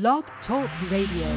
[0.00, 1.28] Blog Talk Radio.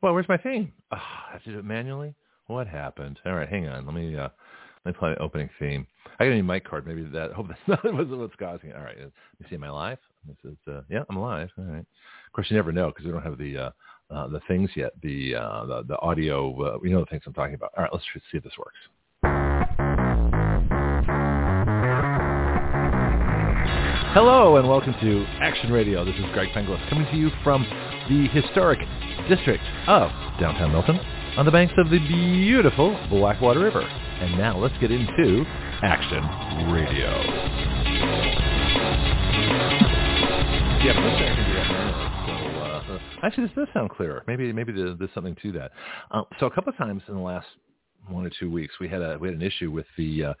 [0.00, 0.72] Well, where's my theme?
[0.92, 2.14] Oh, I have to do it manually.
[2.46, 3.18] What happened?
[3.26, 3.84] All right, hang on.
[3.84, 4.28] Let me uh,
[4.84, 5.88] let me play the opening theme.
[6.20, 6.86] I got a new mic card.
[6.86, 7.32] Maybe that.
[7.36, 8.76] Hope that's not what's causing it.
[8.76, 8.96] All right.
[8.96, 9.56] Let me see.
[9.56, 9.98] Am I live?
[10.28, 11.48] This is uh, yeah, I'm live.
[11.58, 11.78] All right.
[11.80, 13.70] Of course, you never know because we don't have the uh,
[14.08, 14.92] uh, the things yet.
[15.02, 16.62] The uh, the, the audio.
[16.62, 17.72] Uh, we know the things I'm talking about.
[17.76, 17.92] All right.
[17.92, 18.78] Let's see if this works.
[24.18, 26.04] Hello and welcome to Action Radio.
[26.04, 27.62] This is Greg Penglis coming to you from
[28.10, 28.80] the historic
[29.28, 30.98] district of downtown Milton
[31.36, 33.82] on the banks of the beautiful Blackwater River.
[33.82, 35.44] And now let's get into
[35.84, 36.18] Action
[36.72, 37.06] Radio.
[40.82, 40.94] Yeah.
[42.26, 44.24] So, uh, actually, this does sound clearer.
[44.26, 45.70] Maybe maybe there's, something to that.
[46.10, 47.46] Um, so a couple of times in the last
[48.10, 50.34] one or two weeks, we had a we had an issue with the uh,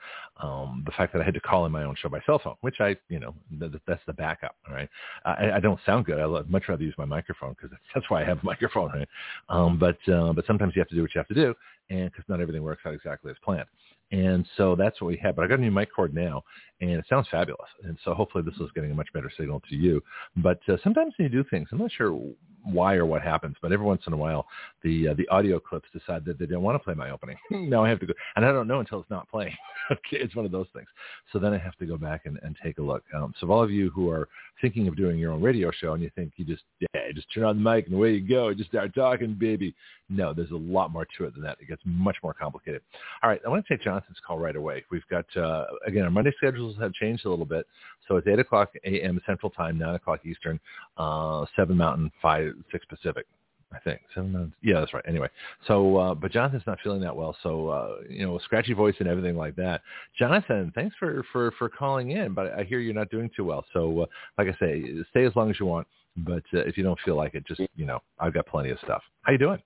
[0.46, 2.56] um, the fact that I had to call in my own show by cell phone,
[2.60, 4.56] which I you know th- that's the backup.
[4.68, 4.88] All right,
[5.24, 6.18] I, I don't sound good.
[6.18, 8.90] I'd much rather use my microphone because that's, that's why I have a microphone.
[8.92, 9.08] Right,
[9.48, 11.54] um, but uh, but sometimes you have to do what you have to do,
[11.90, 13.68] and because not everything works out exactly as planned.
[14.10, 15.36] And so that's what we have.
[15.36, 16.42] But I got a new mic cord now,
[16.80, 17.68] and it sounds fabulous.
[17.84, 20.02] And so hopefully this is getting a much better signal to you.
[20.36, 22.18] But uh, sometimes when you do things, I'm not sure
[22.64, 24.46] why or what happens, but every once in a while,
[24.82, 27.36] the uh, the audio clips decide that they don't want to play my opening.
[27.50, 29.56] now I have to go, and I don't know until it's not playing.
[29.90, 30.88] okay, it's one of those things.
[31.32, 33.04] So then I have to go back and, and take a look.
[33.14, 34.28] Um, so all of you who are
[34.60, 37.44] thinking of doing your own radio show and you think you just yeah, just turn
[37.44, 39.74] on the mic and away you go, and just start talking, baby.
[40.10, 41.58] No, there's a lot more to it than that.
[41.60, 42.80] It gets much more complicated.
[43.22, 44.84] All right, I want to take Jonathon's call right away.
[44.90, 47.66] We've got uh, again our Monday schedules have changed a little bit,
[48.06, 49.20] so it's eight o'clock a.m.
[49.26, 50.58] Central Time, nine o'clock Eastern,
[50.96, 53.26] uh, seven Mountain, five six Pacific.
[53.72, 54.56] I think seven months.
[54.62, 55.04] Yeah, that's right.
[55.06, 55.28] Anyway,
[55.66, 59.08] so uh, but Jonathon's not feeling that well, so uh, you know, scratchy voice and
[59.08, 59.82] everything like that.
[60.18, 63.66] Jonathan, thanks for for for calling in, but I hear you're not doing too well.
[63.74, 64.06] So, uh,
[64.38, 65.86] like I say, stay as long as you want,
[66.16, 68.78] but uh, if you don't feel like it, just you know, I've got plenty of
[68.78, 69.02] stuff.
[69.22, 69.62] How you doing?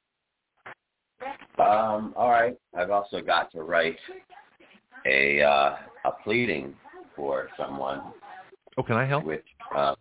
[1.59, 2.57] Um, all right.
[2.77, 3.99] I've also got to write
[5.07, 6.75] a uh, a pleading
[7.15, 8.03] for someone.
[8.77, 9.25] Oh, can I help?
[9.25, 9.45] Which
[9.77, 9.95] uh,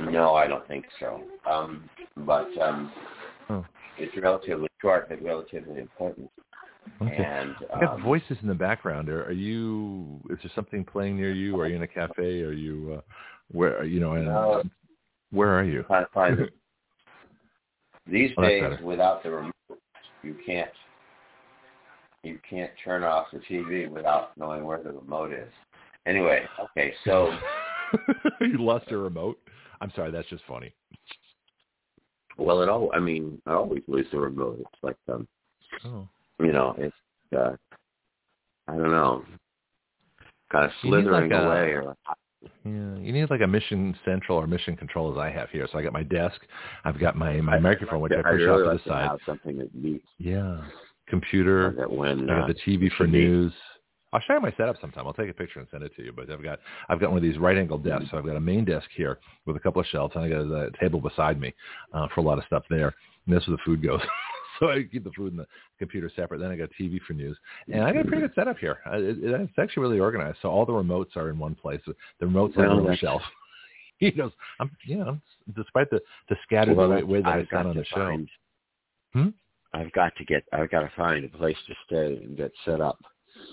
[0.00, 1.22] no, I don't think so.
[1.50, 1.88] Um,
[2.18, 2.92] but um,
[3.50, 3.64] oh.
[3.98, 6.30] it's relatively short, but relatively important.
[7.02, 7.16] Okay.
[7.16, 9.08] And I got um, voices in the background.
[9.08, 10.20] Are, are you?
[10.30, 11.58] Is there something playing near you?
[11.58, 12.42] Are you in a cafe?
[12.42, 12.96] Are you?
[12.98, 13.00] Uh,
[13.50, 13.84] where?
[13.84, 14.14] You know?
[14.14, 14.62] No.
[15.30, 15.82] where are you?
[15.82, 16.50] to find it.
[18.06, 19.54] These Oh, days, without the remote,
[20.22, 20.70] you can't
[22.22, 25.50] you can't turn off the TV without knowing where the remote is.
[26.06, 27.32] Anyway, okay, so
[28.40, 29.38] you lost a remote.
[29.80, 30.10] I'm sorry.
[30.10, 30.72] That's just funny.
[32.36, 34.58] well, it all I mean, I always lose the remote.
[34.60, 35.26] It's like um,
[35.84, 36.08] Oh.
[36.40, 36.94] you know, it's
[37.36, 37.56] uh,
[38.68, 39.24] I don't know,
[40.50, 41.94] kind of slithering like a- away or
[42.64, 45.66] Yeah, you need like a mission central or mission control as I have here.
[45.70, 46.40] So I got my desk,
[46.84, 49.08] I've got my my microphone which I push really off like to the side.
[49.08, 50.62] have something that beats Yeah,
[51.08, 51.74] computer.
[51.78, 53.52] that when I uh, got the TV for be- news.
[54.14, 55.08] I'll show you my setup sometime.
[55.08, 56.12] I'll take a picture and send it to you.
[56.12, 58.06] But I've got I've got one of these right angle desks.
[58.12, 60.40] So I've got a main desk here with a couple of shelves, and I got
[60.42, 61.52] a table beside me
[61.92, 62.94] uh, for a lot of stuff there.
[63.26, 64.00] And that's where the food goes.
[64.60, 65.46] so I keep the food and the
[65.80, 66.38] computer separate.
[66.38, 67.36] Then I got TV for news,
[67.66, 68.78] and I got a pretty good setup here.
[68.86, 70.38] It, it, it's actually really organized.
[70.42, 71.80] So all the remotes are in one place.
[71.86, 73.22] The remotes Well, on the shelf.
[73.98, 74.32] he knows.
[74.60, 75.18] I'm you know
[75.56, 78.16] despite the the scattered well, way, way that I I've got on the show.
[79.12, 79.28] Hmm?
[79.72, 82.80] I've got to get I've got to find a place to stay and get set
[82.80, 82.98] up.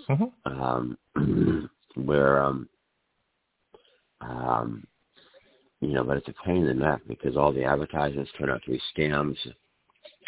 [0.10, 0.32] Mhm.
[0.46, 2.70] um, where um,
[4.22, 4.86] um,
[5.82, 8.62] you know, but it's a pain in the neck because all the advertisements turn out
[8.64, 9.36] to be scams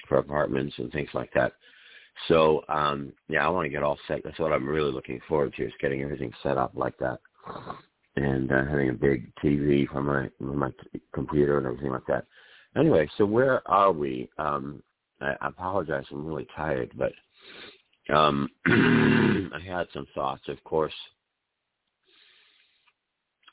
[0.07, 1.53] for apartments and things like that.
[2.27, 4.21] So um, yeah, I want to get all set.
[4.23, 7.19] That's what I'm really looking forward to is getting everything set up like that,
[8.15, 12.05] and uh, having a big TV for my for my t- computer and everything like
[12.07, 12.25] that.
[12.75, 14.29] Anyway, so where are we?
[14.37, 14.81] Um,
[15.21, 16.05] I, I apologize.
[16.11, 17.11] I'm really tired, but
[18.09, 20.43] um, I had some thoughts.
[20.47, 20.93] Of course,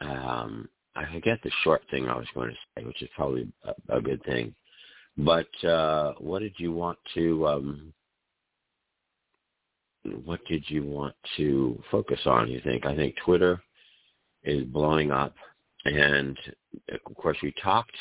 [0.01, 3.97] um, I forget the short thing I was going to say, which is probably a,
[3.97, 4.55] a good thing.
[5.17, 7.47] But uh, what did you want to?
[7.47, 7.93] Um,
[10.25, 12.49] what did you want to focus on?
[12.49, 12.87] You think?
[12.87, 13.61] I think Twitter
[14.45, 15.35] is blowing up,
[15.85, 16.37] and
[17.07, 17.97] of course, we talked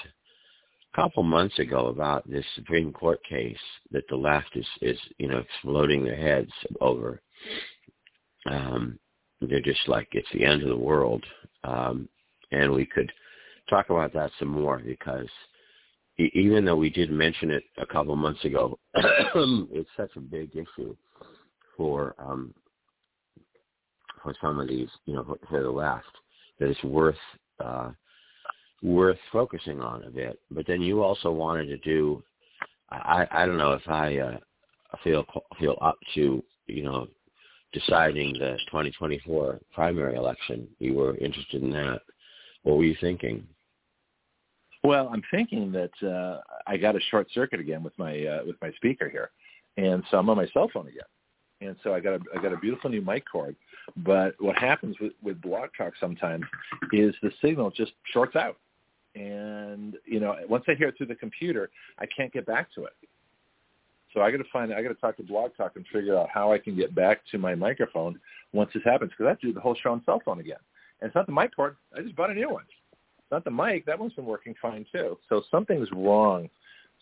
[0.96, 3.58] couple months ago about this Supreme Court case
[3.92, 6.52] that the left is, is you know, exploding their heads
[6.82, 7.22] over.
[8.50, 8.98] Um,
[9.42, 11.24] they're just like it's the end of the world,
[11.64, 12.10] um,
[12.52, 13.12] and we could
[13.70, 15.28] talk about that some more because
[16.18, 20.96] even though we did mention it a couple months ago, it's such a big issue
[21.78, 22.54] for um,
[24.22, 26.06] for some of these, you know, for the left,
[26.60, 27.16] that it's worth
[27.64, 27.92] uh,
[28.82, 30.40] worth focusing on a bit.
[30.52, 32.24] But then you also wanted to do.
[32.90, 34.38] I I don't know if I uh,
[35.04, 35.26] feel
[35.60, 37.08] feel up to you know
[37.74, 40.68] deciding the 2024 primary election.
[40.80, 42.02] You were interested in that.
[42.64, 43.46] What were you thinking?
[44.84, 48.56] Well, I'm thinking that uh, I got a short circuit again with my uh, with
[48.62, 49.32] my speaker here,
[49.78, 51.04] and so I'm on my cell phone again,
[51.62, 53.56] and so I got a I got a beautiful new mic cord.
[53.98, 56.46] But what happens with with Blog Talk sometimes
[56.94, 58.58] is the signal just shorts out,
[59.16, 61.70] and you know once I hear it through the computer,
[62.00, 62.94] I can't get back to it.
[64.14, 66.30] So I got to find I got to talk to Blog Talk and figure out
[66.34, 68.20] how I can get back to my microphone
[68.54, 70.58] once this happens because I have to do the whole show on cell phone again.
[71.02, 71.76] And it's not the mic cord.
[71.96, 73.86] I just bought a new one It's not the mic.
[73.86, 75.18] That one's been working fine too.
[75.30, 76.50] So something's wrong.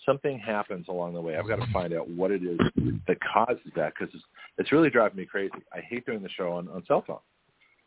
[0.06, 1.38] Something happens along the way.
[1.38, 2.60] I've got to find out what it is
[3.08, 4.24] that causes that because it's,
[4.58, 5.54] it's really driving me crazy.
[5.74, 7.18] I hate doing the show on, on cell phone.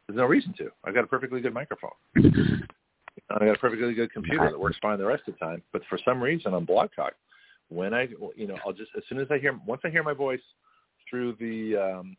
[0.08, 0.70] There's no reason to.
[0.82, 1.90] I've got a perfectly good microphone.
[3.30, 5.62] I got a perfectly good computer that works fine the rest of the time.
[5.72, 7.14] But for some reason on Blog Talk,
[7.68, 10.12] when I, you know, I'll just as soon as I hear once I hear my
[10.12, 10.40] voice
[11.08, 12.16] through the um,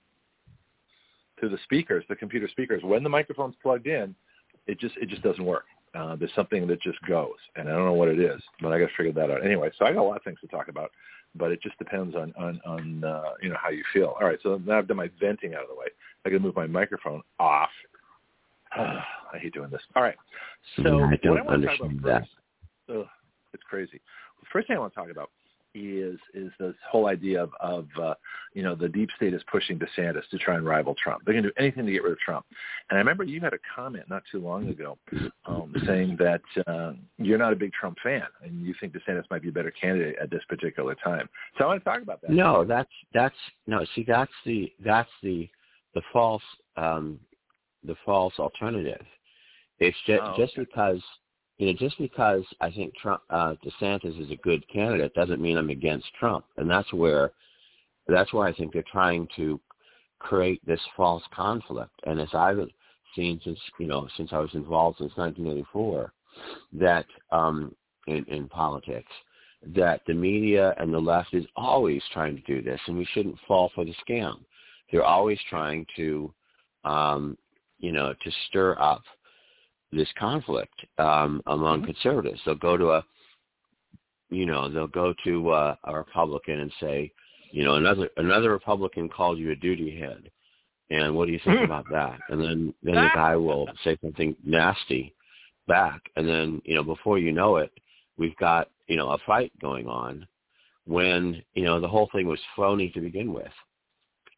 [1.40, 4.16] through the speakers, the computer speakers, when the microphone's plugged in,
[4.68, 5.66] it just it just doesn't work.
[5.94, 8.80] Uh, there's something that just goes, and I don't know what it is, but I
[8.80, 9.46] got to figure that out.
[9.46, 10.90] Anyway, so I got a lot of things to talk about,
[11.36, 14.16] but it just depends on on, on uh, you know how you feel.
[14.20, 15.88] All right, so now I've done my venting out of the way.
[16.26, 17.70] I to move my microphone off.
[18.74, 19.82] I hate doing this.
[19.96, 20.16] All right,
[20.78, 22.30] so I don't what I want to talk about understand first,
[22.88, 22.96] that.
[23.00, 23.08] ugh,
[23.54, 24.02] it's crazy.
[24.40, 25.30] The first thing I want to talk about
[25.74, 28.14] is is this whole idea of, of uh,
[28.54, 31.24] you know the deep state is pushing DeSantis to try and rival Trump.
[31.26, 32.46] They're going to do anything to get rid of Trump.
[32.90, 34.98] And I remember you had a comment not too long ago
[35.46, 39.42] um, saying that uh, you're not a big Trump fan and you think DeSantis might
[39.42, 41.30] be a better candidate at this particular time.
[41.58, 42.32] So I want to talk about that.
[42.32, 43.36] No, that's that's
[43.68, 43.86] no.
[43.96, 45.50] See, that's the that's the
[45.94, 46.44] the false
[46.78, 47.20] um,
[47.84, 49.06] the false alternative.
[49.80, 50.66] It's just Oh, just okay.
[50.66, 51.02] because
[51.58, 55.58] you know just because I think Trump uh, DeSantis is a good candidate doesn't mean
[55.58, 57.32] I'm against Trump, and that's where
[58.08, 59.60] that's where I think they're trying to
[60.20, 61.94] create this false conflict.
[62.06, 62.60] And as I've
[63.16, 66.14] seen since you know since I was involved since 1984,
[66.74, 67.76] that um,
[68.08, 69.12] in, in politics,
[69.76, 73.38] that the media and the left is always trying to do this, and we shouldn't
[73.48, 74.40] fall for the scam.
[74.92, 76.34] They're always trying to,
[76.84, 77.38] um,
[77.82, 79.02] you know, to stir up
[79.92, 81.86] this conflict um, among Mhm.
[81.88, 82.42] conservatives.
[82.46, 83.06] They'll go to a,
[84.30, 87.12] you know, they'll go to uh, a Republican and say,
[87.52, 90.32] you know, another another Republican called you a duty head,
[90.90, 92.20] and what do you think about that?
[92.30, 95.14] And then then the guy will say something nasty
[95.68, 97.72] back, and then you know before you know it,
[98.18, 100.26] we've got you know a fight going on
[100.86, 103.52] when you know the whole thing was phony to begin with.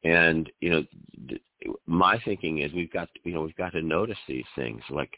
[0.04, 0.84] And you know,
[1.86, 4.82] my thinking is we've got you know we've got to notice these things.
[4.90, 5.12] Like,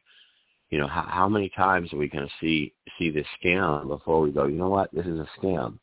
[0.69, 4.21] you know, how, how many times are we going to see see this scam before
[4.21, 4.45] we go?
[4.45, 4.94] You know what?
[4.94, 5.77] This is a scam.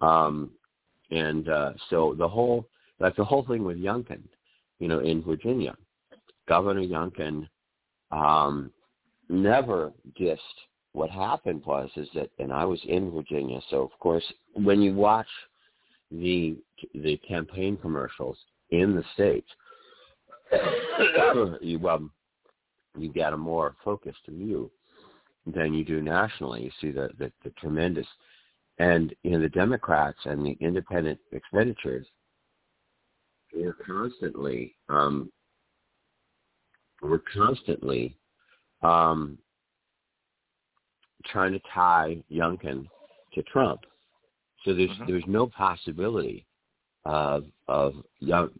[0.00, 0.50] Um,
[1.10, 4.22] and uh, so the whole like the whole thing with Youngkin,
[4.78, 5.74] you know, in Virginia,
[6.48, 7.48] Governor Youngkin
[8.10, 8.70] um,
[9.28, 10.38] never dissed.
[10.92, 14.94] What happened was is that, and I was in Virginia, so of course when you
[14.94, 15.26] watch
[16.10, 16.56] the
[16.94, 18.38] the campaign commercials
[18.70, 19.48] in the states,
[21.60, 22.10] you um
[22.98, 24.70] you get a more focused view
[25.46, 26.64] than you do nationally.
[26.64, 28.06] You see the the, the tremendous
[28.78, 32.06] and you know the Democrats and the independent expenditures
[33.54, 35.30] were constantly um,
[37.02, 38.16] were constantly
[38.82, 39.38] um,
[41.26, 42.86] trying to tie Youngkin
[43.34, 43.80] to Trump.
[44.64, 45.06] So there's Mhm.
[45.06, 46.46] there's no possibility
[47.04, 47.94] of of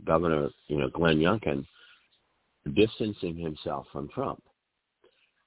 [0.04, 1.66] Governor you know Glenn Youngkin
[2.74, 4.42] distancing himself from Trump.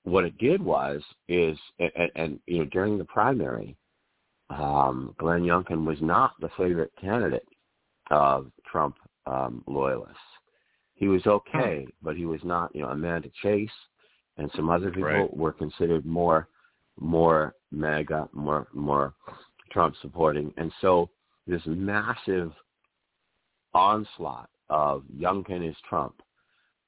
[0.04, 3.76] What it did was is and, and you know during the primary,
[4.50, 7.48] um, Glenn Youngkin was not the favorite candidate
[8.10, 8.96] of Trump
[9.28, 10.18] um, loyalists.
[10.96, 12.74] He was okay, but he was not.
[12.74, 13.70] You know, Amanda Chase
[14.38, 15.38] and some other people Right.
[15.38, 16.48] were considered more
[17.00, 19.14] more MAGA, more more
[19.72, 21.10] Trump supporting, and so
[21.46, 22.54] this massive
[23.74, 26.22] onslaught of Youngkin is Trump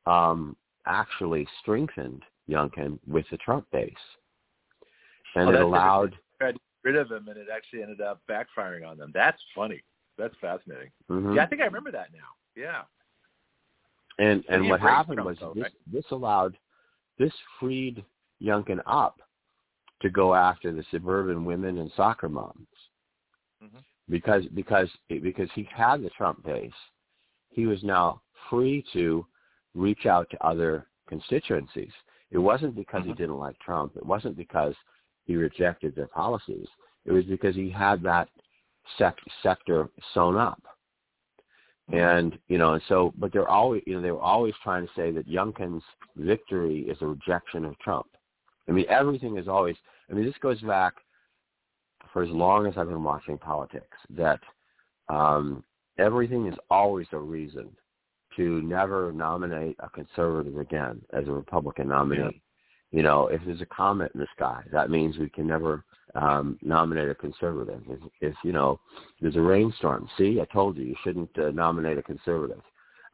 [0.05, 0.55] um,
[0.85, 3.93] actually strengthened Youngkin with the Trump base,
[5.35, 6.17] and Oh, it allowed.
[6.39, 9.11] Tried to rid of him, and it actually ended up backfiring on them.
[9.13, 9.83] That's funny.
[10.17, 10.91] That's fascinating.
[11.09, 11.35] Mhm.
[11.35, 12.35] Yeah, I think I remember that now.
[12.55, 12.83] Yeah.
[14.19, 15.73] And So and what happened Trump, was though, this right?
[15.87, 16.57] this allowed
[17.17, 18.03] this freed
[18.41, 19.21] Youngkin up
[20.01, 22.67] to go after the suburban women and soccer moms
[23.63, 23.83] Mhm.
[24.09, 26.73] because because because he had the Trump base,
[27.49, 29.25] he was now free to
[29.73, 31.91] reach out to other constituencies.
[32.31, 33.09] It wasn't because mm-hmm.
[33.09, 33.95] he didn't like Trump.
[33.95, 34.73] It wasn't because
[35.25, 36.67] he rejected their policies.
[37.05, 38.29] It was because he had that
[38.97, 40.61] sec- sector sewn up.
[41.91, 41.99] Mm-hmm.
[41.99, 44.93] And you know, and so, but they're always, you know, they were always trying to
[44.95, 45.83] say that Youngkin's
[46.15, 48.07] victory is a rejection of Trump.
[48.69, 49.75] I mean, everything is always.
[50.09, 50.93] I mean, this goes back
[52.11, 53.97] for as long as I've been watching politics.
[54.09, 54.39] That
[55.09, 55.63] um,
[55.97, 57.69] everything is always a reason
[58.37, 62.21] to never nominate a conservative again as a Republican nominee.
[62.21, 62.29] Yeah.
[62.91, 65.85] You know, if there's a comet in the sky, that means we can never
[66.15, 67.81] um, nominate a conservative.
[67.87, 68.79] If, if you know
[69.21, 72.61] there's a rainstorm, see, I told you you shouldn't uh, nominate a conservative.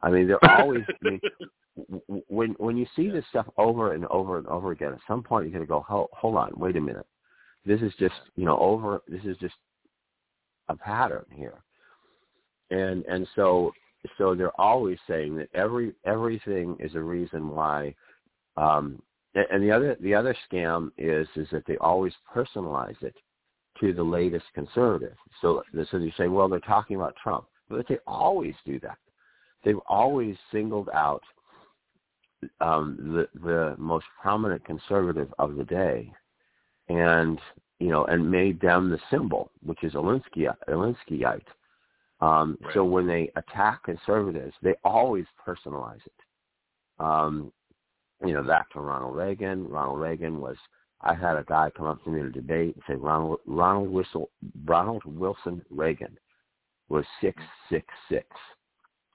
[0.02, 0.82] I mean, they're always.
[0.88, 1.20] I mean,
[2.28, 5.44] when when you see this stuff over and over and over again, at some point
[5.44, 7.06] you're going to go, hold, hold on, wait a minute.
[7.64, 9.02] This is just you know over.
[9.06, 9.54] This is just
[10.68, 11.62] a pattern here,
[12.70, 13.72] and and so
[14.16, 17.94] so they're always saying that every everything is a reason why.
[18.56, 19.02] Um,
[19.34, 23.14] and the other the other scam is is that they always personalize it
[23.80, 25.16] to the latest conservative.
[25.40, 28.98] So so you say, well, they're talking about Trump, but they always do that.
[29.64, 31.22] They've always singled out
[32.60, 36.12] um, the the most prominent conservative of the day,
[36.88, 37.38] and
[37.78, 41.42] you know, and made them the symbol, which is Alinsky Alinskyite.
[42.20, 42.74] Um, right.
[42.74, 46.12] So when they attack conservatives, they always personalize it.
[46.98, 47.52] Um,
[48.24, 49.68] you know, back to Ronald Reagan.
[49.68, 50.56] Ronald Reagan was.
[51.00, 53.88] I had a guy come up to me in a debate and say Ronald Ronald
[53.88, 54.30] Whistle
[54.64, 56.18] Ronald Wilson Reagan
[56.88, 58.26] was six six six.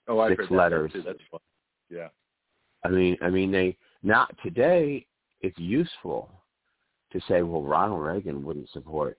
[0.07, 0.91] Oh, I six heard letters.
[0.93, 1.03] That too.
[1.05, 1.41] That's fun.
[1.89, 2.07] Yeah.
[2.85, 5.05] I mean, I mean, they not today.
[5.41, 6.31] It's useful
[7.11, 9.17] to say, well, Ronald Reagan wouldn't support,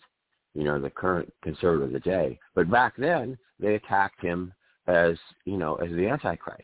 [0.54, 4.52] you know, the current conservative of the day, but back then they attacked him
[4.86, 6.62] as, you know, as the Antichrist,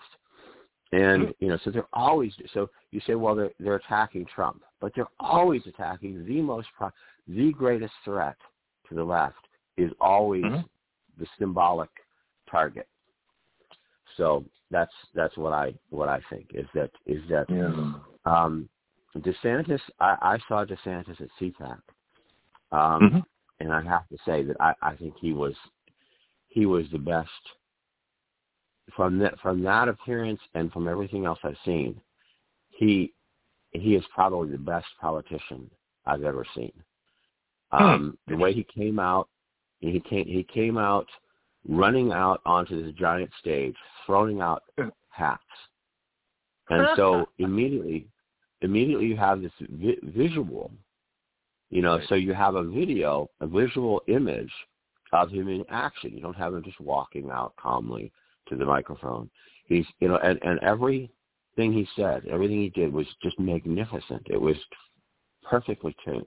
[0.93, 1.31] and mm-hmm.
[1.45, 2.33] you know, so they're always.
[2.53, 6.91] So you say, well, they're they're attacking Trump, but they're always attacking the most, pro-
[7.29, 8.37] the greatest threat
[8.89, 9.37] to the left
[9.77, 10.61] is always mm-hmm.
[11.19, 11.91] the symbolic
[12.51, 12.89] target.
[14.17, 17.93] So that's that's what I what I think is that is that yeah.
[18.27, 18.69] um,
[19.17, 19.81] DeSantis.
[20.01, 21.79] I, I saw DeSantis at CPAC,
[22.73, 23.19] um, mm-hmm.
[23.61, 25.55] And I have to say that I, I think he was
[26.49, 27.31] he was the best
[28.97, 32.01] from that from that appearance and from everything else I've seen.
[32.71, 33.13] He
[33.73, 35.71] he is probably the best politician
[36.07, 36.73] I've ever seen.
[37.73, 37.85] Hmm.
[37.85, 39.29] Um, the way he came out,
[39.79, 41.07] he came he came out
[41.69, 43.77] running out onto this giant stage,
[44.07, 44.63] throwing out
[45.11, 45.43] hats.
[46.73, 48.07] And so immediately,
[48.63, 50.71] immediately you have this vi- visual,
[51.71, 52.09] you know, right.
[52.09, 54.53] so you have a video, a visual image
[55.13, 56.13] of him in action.
[56.13, 58.13] You don't have him just walking out calmly
[58.49, 59.31] to the microphone.
[59.67, 61.09] He's, you know, and, and everything
[61.57, 64.27] he said, everything he did was just magnificent.
[64.29, 64.57] It was
[65.49, 66.27] perfectly tuned.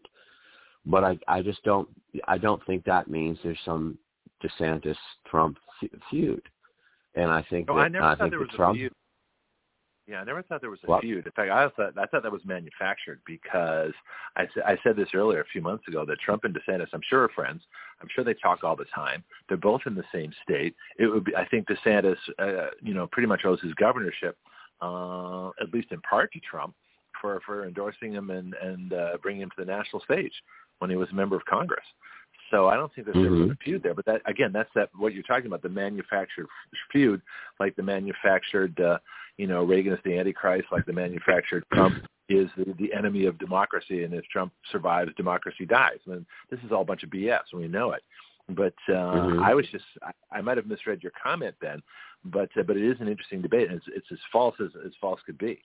[0.86, 1.88] But I, I just don't,
[2.28, 3.98] I don't think that means there's some
[4.44, 4.98] DeSantis
[5.30, 5.58] Trump
[6.10, 6.42] feud.
[7.16, 8.94] And I think oh, that, I never I thought there was Trump, a feud.
[10.08, 11.02] Yeah, I never thought there was a what?
[11.02, 11.26] feud.
[11.26, 13.94] In fact, I thought I thought that was manufactured because
[14.36, 17.24] I, I said this earlier a few months ago that Trump and DeSantis, I'm sure,
[17.24, 17.62] are friends.
[18.02, 19.24] I'm sure they talk all the time.
[19.48, 20.76] They're both in the same state.
[21.00, 24.38] It would be, I think, DeSantis, uh, you know, pretty much owes his governorship,
[24.82, 26.76] uh, at least in part, to Trump
[27.22, 30.34] for for endorsing him and and uh, bringing him to the national stage
[30.80, 31.86] when he was a member of Congress.
[32.54, 33.52] So I don't think that there mm-hmm.
[33.52, 33.96] a feud there.
[33.96, 36.46] But that again, that's that what you're talking about, the manufactured
[36.92, 37.20] feud,
[37.60, 39.00] like the manufactured, uh,
[39.38, 41.96] you know, Reagan is the Antichrist, like the manufactured Trump
[42.30, 45.98] is the, the enemy of democracy, and if Trump survives, democracy dies.
[46.06, 48.04] I mean, this is all a bunch of BS, and we know it.
[48.50, 49.44] But uh, mm-hmm.
[49.44, 51.82] I was just, I, I might have misread your comment, Ben,
[52.24, 54.92] but uh, but it is an interesting debate, and it's, it's as false as as
[55.02, 55.60] false could be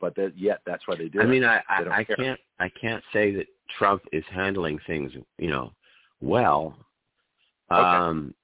[0.00, 1.20] but that yet that's why they do.
[1.20, 1.28] I it.
[1.28, 3.46] mean, I I, I can't I can't say that
[3.78, 5.72] Trump is handling things you know
[6.20, 6.76] well.
[7.70, 7.80] Okay.
[7.80, 8.34] Um,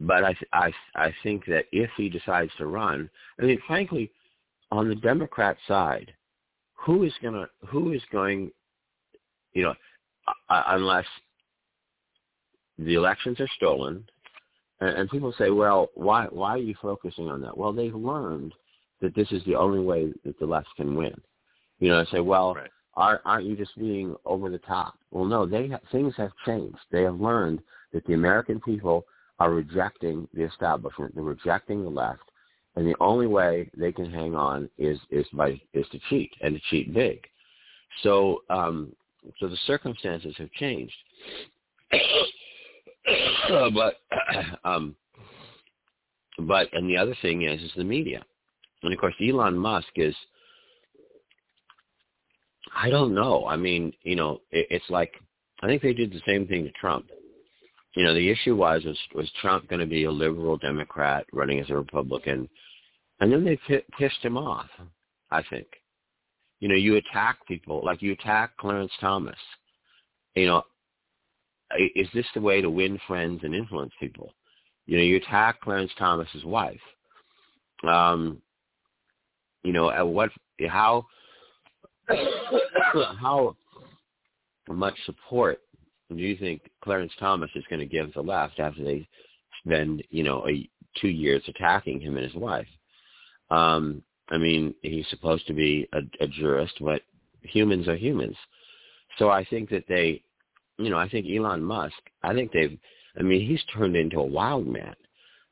[0.00, 3.08] but I I I think that if he decides to run,
[3.40, 4.10] I mean, frankly,
[4.70, 6.12] on the Democrat side,
[6.74, 8.50] who is gonna who is going,
[9.54, 9.74] you know,
[10.48, 11.06] uh, unless
[12.78, 14.04] the elections are stolen,
[14.80, 17.56] and, and people say, well, why why are you focusing on that?
[17.56, 18.52] Well, they've learned
[19.00, 21.14] that this is the only way that the left can win.
[21.78, 22.70] You know, I say, well, right.
[22.96, 24.98] Aren't, aren't you just being over the top?
[25.10, 26.78] Well, no, they things have changed.
[26.90, 27.60] They have learned
[27.92, 29.04] that the American people
[29.38, 31.14] are rejecting the establishment.
[31.14, 32.22] They're rejecting the left,
[32.74, 36.54] and the only way they can hang on is is by is to cheat and
[36.54, 37.20] to cheat big.
[38.02, 38.92] So, um,
[39.38, 40.94] so the circumstances have changed.
[43.74, 43.94] but,
[44.64, 44.96] um,
[46.40, 48.24] but and the other thing is is the media
[48.82, 50.14] And of course, Elon Musk is.
[52.74, 53.46] I don't know.
[53.46, 55.14] I mean, you know, it, it's like
[55.62, 57.06] I think they did the same thing to Trump.
[57.94, 61.60] You know, the issue was was, was Trump going to be a liberal Democrat running
[61.60, 62.48] as a Republican,
[63.20, 64.68] and then they p- pissed him off.
[65.30, 65.66] I think.
[66.60, 69.38] You know, you attack people like you attack Clarence Thomas.
[70.34, 70.62] You know,
[71.94, 74.32] is this the way to win friends and influence people?
[74.86, 76.80] You know, you attack Clarence Thomas's wife.
[77.86, 78.40] Um,
[79.62, 80.30] you know, at what,
[80.68, 81.06] how,
[83.20, 83.56] how
[84.68, 85.60] much support
[86.10, 89.08] do you think Clarence Thomas is going to give the left after they
[89.64, 90.68] spend, you know, a,
[91.00, 92.68] two years attacking him and his wife?
[93.50, 97.02] Um, I mean, he's supposed to be a, a jurist, but
[97.42, 98.36] humans are humans.
[99.18, 100.22] So I think that they,
[100.78, 102.78] you know, I think Elon Musk, I think they've,
[103.18, 104.94] I mean, he's turned into a wild man.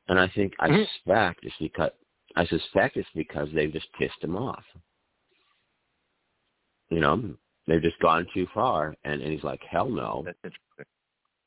[0.07, 0.83] And I think, I mm-hmm.
[0.83, 1.91] suspect it's because,
[2.35, 4.63] I suspect it's because they've just pissed him off.
[6.89, 7.35] You know,
[7.67, 8.95] they've just gone too far.
[9.03, 10.23] And, and he's like, hell no.
[10.25, 10.85] That's interesting.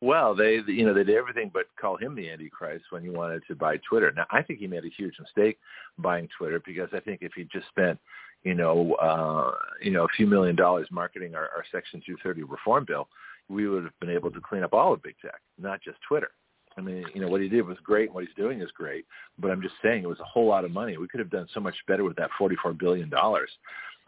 [0.01, 3.43] Well, they you know they did everything but call him the Antichrist when he wanted
[3.49, 4.13] to buy Twitter.
[4.15, 5.59] Now I think he made a huge mistake
[5.99, 7.99] buying Twitter because I think if he just spent
[8.45, 9.51] you know uh,
[9.83, 13.09] you know a few million dollars marketing our, our Section 230 reform bill,
[13.49, 16.31] we would have been able to clean up all of big tech, not just Twitter.
[16.77, 18.13] I mean, you know, what he did was great.
[18.13, 19.05] What he's doing is great.
[19.37, 20.97] But I'm just saying it was a whole lot of money.
[20.97, 23.11] We could have done so much better with that $44 billion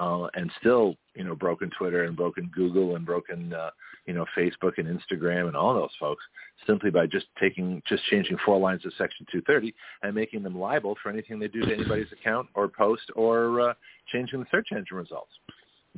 [0.00, 3.70] uh, and still, you know, broken Twitter and broken Google and broken, uh,
[4.06, 6.24] you know, Facebook and Instagram and all those folks
[6.66, 10.96] simply by just taking, just changing four lines of Section 230 and making them liable
[11.02, 13.74] for anything they do to anybody's account or post or uh,
[14.10, 15.32] changing the search engine results.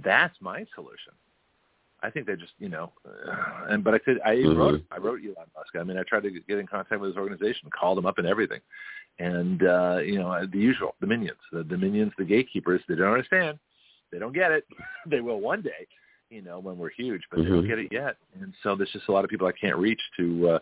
[0.03, 1.13] That's my solution.
[2.05, 4.59] I think they just, you know, uh, and but I could, I mm-hmm.
[4.59, 5.77] wrote, I wrote Elon Musk.
[5.79, 8.27] I mean, I tried to get in contact with his organization, called him up and
[8.27, 8.59] everything,
[9.21, 12.81] and uh, you know, the usual, the minions, the, the minions, the gatekeepers.
[12.89, 13.61] They don't understand
[14.13, 14.65] they don't get it.
[15.07, 15.87] they will one day,
[16.31, 17.45] you know, when we're huge, but mm-hmm.
[17.45, 17.69] they don't mm-hmm.
[17.69, 18.17] get it yet.
[18.41, 20.61] And so there's just a lot of people I can't reach to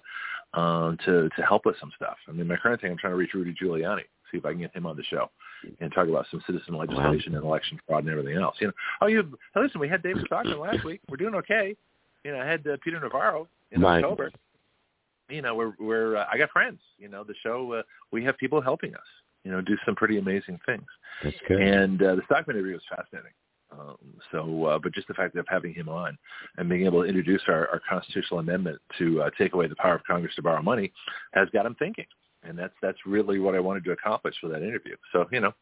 [0.55, 2.17] uh, um, to to help with some stuff.
[2.29, 4.61] I mean, my current thing, I'm trying to reach Rudy Giuliani, see if I can
[4.61, 5.31] get him on the show
[5.81, 7.39] and talk about some citizen legislation wow.
[7.39, 8.57] and election fraud and everything else.
[8.61, 11.01] You know, oh, you listen, we had David Stockman last week.
[11.09, 11.77] We're doing okay.
[12.25, 14.03] You know, I had uh, Peter Navarro in right.
[14.03, 14.31] October.
[15.29, 16.81] You know, we're we're uh, I got friends.
[16.99, 19.07] You know, the show uh, we have people helping us
[19.45, 20.87] you know, do some pretty amazing things.
[21.23, 21.61] That's good.
[21.61, 23.33] And uh, the Stockman interview was fascinating.
[23.73, 23.97] Um,
[24.33, 26.19] so, uh, but just the fact of having him on
[26.57, 29.95] and being able to introduce our, our constitutional amendment to uh, take away the power
[29.95, 30.93] of Congress to borrow money
[31.33, 32.07] has got him thinking.
[32.43, 34.97] And that's that's really what I wanted to accomplish with that interview.
[35.13, 35.53] So, you know,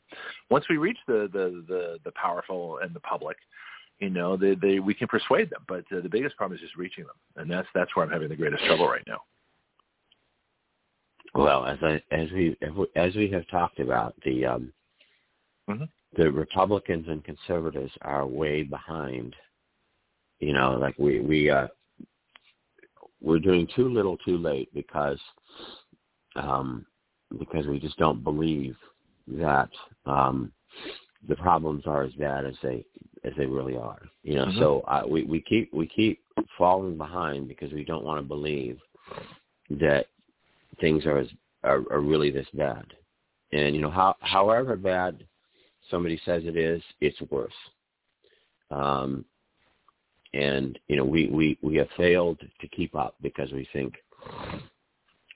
[0.48, 3.36] once we reach the the the, the powerful and the public,
[3.98, 5.64] you know, they, they we can persuade them.
[5.66, 8.28] But uh, the biggest problem is just reaching them, and that's that's where I'm having
[8.28, 9.22] the greatest trouble right now.
[11.34, 12.56] Well, as I as we
[12.94, 14.72] as we have talked about the um,
[15.68, 15.84] mm-hmm.
[16.16, 19.34] The Republicans and conservatives are way behind.
[20.40, 21.68] You know, like we we uh,
[23.20, 25.18] we're doing too little, too late because
[26.36, 26.86] um,
[27.38, 28.76] because we just don't believe
[29.26, 29.68] that
[30.06, 30.52] um,
[31.28, 32.84] the problems are as bad as they
[33.24, 34.00] as they really are.
[34.22, 34.58] You know, mm-hmm.
[34.60, 36.20] so uh, we we keep we keep
[36.56, 38.78] falling behind because we don't want to believe
[39.70, 40.06] that
[40.80, 41.28] things are as
[41.64, 42.84] are, are really this bad.
[43.52, 45.24] And you know, how, however bad
[45.90, 47.52] somebody says it is, it's worse.
[48.70, 49.24] Um,
[50.34, 53.94] and you know, we, we, we have failed to keep up because we think,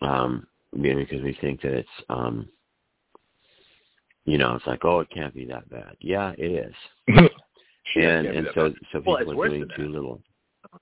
[0.01, 2.49] um, you know, because we think that it's, um,
[4.25, 5.97] you know, it's like, oh, it can't be that bad.
[6.01, 6.75] Yeah, it is.
[7.97, 8.79] and and so bad.
[8.93, 10.21] so people well, are doing too little.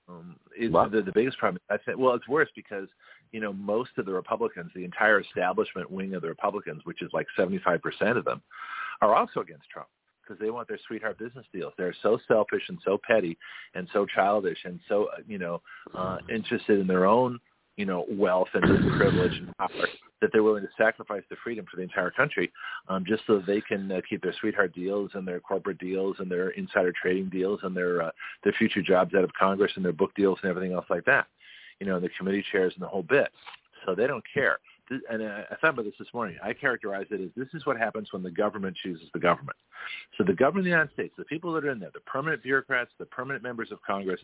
[0.07, 2.87] Um, the, the biggest problem, I think, well, it's worse because
[3.31, 7.09] you know, most of the Republicans, the entire establishment wing of the Republicans, which is
[7.13, 7.81] like 75%
[8.17, 8.41] of them,
[9.01, 9.87] are also against Trump
[10.21, 11.73] because they want their sweetheart business deals.
[11.77, 13.37] They're so selfish and so petty
[13.73, 15.61] and so childish and so, uh, you know,
[15.95, 17.39] uh, interested in their own,
[17.77, 18.63] you know, wealth and
[18.97, 19.87] privilege and power
[20.21, 22.51] that they're willing to sacrifice their freedom for the entire country
[22.87, 26.29] um, just so they can uh, keep their sweetheart deals and their corporate deals and
[26.31, 28.11] their insider trading deals and their uh,
[28.43, 31.27] their future jobs out of Congress and their book deals and everything else like that
[31.81, 33.29] you know, the committee chairs and the whole bit.
[33.85, 34.59] So they don't care.
[35.09, 36.37] And I thought about this this morning.
[36.43, 39.57] I characterize it as this is what happens when the government chooses the government.
[40.17, 42.43] So the government of the United States, the people that are in there, the permanent
[42.43, 44.19] bureaucrats, the permanent members of Congress,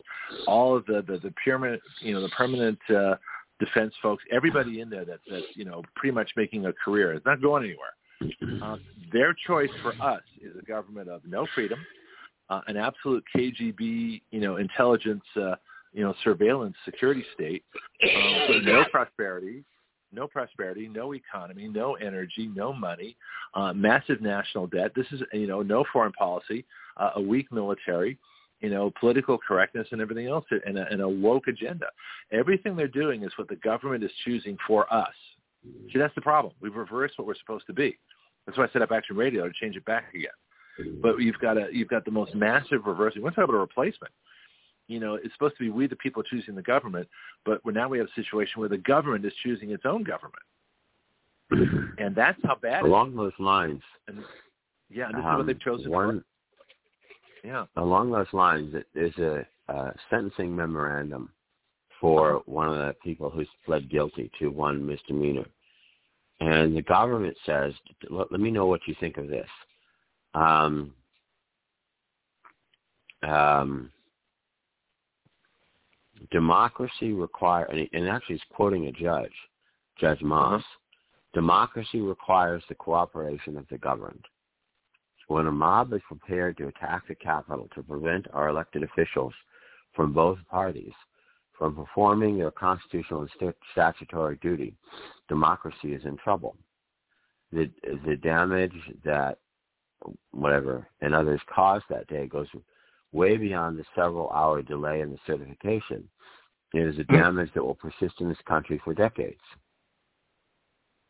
[0.46, 3.16] all of the the, the permanent, you know, the permanent uh,
[3.58, 7.12] defense folks, everybody in there that that's you know pretty much making a career.
[7.12, 8.62] It's not going anywhere.
[8.62, 8.76] Uh,
[9.12, 11.78] their choice for us is a government of no freedom,
[12.50, 15.54] uh, an absolute KGB, you know, intelligence uh,
[15.92, 17.64] you know, surveillance security state,
[18.04, 19.64] um, no prosperity,
[20.12, 23.16] no prosperity, no economy, no energy, no money,
[23.54, 24.92] uh, massive national debt.
[24.94, 26.64] This is, you know, no foreign policy,
[26.96, 28.18] uh, a weak military,
[28.60, 31.86] you know, political correctness and everything else, and a, and a woke agenda.
[32.32, 35.14] Everything they're doing is what the government is choosing for us.
[35.92, 36.54] See, that's the problem.
[36.60, 37.98] We've reversed what we're supposed to be.
[38.46, 41.00] That's why I set up Action Radio to change it back again.
[41.02, 43.22] But you've got a you've got the most massive reversing.
[43.22, 44.12] We're talking about a replacement
[44.88, 47.06] you know, it's supposed to be we the people choosing the government,
[47.44, 50.42] but now we have a situation where the government is choosing its own government,
[51.98, 52.82] and that's how bad.
[52.82, 54.18] Along those lines, and,
[54.90, 55.90] yeah, and this um, is what they've chosen.
[55.90, 56.24] One, for.
[57.44, 57.66] Yeah.
[57.76, 61.30] Along those lines, there's a, a sentencing memorandum
[62.00, 62.42] for uh-huh.
[62.46, 65.46] one of the people who's pled guilty to one misdemeanor,
[66.40, 67.72] and the government says,
[68.10, 69.48] "Let, let me know what you think of this."
[70.34, 70.92] Um,
[73.22, 73.90] um,
[76.30, 79.32] democracy requires, and, and actually he's quoting a judge,
[79.98, 81.34] Judge Moss, uh-huh.
[81.34, 84.24] democracy requires the cooperation of the governed.
[85.28, 89.32] When a mob is prepared to attack the Capitol to prevent our elected officials
[89.94, 90.92] from both parties
[91.58, 94.74] from performing their constitutional and statutory duty,
[95.28, 96.56] democracy is in trouble.
[97.52, 97.70] The,
[98.06, 98.72] the damage
[99.04, 99.38] that
[100.30, 102.46] whatever and others caused that day goes
[103.12, 106.08] way beyond the several hour delay in the certification.
[106.74, 107.16] It is a hmm.
[107.16, 109.40] damage that will persist in this country for decades.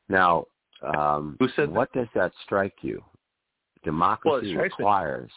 [0.09, 0.47] Now,
[0.83, 3.03] um, Who said what does that strike you?
[3.85, 5.31] Democracy well, requires.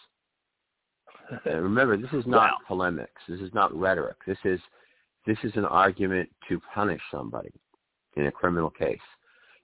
[1.45, 3.21] remember, this is not polemics.
[3.27, 4.17] This is not rhetoric.
[4.25, 4.59] This is
[5.25, 7.51] this is an argument to punish somebody
[8.15, 8.99] in a criminal case.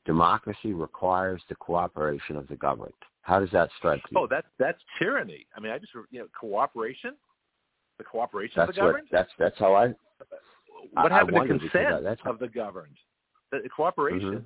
[0.06, 2.96] Democracy requires the cooperation of the government.
[3.22, 4.18] How does that strike you?
[4.18, 5.46] Oh, that's that's tyranny.
[5.56, 7.14] I mean, I just you know cooperation,
[7.98, 9.08] the cooperation that's of the governed.
[9.12, 9.88] That's that's how I.
[10.94, 12.20] What I, happened I to consent that.
[12.26, 12.96] of the governed?
[13.52, 14.30] The, the cooperation.
[14.30, 14.38] Mm-hmm.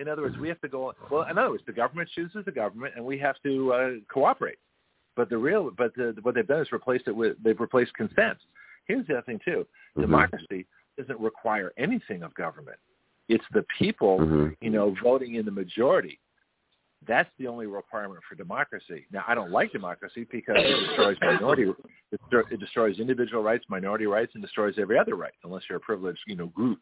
[0.00, 0.92] In other words, we have to go.
[1.10, 4.58] Well, in other words, the government chooses the government, and we have to uh, cooperate.
[5.14, 8.38] But the real, but the, what they've done is replaced it with they've replaced consent.
[8.86, 10.00] Here's the other thing too: mm-hmm.
[10.00, 12.78] democracy doesn't require anything of government.
[13.28, 14.48] It's the people, mm-hmm.
[14.60, 16.18] you know, voting in the majority
[17.08, 19.06] that's the only requirement for democracy.
[19.10, 21.64] Now, I don't like democracy because it destroys minority,
[22.12, 26.20] it destroys individual rights, minority rights, and destroys every other right, unless you're a privileged,
[26.26, 26.78] you know, group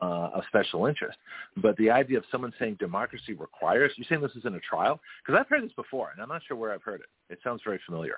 [0.00, 1.18] uh, of special interest.
[1.58, 4.98] But the idea of someone saying democracy requires, you're saying this is in a trial?
[5.24, 7.32] Because I've heard this before, and I'm not sure where I've heard it.
[7.32, 8.16] It sounds very familiar.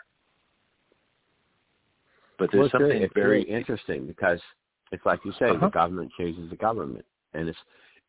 [2.39, 4.41] But there's well, something very, very interesting because
[4.93, 5.67] it's like you say, uh-huh.
[5.67, 7.59] the government chooses the government, and it's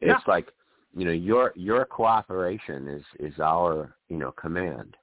[0.01, 0.31] it's yeah.
[0.31, 0.47] like
[0.95, 4.95] you know your your cooperation is is our you know command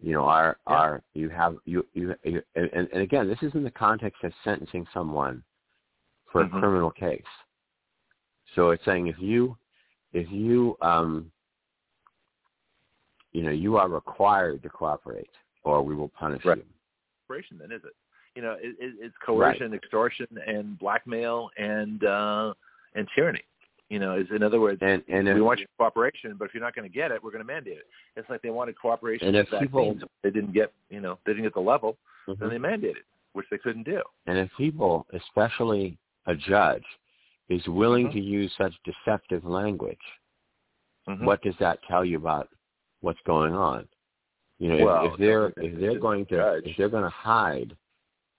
[0.00, 0.74] you know our yeah.
[0.74, 4.32] our you have you you, you and, and again this is in the context of
[4.42, 5.42] sentencing someone
[6.30, 6.56] for mm-hmm.
[6.56, 7.22] a criminal case
[8.54, 9.56] so it's saying if you
[10.12, 11.30] if you um
[13.32, 15.30] you know you are required to cooperate
[15.64, 16.58] or we will punish right.
[16.58, 16.64] you
[17.26, 17.94] cooperation then is it
[18.34, 19.80] you know it, it, it's coercion right.
[19.82, 22.54] extortion and blackmail and uh
[22.94, 23.42] and tyranny
[23.94, 26.50] you know, is in other words, and, and if, we want your cooperation, but if
[26.52, 27.86] you're not going to get it, we're going to mandate it.
[28.16, 30.10] It's like they wanted cooperation and if with people, vaccines.
[30.24, 32.40] They didn't get, you know, they didn't get the level, mm-hmm.
[32.40, 33.04] then they mandated,
[33.34, 34.02] which they couldn't do.
[34.26, 36.82] And if people, especially a judge,
[37.48, 38.18] is willing mm-hmm.
[38.18, 39.96] to use such deceptive language,
[41.08, 41.24] mm-hmm.
[41.24, 42.48] what does that tell you about
[43.00, 43.86] what's going on?
[44.58, 46.62] You know, well, if, if they're if they're going to judge.
[46.66, 47.76] if they're going to hide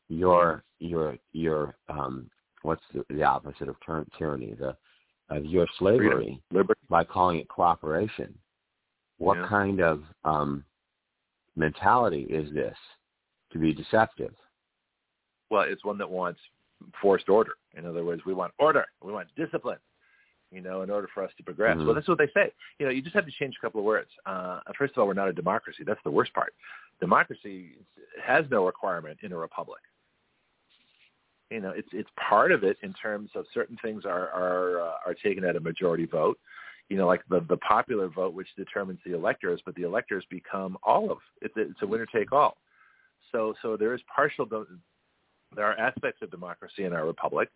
[0.10, 2.30] your your your um
[2.62, 3.76] what's the, the opposite of
[4.18, 4.76] tyranny the
[5.30, 6.42] of your slavery
[6.90, 8.34] by calling it cooperation.
[9.18, 9.48] What yeah.
[9.48, 10.64] kind of um,
[11.56, 12.76] mentality is this
[13.52, 14.34] to be deceptive?
[15.50, 16.40] Well, it's one that wants
[17.02, 17.54] forced order.
[17.78, 18.86] In other words, we want order.
[19.04, 19.80] We want discipline.
[20.52, 21.76] You know, in order for us to progress.
[21.76, 21.86] Mm-hmm.
[21.86, 22.54] Well, that's what they say.
[22.80, 24.10] You know, you just have to change a couple of words.
[24.26, 25.84] Uh, first of all, we're not a democracy.
[25.86, 26.54] That's the worst part.
[27.02, 27.72] Democracy
[28.24, 29.82] has no requirement in a republic
[31.52, 34.94] you know, it's it's part of it in terms of certain things are are uh,
[35.06, 36.40] are taken at a majority vote.
[36.90, 40.78] You know, like the the popular vote, which determines the electors, but the electors become
[40.84, 42.58] all of it's it's a winner take all.
[43.32, 44.48] So so there is partial.
[45.56, 47.50] There are aspects of democracy in our republic,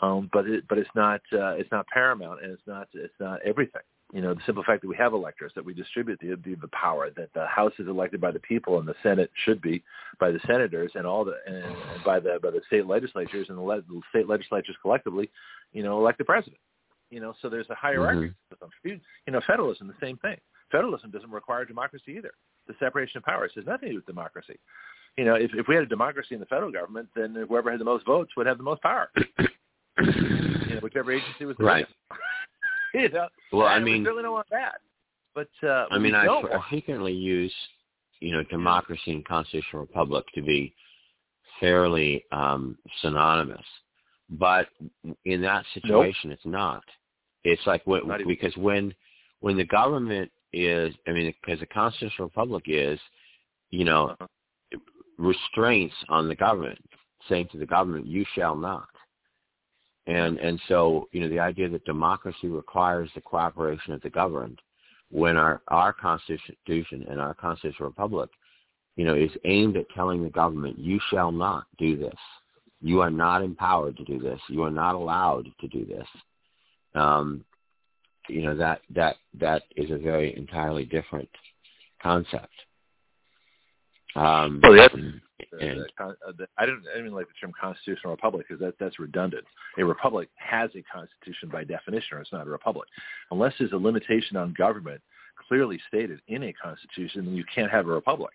[0.00, 3.40] um, but it, but it's not uh, it's not paramount and it's not it's not
[3.42, 6.54] everything you know, the simple fact that we have electors, that we distribute the, the,
[6.56, 9.82] the power, that the House is elected by the people and the Senate should be
[10.18, 11.64] by the senators and all the and
[12.04, 15.30] by the by the state legislatures and the, le- the state legislatures collectively,
[15.72, 16.60] you know, elect the president.
[17.10, 18.90] You know, so there's a hierarchy mm-hmm.
[19.26, 20.36] You know, federalism, the same thing.
[20.70, 22.32] Federalism doesn't require democracy either.
[22.68, 24.58] The separation of powers has nothing to do with democracy.
[25.16, 27.80] You know, if if we had a democracy in the federal government, then whoever had
[27.80, 29.10] the most votes would have the most power.
[29.98, 31.86] you know, whichever agency was the right.
[32.94, 34.80] you know, well, I mean, certainly don't want that.
[35.34, 37.54] But uh, I mean, I, I frequently use,
[38.20, 40.74] you know, democracy and constitutional republic to be
[41.60, 43.64] fairly um, synonymous,
[44.28, 44.68] but
[45.24, 46.82] in that situation, it's not.
[47.44, 48.94] It's like when, Not because when
[49.40, 52.98] when the government is, I mean, because the constitutional republic is,
[53.70, 54.26] you know, Uh-huh.
[55.16, 56.78] restraints on the government,
[57.28, 58.88] saying to the government, "You shall not."
[60.10, 64.60] And and so you know the idea that democracy requires the cooperation of the governed,
[65.10, 68.28] when our our constitution and our constitutional republic,
[68.96, 72.18] you know, is aimed at telling the government, "You shall not do this.
[72.80, 74.40] You are not empowered to do this.
[74.48, 76.08] You are not allowed to do this."
[76.96, 77.44] Um,
[78.28, 81.28] you know that that that is a very entirely different
[82.02, 82.54] concept.
[84.16, 85.20] Um, Well, that's- and-
[85.52, 88.46] the, and- the, con- uh, the, I don't I even like the term constitutional republic
[88.48, 89.44] because that that's redundant.
[89.78, 92.88] A republic has a constitution by definition, or it's not a republic.
[93.30, 95.00] Unless there's a limitation on government
[95.48, 98.32] clearly stated in a constitution, then you can't have a republic.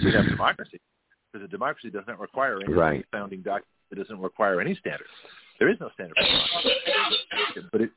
[0.00, 0.80] You have a democracy
[1.32, 3.04] because a democracy does not require any Right.
[3.12, 3.66] founding document.
[3.90, 5.10] It doesn't require any standards.
[5.58, 7.68] There is no standard for democracy.
[7.72, 7.90] But it,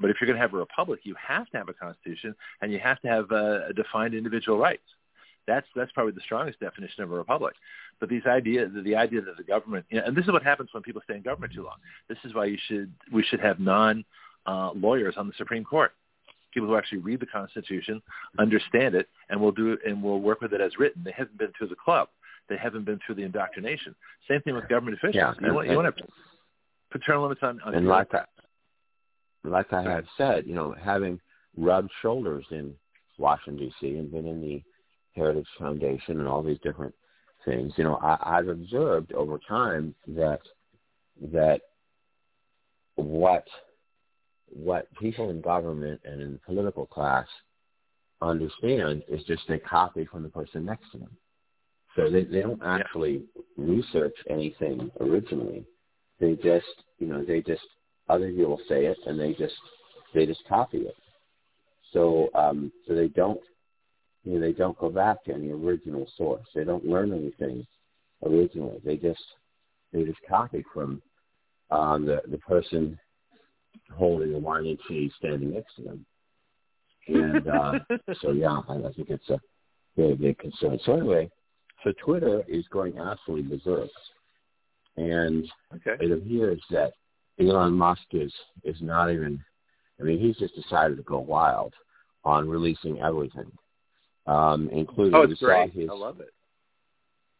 [0.00, 2.72] but if you're going to have a republic, you have to have a constitution and
[2.72, 4.82] you have to have uh, defined individual rights.
[5.46, 7.54] That's that's probably the strongest definition of a republic.
[8.00, 10.70] But these ideas, the idea that the government, you know, and this is what happens
[10.72, 11.76] when people stay in government too long.
[12.08, 14.04] This is why you should we should have non
[14.46, 15.92] uh, lawyers on the Supreme Court,
[16.52, 18.02] people who actually read the Constitution,
[18.38, 21.02] understand it, and will do and will work with it as written.
[21.04, 22.08] They haven't been through the club.
[22.48, 23.94] They haven't been through the indoctrination.
[24.28, 25.36] Same thing with government officials.
[25.40, 26.04] Yeah, you want, you and- want to
[26.90, 27.60] put term limits on.
[27.62, 28.24] on and like I,
[29.44, 31.20] like I have said, you know, having
[31.56, 32.74] rubbed shoulders in
[33.18, 33.96] Washington D.C.
[33.96, 34.62] and been in the
[35.14, 36.94] Heritage Foundation and all these different
[37.44, 40.40] things, you know, I, I've observed over time that
[41.32, 41.60] that
[42.96, 43.46] what
[44.48, 47.26] what people in government and in the political class
[48.20, 51.16] understand is just they copy from the person next to them.
[51.96, 53.24] So they, they don't actually
[53.56, 55.64] research anything originally.
[56.20, 56.66] They just,
[56.98, 57.62] you know, they just
[58.08, 59.54] other people say it and they just
[60.14, 60.96] they just copy it.
[61.92, 63.40] So um, so they don't
[64.24, 66.46] you know they don't go back to any original source.
[66.54, 67.66] They don't learn anything
[68.24, 68.80] originally.
[68.84, 69.22] They just
[69.92, 71.02] they just copy from
[71.70, 72.98] um, the the person
[73.94, 76.06] holding a wine and cheese standing next to them.
[77.08, 77.72] And uh,
[78.20, 79.40] so yeah, I, I think it's a
[79.96, 80.78] very big concern.
[80.84, 81.30] So anyway,
[81.84, 83.90] so Twitter is going absolutely berserk,
[84.96, 86.04] and okay.
[86.04, 86.92] it appears that
[87.40, 88.32] Elon Musk is
[88.64, 89.42] is not even.
[90.00, 91.74] I mean, he's just decided to go wild
[92.24, 93.50] on releasing everything,
[94.26, 95.72] um, including Oh, you it's saw great.
[95.72, 96.32] his I love it.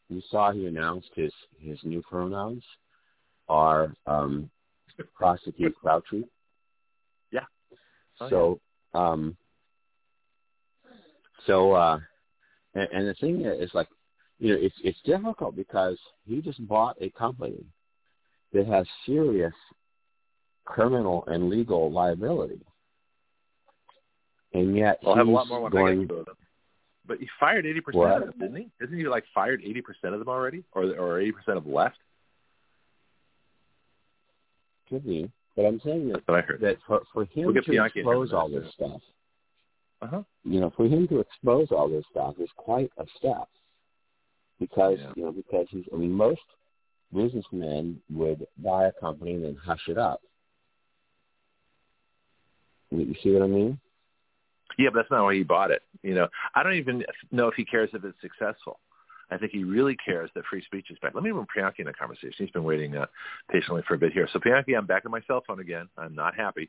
[0.09, 2.65] you saw he announced his his new pronouns
[3.49, 4.51] are um,
[5.15, 6.25] prostitute Fauci.
[7.31, 7.45] Yeah.
[8.21, 8.61] Oh, so
[8.99, 9.37] um,
[11.47, 11.99] so uh,
[12.75, 13.89] and, and the thing is like
[14.39, 17.65] you know it's it's difficult because he just bought a company
[18.53, 19.55] that has serious
[20.67, 22.61] criminal and legal liability,
[24.53, 26.01] and yet I'll have a he's lot more when I going.
[26.07, 26.37] get to them.
[27.07, 28.71] But he fired eighty percent of them, didn't he?
[28.85, 31.99] Isn't he like fired eighty percent of them already, or or eighty percent of left?
[34.89, 36.61] Could be, but I'm saying that That's what I heard.
[36.61, 39.01] that for for him We'll to expose all this, stuff,
[40.01, 40.23] Uh huh.
[40.45, 43.49] you know, for him to expose all this stuff is quite a step.
[44.61, 45.13] Because Yeah.
[45.17, 46.43] you know, because he's I mean most
[47.13, 50.21] businessmen would buy a company and then hush it up.
[52.91, 53.81] You see what I mean?
[54.79, 55.83] Yeah, but that's not why he bought it.
[56.03, 58.79] You know, I don't even know if he cares if it's successful.
[59.31, 61.15] I think he really cares that free speech is back.
[61.15, 62.35] Let me bring Priyanki in the conversation.
[62.37, 63.07] He's been waiting uh,
[63.51, 64.29] patiently for a bit here.
[64.33, 65.89] So Priyanki, I'm back on my cell phone again.
[65.97, 66.69] I'm not happy,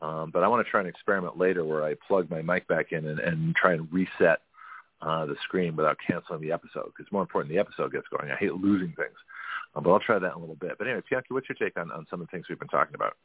[0.00, 2.92] um, but I want to try an experiment later where I plug my mic back
[2.92, 4.40] in and, and try and reset
[5.02, 6.86] uh, the screen without canceling the episode.
[6.96, 8.30] Because more important, the episode gets going.
[8.30, 9.16] I hate losing things,
[9.74, 10.76] um, but I'll try that in a little bit.
[10.78, 12.94] But anyway, Priyanki, what's your take on, on some of the things we've been talking
[12.94, 13.16] about?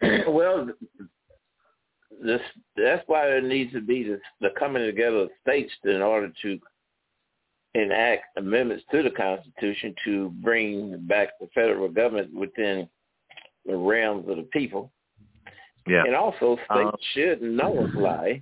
[0.28, 0.68] well,
[2.22, 2.40] this
[2.76, 6.58] that's why there needs to be the, the coming together of states in order to
[7.74, 12.88] enact amendments to the Constitution to bring back the federal government within
[13.66, 14.90] the realms of the people.
[15.86, 16.04] Yeah.
[16.04, 18.38] And also, states Um, should nullify.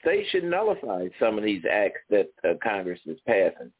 [0.00, 3.72] States should nullify some of these acts that uh, Congress is passing,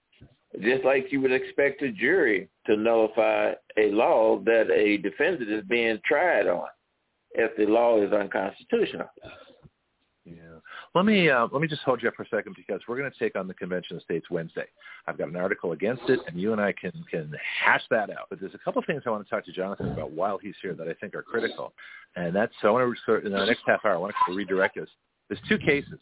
[0.61, 5.65] just like you would expect a jury to nullify a law that a defendant is
[5.65, 6.67] being tried on,
[7.35, 9.07] if the law is unconstitutional.
[10.25, 10.37] Yeah.
[10.95, 13.11] Let me uh, let me just hold you up for a second because we're going
[13.11, 14.65] to take on the Convention of States Wednesday.
[15.07, 17.31] I've got an article against it, and you and I can can
[17.63, 18.29] hash that out.
[18.31, 20.55] But there's a couple of things I want to talk to Jonathon about while he's
[20.63, 21.75] here that I think are critical,
[22.17, 24.79] and that's so I want to in the next half hour I want to redirect
[24.79, 24.89] us.
[25.29, 26.01] There's two cases.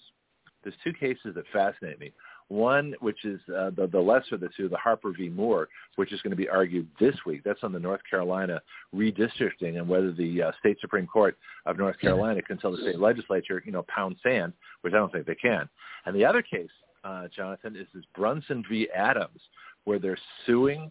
[0.62, 2.12] There's two cases that fascinate me.
[2.48, 5.28] One, which is uh, the, the lesser of the two, the Harper v.
[5.28, 7.42] Moore, which is going to be argued this week.
[7.44, 8.60] That's on the North Carolina
[8.94, 12.98] redistricting and whether the uh, state Supreme Court of North Carolina can tell the state
[12.98, 14.52] legislature, you know, pound sand,
[14.82, 15.68] which I don't think they can.
[16.04, 16.70] And the other case,
[17.04, 18.88] uh, Jonathon, is this Brunson v.
[18.94, 19.40] Adams,
[19.84, 20.90] where they're suing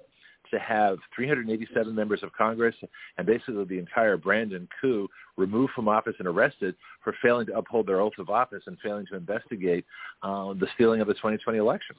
[0.51, 2.75] to have 387 members of Congress
[3.17, 7.87] and basically the entire Brandon coup removed from office and arrested for failing to uphold
[7.87, 9.85] their oath of office and failing to investigate
[10.23, 11.95] uh, the stealing of the 2020 election.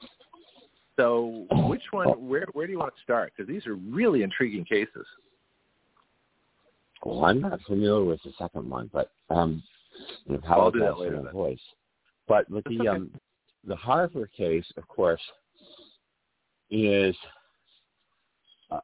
[0.97, 3.33] So which one, where, where do you want to start?
[3.35, 5.05] Because these are really intriguing cases.
[7.03, 9.61] Well, I'm not familiar with the second one, but um,
[10.45, 11.21] how I'll do that later.
[11.33, 11.59] Voice.
[12.27, 12.87] But with the okay.
[12.87, 13.11] um,
[13.65, 15.21] the Harper case, of course,
[16.69, 17.15] is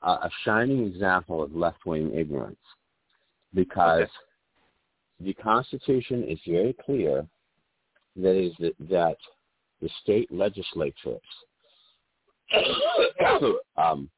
[0.01, 2.57] a, a shining example of left-wing ignorance
[3.53, 4.11] because okay.
[5.21, 7.25] the Constitution is very clear
[8.15, 9.17] that is that, that
[9.81, 11.21] the state legislatures
[13.77, 14.09] um,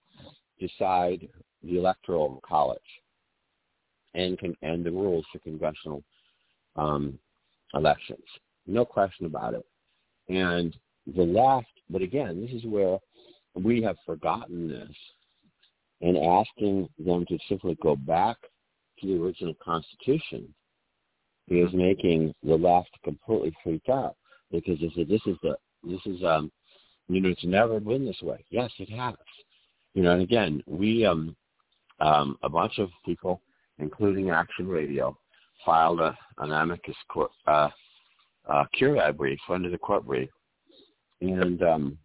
[0.60, 1.28] decide
[1.64, 2.80] the electoral college
[4.14, 6.04] and can, and the rules for congressional
[6.76, 7.18] um,
[7.74, 8.24] elections.
[8.68, 9.66] No question about it.
[10.30, 10.76] And
[11.16, 13.00] the left, but again, this is where
[13.56, 14.96] we have forgotten this
[16.02, 18.38] and asking them to simply go back
[19.00, 20.54] to the original Constitution
[21.48, 24.16] is making the left completely freaked out
[24.52, 26.52] because they said this is the this is um
[27.08, 28.44] you know it's never been this way.
[28.50, 29.16] Yes, it has.
[29.94, 31.36] You know, and again, we um
[32.00, 33.42] um a bunch of people,
[33.80, 35.18] including Action Radio,
[35.66, 37.70] filed a, an amicus court, uh,
[38.50, 40.30] uh, curiae brief under the court brief,
[41.22, 41.98] and um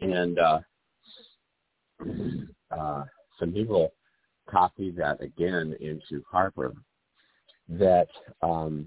[0.00, 0.60] and uh
[2.70, 3.04] uh,
[3.38, 3.92] some people
[4.48, 6.74] copied that again into Harper.
[7.68, 8.08] That
[8.42, 8.86] um,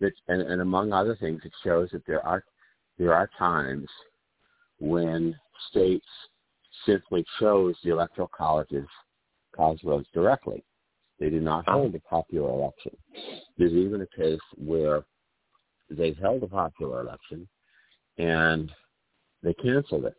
[0.00, 2.44] that and, and among other things, it shows that there are
[2.98, 3.88] there are times
[4.78, 5.34] when
[5.70, 6.06] states
[6.84, 8.86] simply chose the electoral colleges
[9.54, 9.80] college
[10.12, 10.64] directly.
[11.18, 12.94] They did not hold a popular election.
[13.56, 15.04] There's even a case where
[15.88, 17.48] they held a popular election
[18.18, 18.70] and
[19.42, 20.16] they canceled it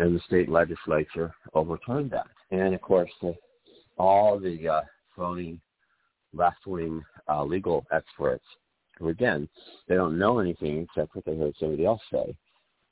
[0.00, 2.26] and the state legislature overturned that.
[2.50, 3.34] And of course, the,
[3.98, 4.80] all the uh,
[5.14, 5.60] phony
[6.32, 8.44] left-wing uh, legal experts,
[8.98, 9.48] who again,
[9.86, 12.34] they don't know anything except what they heard somebody else say.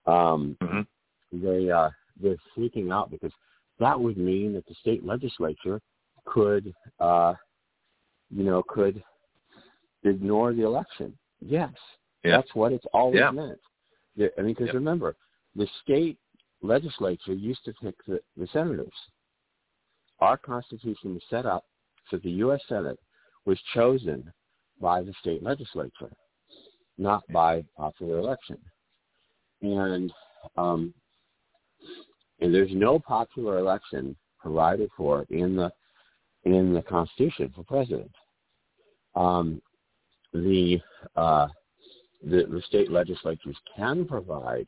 [0.07, 0.81] Um, mm-hmm.
[1.43, 1.91] They uh,
[2.21, 3.33] they're freaking out because
[3.79, 5.81] that would mean that the state legislature
[6.25, 7.35] could, uh,
[8.31, 9.03] you know, could
[10.05, 11.17] ignore the election.
[11.41, 11.73] Yes,
[12.25, 12.37] yeah.
[12.37, 13.31] that's what it's always yeah.
[13.31, 13.59] meant.
[14.19, 14.75] I mean, because yep.
[14.75, 15.17] remember,
[15.55, 16.19] the state
[16.63, 18.93] legislature used to pick the, the senators.
[20.21, 21.65] Our Constitution was set up
[22.11, 22.61] so the U.S.
[22.69, 22.99] Senate
[23.45, 24.33] was chosen
[24.81, 26.11] by the state legislature,
[26.97, 28.59] not by popular election.
[29.63, 30.13] And
[30.57, 30.95] um,
[32.41, 35.73] and there's no popular election provided for in the
[36.45, 38.13] in the Constitution for president.
[39.17, 39.61] Um,
[40.33, 40.81] the,
[41.17, 41.49] uh,
[42.23, 44.67] the the state legislatures can provide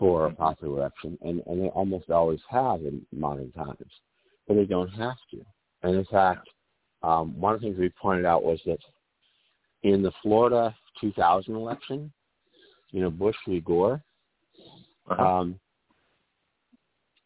[0.00, 3.76] for a popular election, and, and they almost always have in modern times,
[4.48, 5.44] but they don't have to.
[5.82, 6.48] And in fact,
[7.02, 8.78] um, one of the things we pointed out was that
[9.82, 12.10] in the Florida 2000 election,
[12.92, 13.60] you know, Bush v.
[13.60, 14.02] Gore,
[15.10, 15.22] uh-huh.
[15.22, 15.60] um,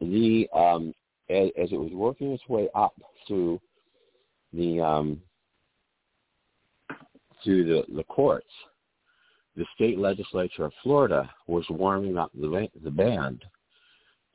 [0.00, 0.92] the um,
[1.30, 2.94] as, as, it was working its way up
[3.26, 3.60] through
[4.52, 5.22] the um,
[7.44, 8.46] through the, the courts,
[9.56, 13.44] the state legislature of Florida was warming up the, the band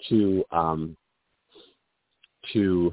[0.08, 0.95] to um,
[2.53, 2.91] to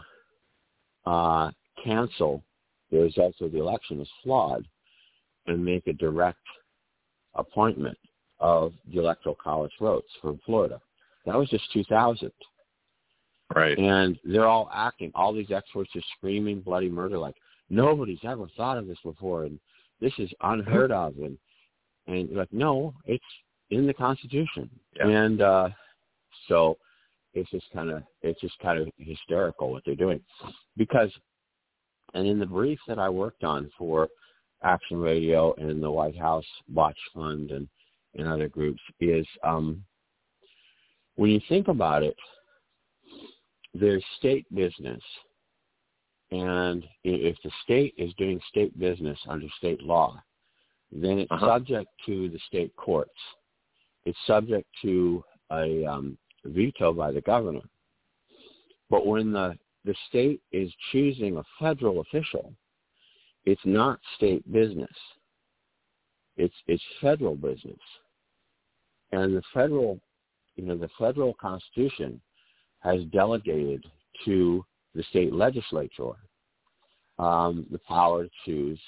[1.06, 1.50] uh,
[1.82, 2.42] cancel
[2.90, 4.66] the results of the election as flawed
[5.46, 6.38] and make a direct
[7.34, 7.96] appointment
[8.40, 10.80] of the electoral college votes from Florida.
[11.24, 12.30] That was just 2000.
[13.54, 13.78] Right.
[13.78, 15.12] And they're all acting.
[15.14, 17.36] All these experts are screaming bloody murder like
[17.70, 19.59] nobody's ever thought of this before and
[20.01, 21.38] this is unheard of and
[22.07, 23.24] and you're like, no, it's
[23.70, 24.70] in the Constitution.
[24.96, 25.09] Yeah.
[25.09, 25.68] And uh,
[26.48, 26.78] so
[27.34, 30.20] it's just kind of it's just kind of hysterical what they're doing,
[30.76, 31.11] because
[32.14, 34.09] and in the brief that I worked on for
[34.62, 37.68] Action Radio and the White House Watch Fund and
[38.14, 39.84] and other groups is um,
[41.16, 42.16] when you think about it,
[43.74, 45.02] there's state business,
[46.30, 50.18] and if the state is doing state business under state law,
[50.93, 51.47] then it's Uh-huh.
[51.47, 53.18] subject to the state courts.
[54.05, 57.68] It's subject to a um, veto by the governor.
[58.89, 62.55] But when the, the state is choosing a federal official,
[63.45, 64.97] it's not state business.
[66.37, 67.80] It's it's federal business.
[69.12, 70.01] And the federal
[70.57, 72.20] you know, the federal constitution
[72.80, 73.84] has delegated
[74.24, 74.64] to
[74.95, 76.12] the state legislature
[77.18, 78.80] um, the power to choose,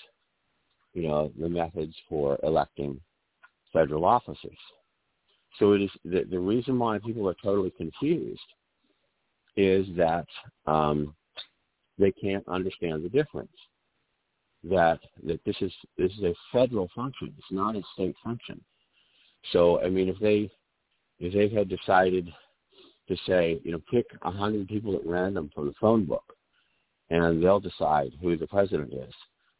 [0.95, 3.01] you know, the methods for electing
[3.73, 4.59] federal officers.
[5.59, 8.41] So it is the, the reason why people are totally confused
[9.57, 10.27] is that
[10.67, 11.15] um,
[11.99, 13.51] they can't understand the difference.
[14.65, 17.33] That that this is this is a federal function.
[17.39, 18.61] It's not a state function.
[19.53, 20.51] So I mean, if they
[21.21, 22.29] if they had decided
[23.09, 26.35] to say, you know, pick a hundred people at random from the phone book,
[27.11, 29.15] and they'll decide who the president is,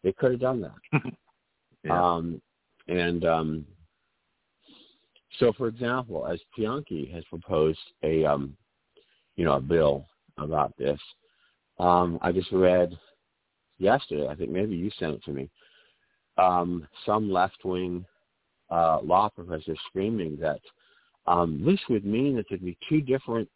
[0.09, 1.03] they could have done that.
[1.85, 2.03] Yeah.
[2.03, 2.43] Um,
[2.89, 3.65] and um,
[5.39, 8.57] so, for example, as Bianchi has proposed a, um,
[9.37, 10.05] you know, a bill
[10.37, 10.99] about this,
[11.79, 12.99] um, I just read
[13.79, 14.27] yesterday.
[14.27, 15.49] I think maybe you sent it to me.
[16.37, 18.05] Um, some left-wing
[18.69, 20.61] uh, law professor screaming that
[21.29, 23.49] um, this would mean that there'd be two different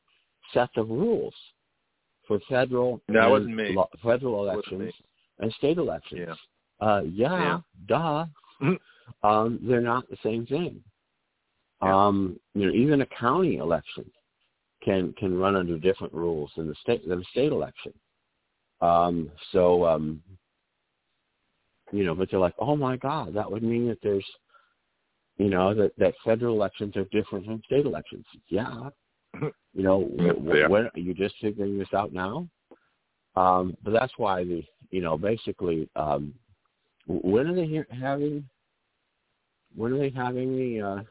[0.55, 1.35] sets of rules
[2.29, 3.75] for federal No, and wasn't me.
[3.75, 4.95] lo- federal elections.
[5.39, 6.29] And state elections.
[6.29, 6.87] Yeah.
[6.87, 7.61] Uh, yeah, Yeah.
[7.87, 8.27] duh.
[8.61, 8.79] Mhm.
[9.23, 10.83] um, they're not the same thing.
[11.83, 12.07] Yeah.
[12.07, 14.11] Um, you know, even a county election
[14.83, 17.93] can can run under different rules than the state than a state election.
[18.81, 20.23] Um, so, um,
[21.93, 24.27] you know, but they're like, oh my God, that would mean that there's,
[25.39, 28.27] you know, that that federal elections are different from state elections.
[28.49, 28.91] Yeah,
[29.75, 30.67] you know, yeah.
[30.67, 32.49] when are you just figuring this out now?
[33.35, 34.63] Um, but that's why the,
[34.93, 36.33] you know, basically, um,
[37.07, 38.49] when are they he- having?
[39.75, 40.81] When are they having the?
[40.81, 41.03] Uh,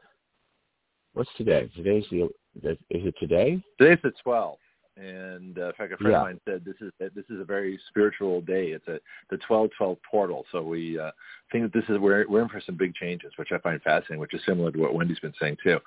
[1.13, 1.69] what's today?
[1.75, 2.29] Today's the.
[2.63, 3.61] Is it today?
[3.79, 4.57] Today's the 12th,
[4.97, 6.17] and uh, in fact, a friend Yeah.
[6.19, 8.67] of mine said this is this is a very spiritual day.
[8.67, 10.45] It's a the 12-12 portal.
[10.51, 11.11] So we uh,
[11.51, 14.19] think that this is we're we're in for some big changes, which I find fascinating,
[14.19, 15.79] which is similar to what Wendy's been saying too.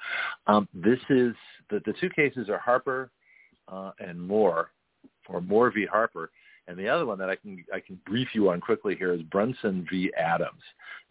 [0.47, 1.35] Um, this is
[1.71, 3.11] the the two cases are Harper
[3.69, 4.71] uh, and Moore,
[5.29, 5.87] or Moore v.
[5.87, 6.31] Harper.
[6.67, 9.23] And the other one that I can I can brief you on quickly here is
[9.23, 10.13] Brunson v.
[10.17, 10.63] Adams.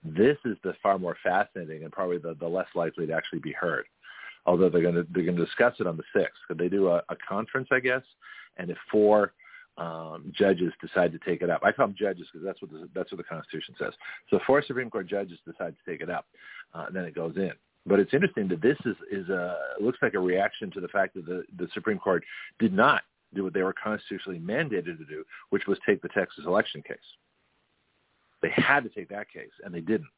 [0.03, 3.51] This is the far more fascinating and probably the, the less likely to actually be
[3.53, 3.85] heard
[4.45, 6.39] although they're going to they're going to discuss it on the sixth.
[6.47, 8.01] Could they do a, a conference, I guess?
[8.57, 9.33] And if four
[9.77, 12.89] um, judges decide to take it up, I call them judges because that's what the,
[12.93, 13.93] that's what the Constitution says.
[14.29, 16.25] So four Supreme Court judges decide to take it up,
[16.73, 17.51] uh, and then it goes in.
[17.85, 21.15] But it's interesting that this is is a looks like a reaction to the fact
[21.15, 22.23] that the the Supreme Court
[22.59, 23.01] did not
[23.33, 26.97] do what they were constitutionally mandated to do, which was take the Texas election case.
[28.41, 30.09] They had to take that case, and they didn't.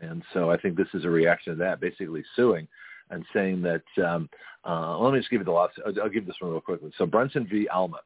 [0.00, 2.68] And so I think this is a reaction to that, basically suing
[3.10, 4.28] and saying that, um,
[4.64, 6.90] uh, let me just give you the last, I'll, I'll give this one real quickly.
[6.96, 7.68] So Brunson v.
[7.68, 7.98] Alma,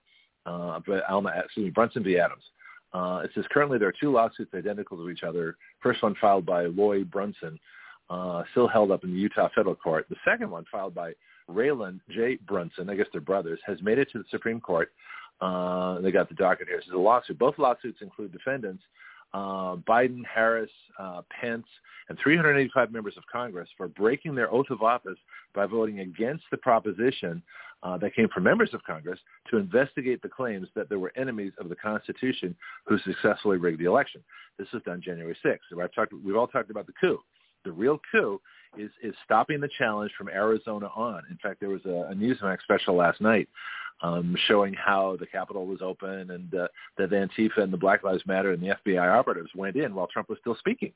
[0.45, 2.19] uh, Alma, excuse me, Brunson v.
[2.19, 2.43] Adams.
[2.93, 5.57] Uh, it says currently there are two lawsuits identical to each other.
[5.83, 7.59] First one filed by Lloyd Brunson,
[8.11, 10.07] uh, still held up in the Utah federal court.
[10.09, 11.13] The second one filed by
[11.51, 12.39] Raland J.
[12.47, 14.93] Brunson, I guess they're brothers, has made it to the Supreme Court.
[15.41, 16.79] Uh, they got the docket here.
[16.79, 17.39] Is a lawsuit.
[17.39, 18.83] Both lawsuits include defendants
[19.35, 21.67] uh, Biden, Harris, uh, Pence,
[22.09, 25.19] and 385 members of Congress for breaking their oath of office
[25.55, 27.43] by voting against the proposition
[27.83, 29.21] uh, that came from members of Congress
[29.51, 33.85] to investigate the claims that there were enemies of the Constitution who successfully rigged the
[33.85, 34.23] election.
[34.59, 35.59] This was done January 6th.
[35.71, 37.19] So I've talked, we've all talked about the coup.
[37.65, 38.41] The real coup
[38.77, 41.23] is, is stopping the challenge from Arizona on.
[41.31, 43.49] In fact, there was a, a Newsmax special last night
[44.03, 48.05] um, showing how the Capitol was open and uh, that the Antifa and the Black
[48.05, 50.93] Lives Matter and the FBI operatives went in while Trump was still speaking.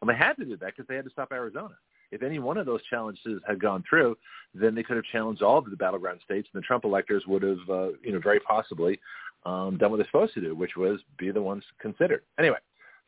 [0.00, 1.74] And they had to do that because they had to stop Arizona.
[2.10, 4.16] If any one of those challenges had gone through,
[4.54, 7.42] then they could have challenged all of the battleground states, and the Trump electors would
[7.42, 8.98] have, uh, you know, very possibly
[9.44, 12.22] um, done what they're supposed to do, which was be the ones considered.
[12.38, 12.58] Anyway,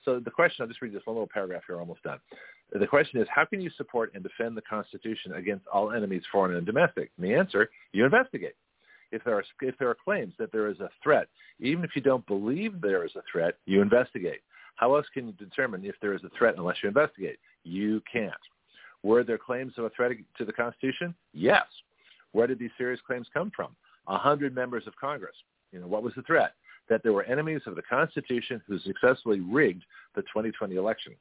[0.04, 2.18] so the question, I'll just read this one little paragraph here, almost done.
[2.72, 6.54] The question is, how can you support and defend the Constitution against all enemies, foreign
[6.54, 7.10] and domestic?
[7.16, 8.54] And the answer, you investigate
[9.12, 12.02] if there are if there are claims that there is a threat, even if you
[12.02, 14.40] don't believe there is a threat, you investigate.
[14.76, 17.38] How else can you determine if there is a threat unless you investigate?
[17.64, 18.32] You can't.
[19.02, 21.14] Were there claims of a threat to the Constitution?
[21.32, 21.64] Yes.
[22.32, 23.74] Where did these serious claims come from?
[24.06, 25.34] A hundred members of Congress.
[25.72, 26.54] You know, what was the threat?
[26.88, 31.14] That there were enemies of the Constitution who successfully rigged the 2020 election.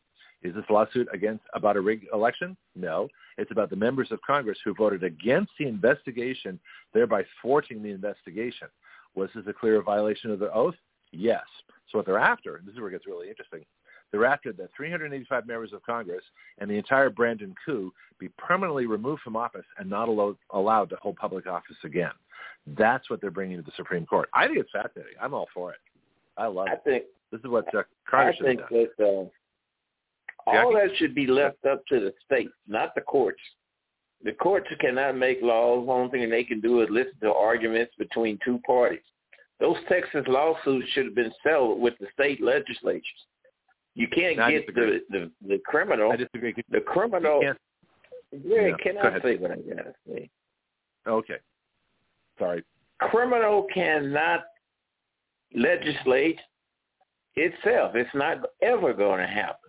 [0.43, 2.55] Is this lawsuit against about a rigged election?
[2.75, 3.09] No.
[3.37, 6.59] It's about the members of Congress who voted against the investigation,
[6.93, 8.67] thereby thwarting the investigation.
[9.15, 10.75] Was this a clear violation of their oath?
[11.11, 11.43] Yes.
[11.91, 13.65] So what they're after, and this is where it gets really interesting,
[14.11, 16.23] They're after that 385 members of Congress
[16.59, 20.95] and the entire Brandon coup be permanently removed from office and not allo- allowed to
[20.97, 22.11] hold public office again.
[22.77, 24.29] That's what they're bringing to the Supreme Court.
[24.33, 25.13] I think it's fascinating.
[25.21, 25.79] I'm all for it.
[26.37, 26.81] I love I it.
[26.85, 28.87] think This is what Chuck Carter I think done.
[28.97, 29.25] that uh,
[30.57, 33.41] all that should be left up to the states, not the courts.
[34.23, 35.85] The courts cannot make laws.
[35.85, 38.99] The only thing they can do is listen to arguments between two parties.
[39.59, 43.03] Those Texas lawsuits should have been settled with the state legislatures.
[43.95, 46.11] You can't No, get the, the the criminal.
[46.11, 46.53] I disagree.
[46.69, 47.41] The criminal.
[47.41, 47.53] You
[48.31, 50.29] Yeah, can I say what I gotta say?
[51.07, 51.37] Okay.
[52.37, 52.63] Sorry.
[52.99, 54.45] criminal cannot
[55.53, 56.39] legislate
[57.35, 57.95] itself.
[57.95, 59.68] It's not ever going to happen.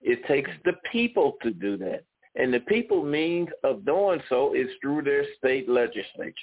[0.00, 2.04] It takes the people to do that.
[2.36, 6.34] And the people means of doing so is through their state legislature.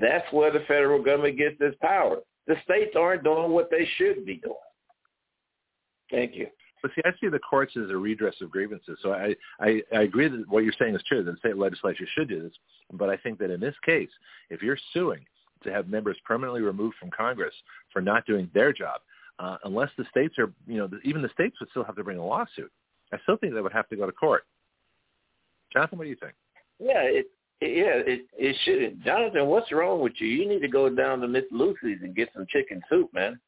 [0.00, 2.18] That's where the federal government gets its power.
[2.46, 4.54] The states aren't doing what they should be doing.
[6.10, 6.48] Thank you.
[6.82, 8.98] But see, I see the courts as a redress of grievances.
[9.02, 12.06] So I, I, I agree that what you're saying is true, that the state legislature
[12.14, 12.52] should do this.
[12.92, 14.08] But I think that in this case,
[14.48, 15.24] if you're suing
[15.62, 17.54] to have members permanently removed from Congress
[17.92, 19.02] for not doing their job,
[19.40, 22.18] uh, unless the states are, you know, even the states would still have to bring
[22.18, 22.70] a lawsuit.
[23.12, 24.44] I still think they would have to go to court.
[25.72, 26.34] Jonathon, what do you think?
[26.78, 27.26] Yeah, it,
[27.60, 29.02] it yeah, it it shouldn't.
[29.02, 30.28] Jonathon, what's wrong with you?
[30.28, 33.40] You need to go down to Miss Lucy's and get some chicken soup, man.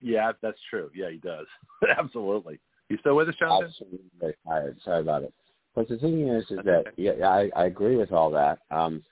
[0.00, 0.90] Yeah, that's true.
[0.94, 1.46] Yeah, he does.
[1.98, 2.58] Absolutely.
[2.88, 3.68] You still with us, Jonathon?
[3.68, 4.74] Absolutely very.
[4.84, 5.34] Sorry about it.
[5.74, 6.92] But the thing is, is That's that okay.
[6.96, 8.58] yeah, I, I agree with all that.
[8.70, 9.02] Um,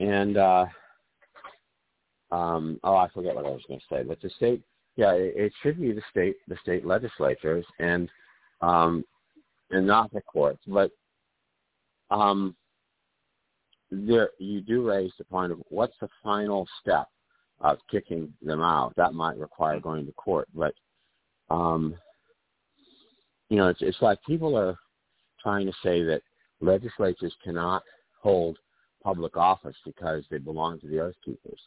[0.00, 0.66] and uh,
[2.30, 4.02] um, oh, I forget what I was going to say.
[4.02, 4.62] But the state,
[4.96, 8.08] yeah, it, it should be the state, the state legislatures, and
[8.60, 9.04] um,
[9.70, 10.62] and not the courts.
[10.66, 10.90] But
[12.10, 12.54] um,
[13.90, 17.06] there, you do raise the point of what's the final step
[17.60, 18.92] of kicking them out.
[18.96, 20.74] That might require going to court, but
[21.50, 21.94] um,
[23.48, 24.76] you know, it's it's like people are
[25.42, 26.22] trying to say that
[26.60, 27.82] legislatures cannot
[28.20, 28.58] hold
[29.02, 31.60] public office because they belong to the Oath Keepers.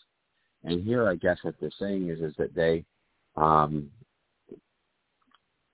[0.63, 2.86] And here, I guess what they're saying is is that they
[3.38, 3.89] um,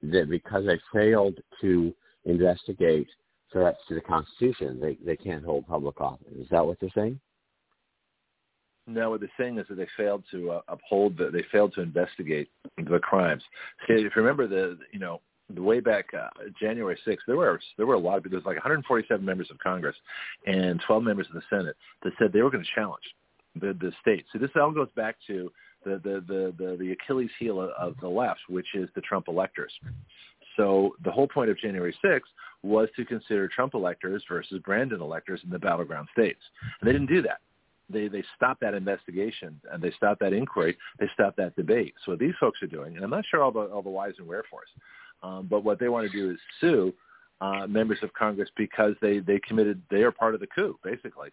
[0.03, 1.93] that because they failed to
[2.25, 3.07] investigate
[3.51, 6.27] threats to the Constitution, they they can't hold public office.
[6.39, 7.19] Is that what they're saying?
[8.87, 11.81] No, what they're saying is that they failed to uh, uphold the, they failed to
[11.81, 13.43] investigate the crimes.
[13.87, 15.21] If you remember the, you know,
[15.53, 18.23] the way back uh, January 6th, there were there were a lot of.
[18.23, 19.95] There was like 147 members of Congress
[20.45, 23.03] and 12 members of the Senate that said they were going to challenge
[23.55, 24.25] the the state.
[24.31, 25.51] So this all goes back to
[25.83, 29.71] the the the the, Achilles heel of, of the left, which is the Trump electors.
[30.57, 32.19] So the whole point of January 6th
[32.61, 36.41] was to consider Trump electors versus Brandon electors in the battleground states,
[36.79, 37.39] and they didn't do that
[37.91, 40.77] they they stopped that investigation and they stopped that inquiry.
[40.99, 41.93] They stopped that debate.
[42.05, 44.13] So what these folks are doing, and I'm not sure all the all the whys
[44.17, 44.69] and wherefores,
[45.23, 46.93] um, but what they want to do is sue
[47.41, 51.29] uh, members of Congress because they they committed they are part of the coup basically,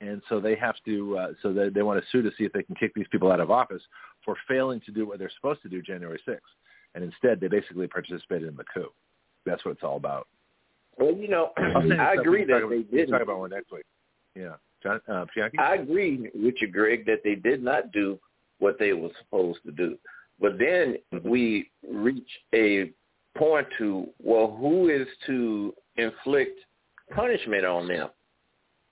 [0.00, 2.52] and so they have to uh, so they they want to sue to see if
[2.52, 3.82] they can kick these people out of office
[4.24, 6.38] for failing to do what they're supposed to do January 6th,
[6.94, 8.92] and instead they basically participated in the coup.
[9.44, 10.26] That's what it's all about.
[10.98, 13.10] Well, you know, I'll send you I agree that they about, can didn't.
[13.10, 13.84] talk about one next week.
[14.34, 15.24] Yeah, John uh?
[15.58, 18.18] I agree with you, Greg, that they did not do
[18.58, 19.98] what they were supposed to do.
[20.40, 21.22] But then Mhm.
[21.22, 22.92] we reach a
[23.36, 26.60] point to, well, who is to inflict
[27.10, 28.10] punishment on them?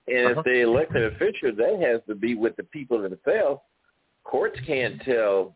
[0.07, 0.39] And Uh-huh.
[0.39, 3.61] if the elected official, that has to be with the people themselves.
[4.23, 5.55] Courts can't tell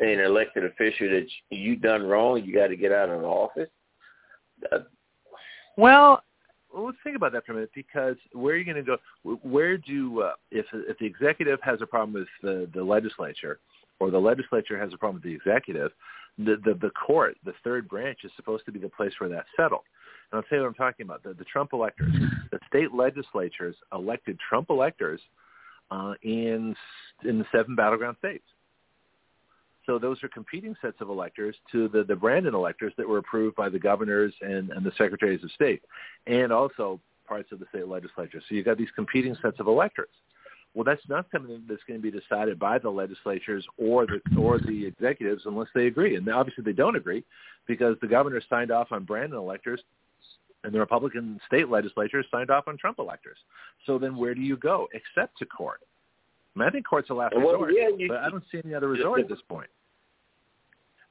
[0.00, 3.70] an elected official that you done wrong, you got to get out of office.
[4.70, 4.80] Uh,
[5.76, 6.22] Well,
[6.72, 8.98] well, let's think about that for a minute because where are you going to go?
[9.42, 13.58] Where do uh, if if the executive has a problem with the the legislature,
[14.00, 15.92] or the legislature has a problem with the executive,
[16.36, 19.48] the the, the court, the third branch, is supposed to be the place where that's
[19.56, 19.82] settled.
[20.30, 21.22] And I'll tell you what I'm talking about.
[21.22, 22.12] The, the Trump electors,
[22.50, 25.20] the state legislatures elected Trump electors
[25.90, 26.74] uh, in
[27.24, 28.44] in the seven battleground states.
[29.86, 33.56] So those are competing sets of electors to the, the Brandon electors that were approved
[33.56, 35.82] by the governors and, and the secretaries of state,
[36.26, 38.42] and also parts of the state legislature.
[38.46, 40.10] So you've got these competing sets of electors.
[40.74, 44.58] Well, that's not something that's going to be decided by the legislatures or the or
[44.58, 46.16] the executives unless they agree.
[46.16, 47.24] And obviously they don't agree
[47.66, 49.80] because the governor signed off on Brandon electors
[50.68, 53.38] and the Republican state legislatures signed off on Trump electors.
[53.86, 55.80] So then where do you go except to court?
[56.54, 58.60] I, mean, I think court's a last Well, resort, yeah, you- but I don't see
[58.62, 59.70] any other resort at this point.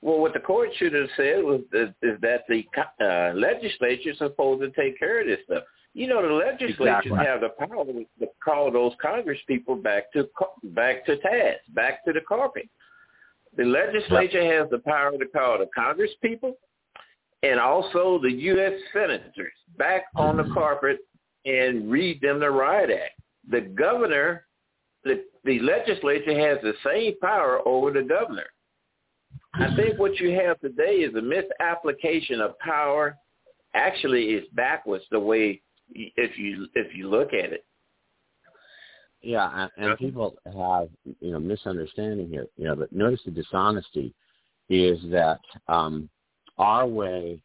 [0.02, 2.64] Well, what the court should have said was is, is that the
[3.02, 5.64] uh, legislature is supposed to take care of this stuff.
[5.96, 7.18] You know, the legislatures Exactly.
[7.26, 10.30] have the power to to call those Congress people back to
[10.66, 12.70] back to task, back to the carpet.
[13.56, 16.60] The legislature has the power to call the Congress people,
[17.44, 18.74] and also the U.S.
[18.94, 21.00] senators back on the carpet
[21.46, 23.20] and read them the Riot Act.
[23.50, 24.46] The governor,
[25.04, 28.48] the, the legislature has the same power over the governor.
[29.54, 33.18] I think what you have today is a misapplication of power.
[33.74, 35.62] Actually, it's backwards the way
[35.94, 37.66] if you if you look at it.
[39.22, 40.90] Yeah, and people have
[41.22, 42.48] you know misunderstanding here.
[42.56, 44.14] You know, but notice the dishonesty
[44.70, 46.10] is that um,
[46.58, 47.40] our way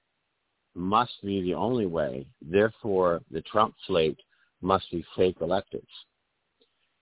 [0.75, 2.27] must be the only way.
[2.41, 4.19] Therefore, the Trump slate
[4.63, 5.83] must be fake electors.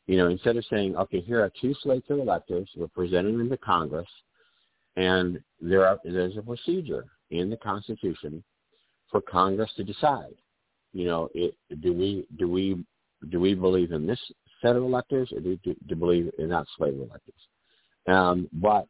[0.07, 3.49] You know, instead of saying, okay, here are two slates of electors, we're presenting them
[3.51, 4.09] to Congress,
[4.97, 8.43] and there are, there's a procedure in the Constitution
[9.11, 10.35] for Congress to decide.
[10.93, 12.85] You know, it, do we do we
[13.31, 14.21] do we believe in this
[14.61, 17.35] set of electors, or do we believe in that slate of electors?
[18.09, 18.89] Um, but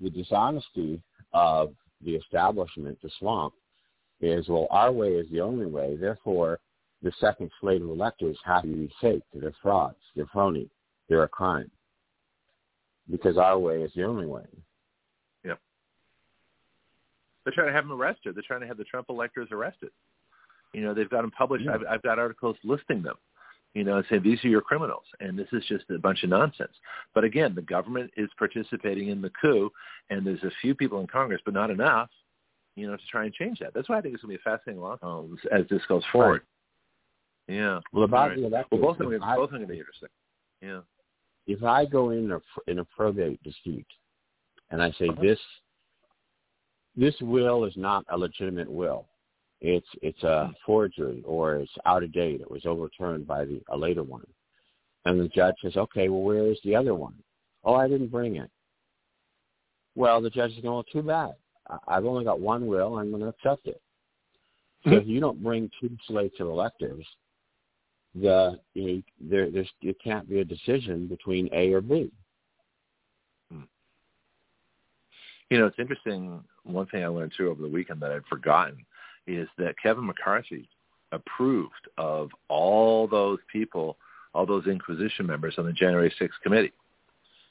[0.00, 1.00] the dishonesty
[1.32, 1.72] of
[2.04, 3.54] the establishment, the swamp,
[4.20, 5.96] is, well, our way is the only way.
[5.96, 6.58] Therefore,
[7.02, 9.22] the second slate of electors have to be fake.
[9.32, 9.96] They're frauds.
[10.16, 10.68] They're phony.
[11.08, 11.70] They're a crime.
[13.10, 14.44] Because our way is the only way.
[15.44, 15.58] Yep.
[17.44, 18.34] They're trying to have them arrested.
[18.34, 19.90] They're trying to have the Trump electors arrested.
[20.74, 21.64] You know, they've got them published.
[21.64, 21.74] Yeah.
[21.74, 23.16] I've, I've got articles listing them
[23.74, 26.30] you know, and say these are your criminals, and this is just a bunch of
[26.30, 26.72] nonsense.
[27.14, 29.70] But again, the government is participating in the coup,
[30.10, 32.08] and there's a few people in Congress, but not enough,
[32.76, 33.74] you know, to try and change that.
[33.74, 36.02] That's why I think it's going to be a fascinating long haul as this goes
[36.10, 36.42] forward.
[37.48, 37.56] Right.
[37.56, 37.80] Yeah.
[37.92, 38.36] Well, about right.
[38.36, 40.08] the election, well, both of them, I, both of them going to be interesting.
[40.62, 40.80] Yeah.
[41.46, 42.40] If I go in a
[42.70, 43.86] in a probate dispute,
[44.70, 45.22] and I say uh-huh.
[45.22, 45.38] this
[46.94, 49.06] this will is not a legitimate will,
[49.60, 52.40] it's it's a forgery or it's out of date.
[52.40, 54.26] It was overturned by the a later one,
[55.04, 57.14] and the judge says, okay, well, where is the other one?
[57.64, 58.50] Oh, I didn't bring it.
[59.96, 61.34] Well, the judge is going, well, too bad.
[61.88, 62.98] I've only got one will.
[62.98, 63.80] I'm going to accept it.
[64.84, 67.04] So if you don't bring two slates of electives,
[68.14, 72.10] the you know, there there's it can't be a decision between A or B.
[73.50, 73.62] Hmm.
[75.50, 76.42] You know, it's interesting.
[76.62, 78.78] One thing I learned too over the weekend that I'd forgotten
[79.28, 80.68] is that Kevin McCarthy
[81.12, 83.96] approved of all those people,
[84.34, 86.72] all those Inquisition members on the January 6th committee.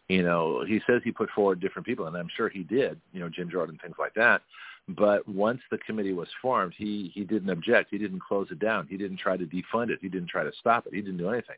[0.09, 3.19] You know, he says he put forward different people, and I'm sure he did, you
[3.19, 4.41] know, Jim Jordan, things like that.
[4.87, 7.89] But once the committee was formed, he, he didn't object.
[7.91, 8.87] He didn't close it down.
[8.89, 9.99] He didn't try to defund it.
[10.01, 10.93] He didn't try to stop it.
[10.93, 11.57] He didn't do anything.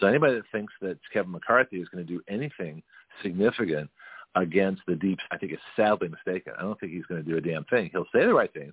[0.00, 2.82] So anybody that thinks that Kevin McCarthy is going to do anything
[3.22, 3.90] significant
[4.34, 6.54] against the deep, I think is sadly mistaken.
[6.58, 7.90] I don't think he's going to do a damn thing.
[7.92, 8.72] He'll say the right things,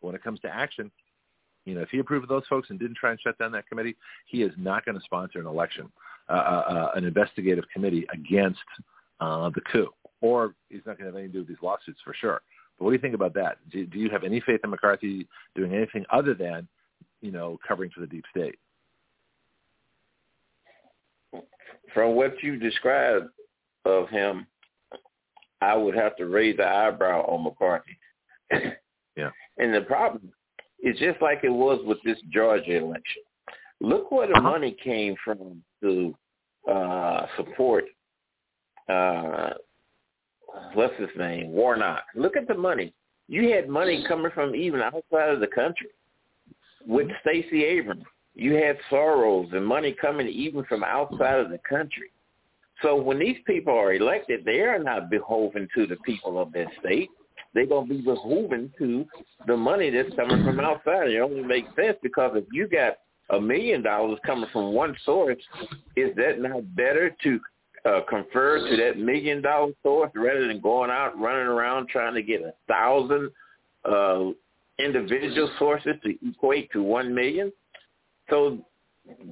[0.00, 0.90] but when it comes to action,
[1.64, 3.68] you know, if he approved of those folks and didn't try and shut down that
[3.68, 5.90] committee, he is not going to sponsor an election,
[6.28, 8.60] uh, uh, uh, an investigative committee against
[9.20, 9.88] uh, the coup,
[10.20, 12.40] or he's not going to have anything to do with these lawsuits for sure.
[12.78, 13.58] But what do you think about that?
[13.70, 16.68] Do, do you have any faith in McCarthy doing anything other than,
[17.20, 18.58] you know, covering for the deep state?
[21.92, 23.26] From what you described
[23.84, 24.46] of him,
[25.60, 27.98] I would have to raise the eyebrow on McCarthy.
[29.16, 29.30] yeah.
[29.58, 30.32] And the problem
[30.82, 33.22] is just like it was with this Georgia election.
[33.80, 34.50] Look where the uh-huh.
[34.50, 36.14] money came from to
[36.70, 37.84] uh, support
[38.88, 39.50] uh,
[40.74, 42.04] what's his name, Warnock.
[42.14, 42.92] Look at the money.
[43.28, 45.88] You had money coming from even outside of the country.
[46.86, 47.28] With mm-hmm.
[47.28, 48.04] Stacey Abrams,
[48.34, 52.10] you had Soros and money coming even from outside of the country.
[52.82, 56.70] So when these people are elected, they are not beholden to the people of their
[56.80, 57.08] state
[57.56, 59.06] they're going to be beholden to
[59.46, 61.08] the money that's coming from outside.
[61.08, 62.98] It only makes sense because if you got
[63.30, 65.38] a million dollars coming from one source,
[65.96, 67.40] is that not better to
[67.86, 72.22] uh, confer to that million dollar source rather than going out running around trying to
[72.22, 73.30] get a thousand
[73.86, 74.26] uh,
[74.78, 77.50] individual sources to equate to one million?
[78.28, 78.58] So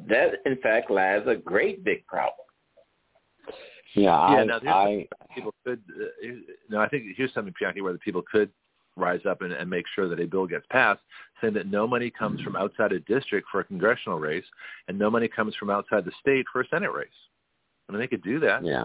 [0.09, 2.43] that, in fact, lies a great big problem.
[3.95, 4.36] Yeah, yeah.
[4.36, 5.80] I, now, I people could.
[5.88, 6.28] Uh,
[6.68, 8.51] no, I think here's something, Bianchi, where the people could
[8.97, 11.01] rise up and, and make sure that a bill gets passed,
[11.40, 14.45] saying that no money comes from outside a district for a congressional race,
[14.88, 17.09] and no money comes from outside the state for a Senate race.
[17.88, 18.64] I mean, they could do that.
[18.64, 18.84] Yeah.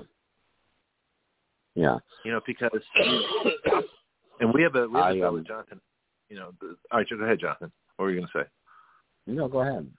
[1.76, 1.98] Yeah.
[2.26, 2.72] You know, because
[4.40, 5.82] and we have a we have I, a bill um, Jonathon.
[6.30, 7.72] You know, the, all right, go ahead, Jonathon.
[7.96, 8.50] What were you going to say?
[9.28, 9.90] No, go ahead.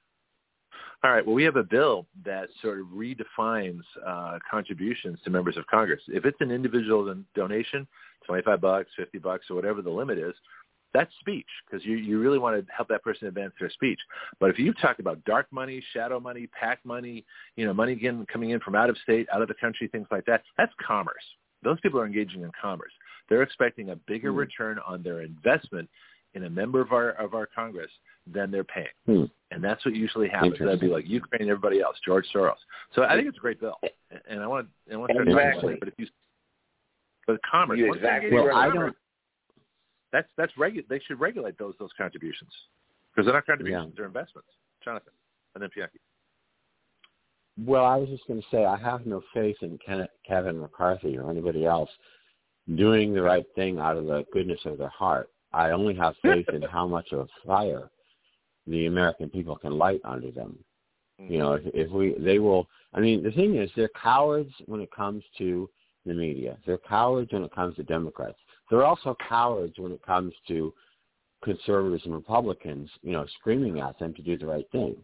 [1.03, 1.25] All right.
[1.25, 6.03] Well, we have a bill that sort of redefines uh, contributions to members of Congress.
[6.09, 7.87] If it's an individual donation,
[8.27, 10.35] twenty-five bucks, fifty bucks, or whatever the limit is,
[10.93, 13.99] that's speech because you you really want to help that person advance their speech.
[14.41, 17.25] But if you talk about dark money, shadow money, PAC money,
[17.57, 20.09] you know, money again coming in from out of state, out of the country, things
[20.11, 21.25] like that, that's commerce.
[21.63, 22.93] Those people are engaging in commerce.
[23.29, 24.37] They're expecting a bigger mm.
[24.37, 25.89] return on their investment
[26.35, 27.91] in a member of our of our Congress
[28.33, 29.25] than they're paying, hmm.
[29.51, 30.57] and that's what usually happens.
[30.59, 32.55] That'd be like Ukraine and everybody else, George Soros.
[32.95, 33.79] So I think it's a great bill,
[34.29, 35.77] and I want to I want to exactly.
[35.79, 36.07] but if you
[37.27, 38.55] but commerce, you exactly well.
[38.55, 38.97] I don't.
[40.13, 42.51] That's that's regu- They should regulate those those contributions
[43.13, 43.95] because they're not contributions; Yeah.
[43.97, 44.49] they're investments.
[44.85, 45.13] Jonathon,
[45.55, 45.99] and then Bianchi.
[47.67, 49.79] Well, I was just going to say I have no faith in
[50.27, 51.91] Kevin McCarthy or anybody else
[52.75, 55.29] doing the right thing out of the goodness of their heart.
[55.53, 57.91] I only have faith in how much of a fire
[58.71, 60.59] the American people can light under them.
[61.19, 62.67] You know, if, if we, they will.
[62.95, 65.69] I mean, the thing is, they're cowards when it comes to
[66.07, 66.57] the media.
[66.67, 68.39] They're cowards when it comes to Democrats.
[68.71, 70.73] They're also cowards when it comes to
[71.45, 72.89] conservatives and Republicans.
[73.03, 74.97] You know, screaming at them to do the right thing.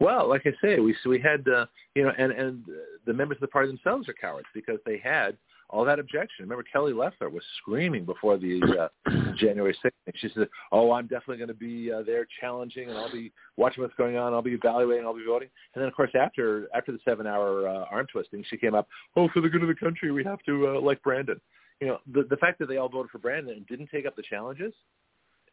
[0.00, 2.64] Well, like I say, we so we had uh, you know, and and
[3.06, 5.36] the members of the party themselves are cowards because they had
[5.70, 6.44] all that objection.
[6.44, 9.92] Remember, Kelly Loeffler was screaming before the uh, January 6th.
[10.16, 13.82] She said, "Oh, I'm definitely going to be uh, there challenging, and I'll be watching
[13.82, 14.32] what's going on.
[14.32, 15.04] I'll be evaluating.
[15.04, 18.56] I'll be voting." And then, of course, after after the seven-hour uh, arm twisting, she
[18.56, 21.40] came up, "Oh, for the good of the country, we have to uh, like Brandon."
[21.80, 24.16] You know, the the fact that they all voted for Brandon and didn't take up
[24.16, 24.72] the challenges.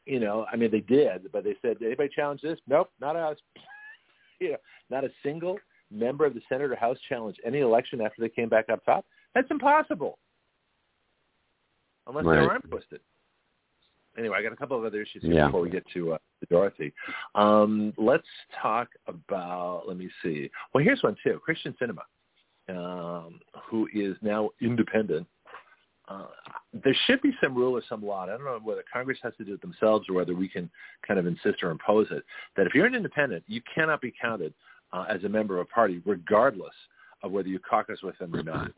[0.06, 3.16] You know, I mean, they did, but they said, "Did anybody challenge this?" Nope, not
[3.16, 3.38] us.
[4.40, 4.58] you know,
[4.90, 5.58] not a single
[5.92, 9.06] member of the Senate or House challenged any election after they came back up top.
[9.36, 10.18] That's impossible.
[12.08, 12.36] Unless Right.
[12.40, 13.02] they're arm twisted.
[14.18, 15.46] Anyway, I got a couple of other issues here Yeah.
[15.48, 16.94] before we get to, uh, to Dorothy.
[17.36, 20.50] Um, let's talk about, let me see.
[20.74, 21.42] Well, here's one too.
[21.46, 22.06] Kyrsten Sinema,
[22.70, 25.28] um, who is now independent.
[26.08, 26.28] Uh,
[26.72, 28.24] there should be some rule or some law.
[28.24, 30.70] I don't know whether Congress has to do it themselves or whether we can
[31.02, 32.24] kind of insist or impose it.
[32.56, 34.54] That if you're an independent, you cannot be counted
[34.94, 36.76] uh, as a member of a party, regardless
[37.24, 38.72] of whether you caucus with them or not.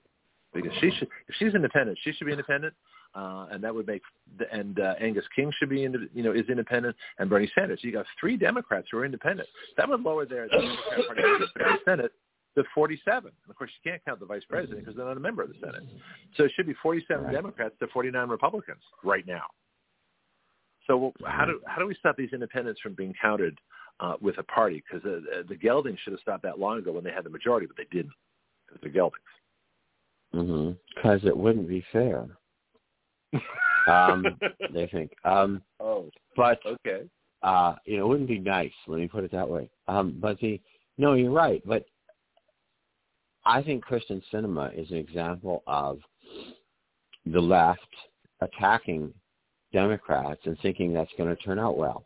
[0.54, 2.74] Because she should, if she's independent, she should be independent,
[3.16, 4.02] uh, and that would make
[4.52, 7.80] and uh, Angus King should be, inde- you know, is independent, and Bernie Sanders.
[7.84, 9.48] You got three Democrats who are independent.
[9.78, 12.12] That would lower their the Democrat Party in the Senate
[12.58, 13.26] to 47.
[13.26, 15.50] And of course, you can't count the vice president because they're not a member of
[15.50, 15.84] the Senate.
[16.36, 17.34] So it should be 47 Right.
[17.34, 19.44] Democrats to 49 Republicans right now.
[20.88, 23.60] So how do how do we stop these independents from being counted
[24.00, 24.84] uh, with a party?
[24.90, 27.68] Because uh, the geldings should have stopped that long ago when they had the majority,
[27.68, 28.14] but they didn't
[28.66, 29.22] because they're geldings.
[30.32, 32.28] Because it wouldn't be fair.
[33.88, 34.26] Um,
[34.74, 35.12] they think.
[35.24, 37.08] Um, oh, but okay.
[37.44, 38.72] uh, you know, it wouldn't be nice.
[38.88, 39.70] Let me put it that way.
[39.88, 40.60] Um, but the
[40.98, 41.62] no, you're right.
[41.66, 41.86] But
[43.46, 46.00] I think Kyrsten Sinema is an example of
[47.26, 47.82] the left
[48.42, 49.14] attacking
[49.72, 52.06] Democrats and thinking that's going to turn out well.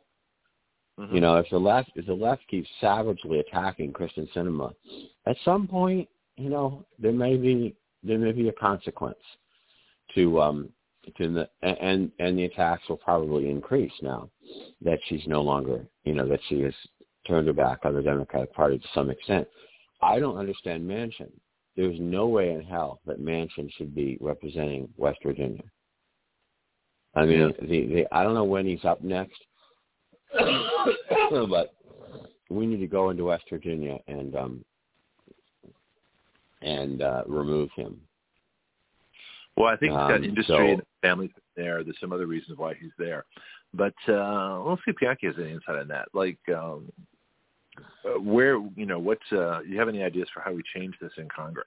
[1.00, 1.14] Mhm.
[1.14, 4.74] You know, if the left if the left keeps savagely attacking Kyrsten Sinema,
[5.26, 6.08] at some point,
[6.38, 9.20] you know, there may be there may be a consequence
[10.16, 10.70] to um
[11.18, 14.30] to the and and the attacks will probably increase now
[14.82, 16.74] that she's no longer you know that she has
[17.28, 19.48] turned her back on the Democratic Party to some extent.
[20.02, 21.32] I don't understand Manchin.
[21.76, 25.64] There's no way in hell that Manchin should be representing West Virginia.
[27.16, 29.40] I mean, the, the I don't know when he's up next,
[31.30, 31.74] but
[32.50, 34.66] we need to go into West Virginia and um
[36.62, 38.00] and uh remove him.
[39.58, 41.84] Well, I think Um, industry so- and family there.
[41.84, 43.26] There's some other reasons why he's there,
[43.74, 46.08] but uh, we'll see if Bianchi has any insight on that.
[46.14, 46.92] Like, um,
[48.20, 49.20] where you know what?
[49.32, 51.66] Uh, you have any ideas for how we change this in Congress?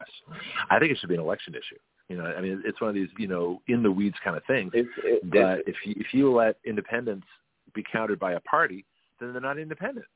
[0.71, 1.79] I think it should be an election issue.
[2.09, 4.45] You know, I mean, it's one of these you know in the weeds kind of
[4.45, 4.73] things.
[4.75, 7.27] It's, it, But if you, if you let independents
[7.75, 8.85] be counted by a party,
[9.21, 10.07] then they're not independent.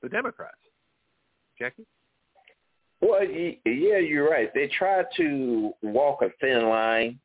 [0.00, 0.56] They're Democrats.
[1.58, 1.86] Jackie?
[3.04, 4.50] Well, y- yeah, you're right.
[4.54, 7.18] They try to walk a thin line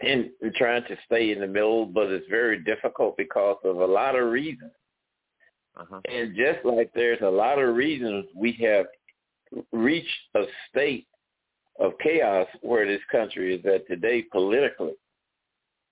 [0.00, 3.84] in, in trying to stay in the middle, but it's very difficult because of a
[3.84, 4.72] lot of reasons.
[5.76, 6.00] Uh-huh.
[6.10, 8.86] And just like there's a lot of reasons we have
[9.72, 11.06] reached a state
[11.78, 14.94] of chaos where this country is at today politically.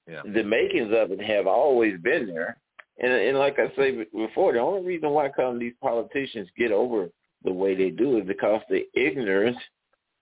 [0.08, 0.22] Yeah.
[0.24, 2.56] The makings of it have always been there.
[2.98, 7.10] And, and like I say before, the only reason why come these politicians get over
[7.44, 9.58] the way they do is because the ignorance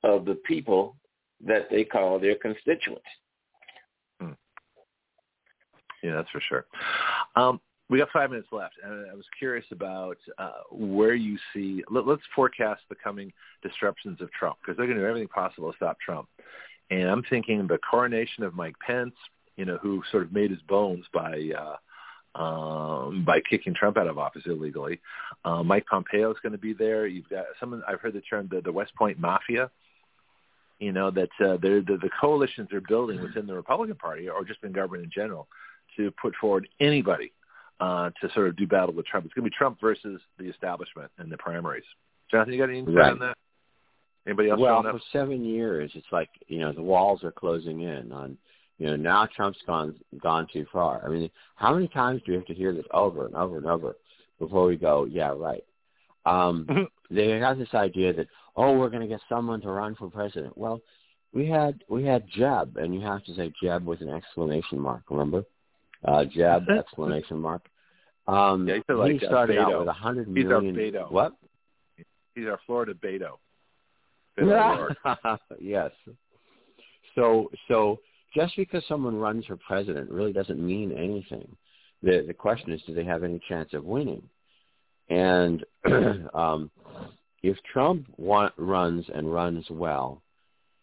[0.02, 0.96] of the people
[1.46, 3.06] that they call their constituents.
[6.02, 6.66] Yeah, that's for sure.
[7.36, 11.82] Um, we got five minutes left, and I was curious about uh, where you see.
[11.90, 15.70] Let, let's forecast the coming disruptions of Trump because they're going to do everything possible
[15.70, 16.28] to stop Trump.
[16.90, 19.14] And I'm thinking the coronation of Mike Pence,
[19.56, 21.76] you know, who sort of made his bones by uh,
[22.34, 25.00] um, by kicking Trump out of office illegally.
[25.44, 27.06] Uh, Mike Pompeo is going to be there.
[27.06, 29.70] You've got someone I've heard the term the, the West Point Mafia
[30.80, 34.64] you know, that uh, the, the coalitions they're building within the Republican Party or just
[34.64, 35.46] in government in general
[35.96, 37.32] to put forward anybody
[37.80, 39.26] uh, to sort of do battle with Trump.
[39.26, 41.84] It's going to be Trump versus the establishment in the primaries.
[42.30, 43.12] Jonathon, you got any insight right.
[43.12, 43.36] on that?
[44.26, 44.60] Anybody else?
[44.60, 48.36] Well, for seven years, it's like you know the walls are closing in on.
[48.80, 51.04] You know now Trump's gone gone too far.
[51.04, 53.66] I mean, how many times do we have to hear this over and over and
[53.66, 53.94] over
[54.38, 55.62] before we go, yeah, right?
[56.24, 57.14] Um, mm-hmm.
[57.14, 58.26] they got this idea that
[58.56, 60.56] oh, we're going to get someone to run for president.
[60.56, 60.80] Well,
[61.34, 65.02] we had we had Jeb, and you have to say Jeb with an exclamation mark.
[65.10, 65.44] Remember,
[66.02, 67.60] uh, Jeb exclamation mark.
[68.28, 70.74] Um, yeah, he, like, he started uh, out with a hundred He's million.
[70.74, 71.12] He's our Beto.
[71.12, 71.32] What?
[72.34, 73.36] He's our Florida Beto.
[75.60, 75.90] yes.
[77.14, 77.98] So so
[78.34, 81.56] just because someone runs for president really doesn't mean anything.
[82.02, 84.22] The the question is, do they have any chance of winning?
[85.08, 85.64] And
[86.34, 86.70] um,
[87.42, 90.22] if Trump want, runs and runs well,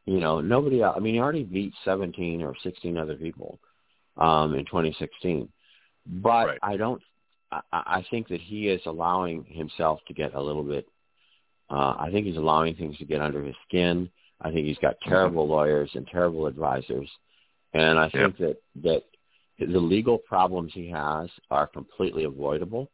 [0.06, 0.95] you know, nobody else.
[0.98, 3.60] I mean, he already beat 17 or 16 other people
[4.18, 5.48] um, in 2016,
[6.06, 6.60] but right.
[6.62, 7.02] I don't.
[7.52, 10.88] I, I think that he is allowing himself to get a little bit
[11.70, 14.10] uh, I think he's allowing things to get under his skin.
[14.41, 17.10] I think he's got terrible lawyers and terrible advisors,
[17.78, 18.57] and I think yep.
[18.84, 19.03] that
[19.59, 22.89] that the legal problems he has are completely avoidable.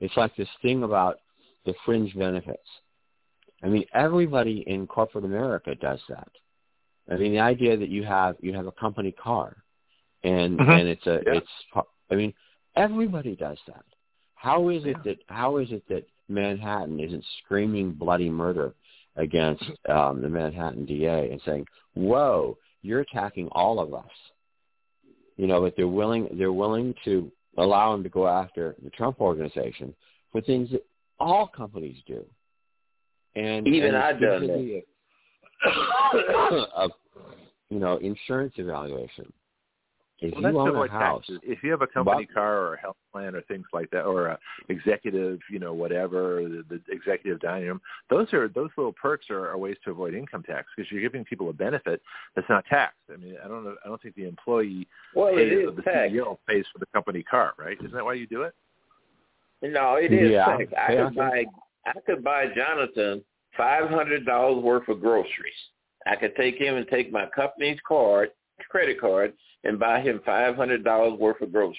[0.00, 1.18] It's like this thing about
[1.64, 2.68] the fringe benefits.
[3.62, 6.28] I mean, everybody in corporate America does that.
[7.10, 9.56] I mean, the idea that you have you have a company car,
[10.24, 10.70] and mm-hmm.
[10.70, 11.34] and it's a yeah.
[11.34, 11.84] it's.
[12.10, 12.32] I mean,
[12.76, 13.84] everybody does that.
[14.34, 18.74] How is it that how is it that Manhattan isn't screaming bloody murder
[19.16, 24.10] against um, the Manhattan DA and saying, "Whoa, you're attacking all of us."
[25.36, 29.20] You know, but they're willing they're willing to allow him to go after the Trump
[29.20, 29.94] organization
[30.30, 30.84] for things that
[31.18, 32.24] all companies do.
[33.34, 34.82] And even and I done that.
[36.74, 36.90] Of,
[37.70, 39.32] you know, insurance evaluation.
[40.22, 41.40] If well, you own a house, taxes.
[41.42, 44.02] if you have a company but, car or a health plan or things like that,
[44.02, 48.92] or a executive, you know, whatever, the, the executive dining room, those are those little
[48.92, 52.00] perks are, are ways to avoid income tax because you're giving people a benefit
[52.36, 52.98] that's not taxed.
[53.12, 55.82] I mean, I don't know, I don't think the employee well, pays, it is the
[55.82, 56.12] tax.
[56.12, 57.76] CEO pays for the company car, right?
[57.78, 58.54] Isn't that why you do it?
[59.62, 60.46] No, it is yeah.
[60.46, 60.72] tax.
[60.76, 61.44] I could buy
[61.86, 63.24] I could buy Jonathon
[63.56, 65.54] five hundred dollars worth of groceries.
[66.06, 68.30] I could take him and take my company's card,
[68.68, 69.32] credit card,
[69.64, 71.78] and buy him $500 worth of groceries.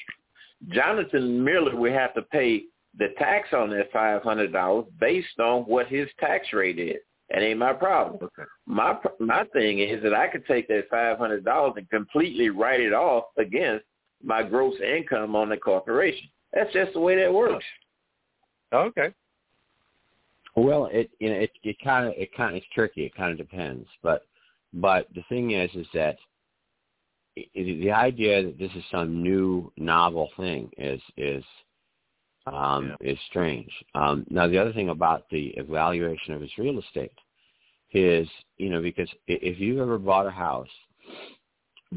[0.70, 2.64] Jonathon merely would have to pay
[2.98, 6.98] the tax on that $500 based on what his tax rate is.
[7.30, 8.20] That ain't my problem.
[8.22, 8.48] Okay.
[8.68, 13.26] My my thing is that I could take that $500 and completely write it off
[13.38, 13.86] against
[14.24, 16.28] my gross income on the corporation.
[16.54, 17.66] That's just the way that works.
[18.74, 19.10] Okay.
[20.56, 23.06] Well, it you know it it kind of it kind of it's tricky.
[23.06, 24.26] It kind of depends, but
[24.74, 26.18] but the thing is is that
[27.36, 31.44] the idea that this is some new novel thing is is
[32.46, 33.12] um, yeah.
[33.12, 33.72] is strange.
[33.96, 37.18] Um, now, the other thing about the evaluation of his real estate
[37.94, 38.28] is,
[38.58, 40.68] you know, because if you've ever bought a house,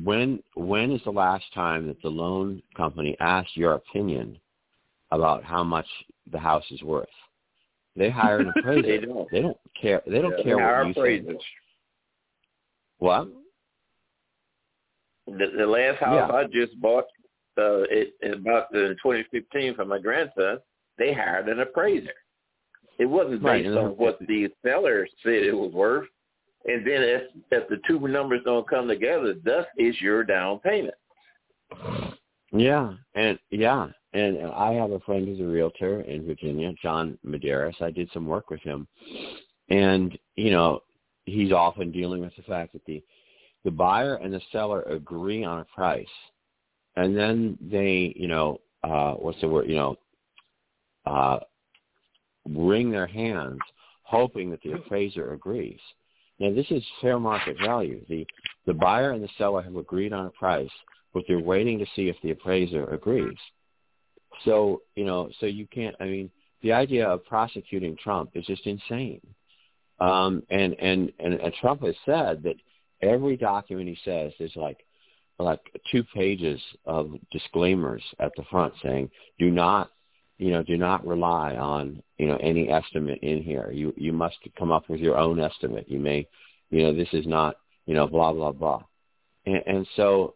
[0.05, 4.39] when when is the last time that the loan company asked your opinion
[5.11, 5.87] about how much
[6.31, 7.09] the house is worth?
[7.97, 8.83] They hire an appraiser.
[8.83, 9.31] they don't.
[9.31, 10.03] They don't care.
[10.07, 11.27] They don't yeah, care what you appraisers.
[11.27, 11.41] think.
[12.99, 13.29] What?
[15.27, 16.37] The, the last house Yeah.
[16.37, 17.05] I just bought,
[17.59, 20.59] uh, it, about the 2015 for my grandson,
[20.99, 22.13] they hired an appraiser.
[22.99, 26.09] It wasn't based and on what the seller said it was worth.
[26.65, 30.95] And then if, if the two numbers don't come together, thus is your down payment.
[32.53, 37.81] Yeah, and yeah, and I have a friend who's a realtor in Virginia, John Medeiros.
[37.83, 38.87] I did some work with him,
[39.69, 40.81] and you know,
[41.27, 43.03] he's often dealing with the fact that the
[43.67, 46.07] the buyer and the seller agree on a price,
[46.95, 49.97] and then they, you know, uh, what's the word, you know,
[51.05, 51.41] uh,
[52.49, 53.59] wring their hands,
[54.05, 55.81] hoping that the appraiser agrees.
[56.39, 58.07] Now, this is fair market value.
[58.09, 58.25] The
[58.67, 60.71] the buyer and the seller have agreed on a price,
[61.13, 63.39] but they're waiting to see if the appraiser agrees.
[64.45, 65.97] So, you know, so you can't.
[65.99, 66.31] I mean,
[66.63, 69.27] the idea of prosecuting Trump is just insane.
[69.99, 72.55] Um, and, and and and Trump has said that
[73.03, 74.79] every document he says is like
[75.39, 75.61] like
[75.93, 79.91] two pages of disclaimers at the front saying do not
[80.39, 83.71] you know do not rely on you know any estimate in here.
[83.73, 85.87] You you must come up with your own estimate.
[85.89, 86.27] You may
[86.71, 88.83] you know this is not you know blah blah blah.
[89.45, 90.35] And, and so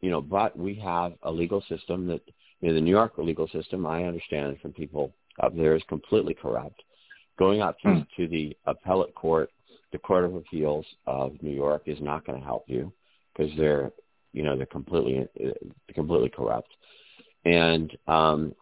[0.00, 2.22] you know but we have a legal system that
[2.60, 6.34] you know the new york legal system i understand from people up there is completely
[6.34, 6.82] corrupt.
[7.38, 8.00] Going up to, hmm.
[8.16, 9.50] to the appellate court
[9.92, 12.92] the Court of Appeals of New York is not going to help you
[13.34, 13.92] because they're,
[14.32, 15.50] you know, they're completely, uh,
[15.94, 16.68] completely corrupt.
[17.44, 18.54] And um,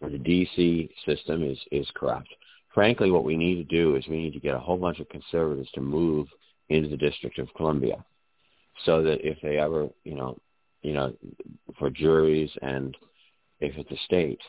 [0.00, 0.90] the D.C.
[1.06, 2.28] system is, is corrupt.
[2.72, 5.08] Frankly, what we need to do is we need to get a whole bunch of
[5.08, 6.26] conservatives to move
[6.68, 8.04] into the District of Columbia
[8.84, 10.36] so that if they ever, you know,
[10.82, 11.14] you know,
[11.78, 12.96] for juries and
[13.60, 14.40] if it's a state,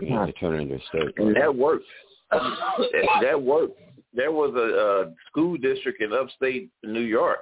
[0.00, 1.14] you know, they turn it into a state.
[1.16, 1.86] And that works.
[2.30, 3.80] that worked.
[4.16, 7.40] There was a, a school district in upstate New York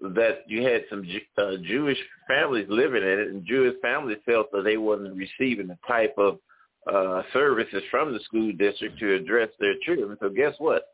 [0.00, 1.04] that you had some
[1.38, 5.78] uh, Jewish families living in it, and Jewish families felt that they wasn't receiving the
[5.86, 6.38] type of
[6.92, 10.16] uh, services from the school district to address their children.
[10.20, 10.84] So guess what?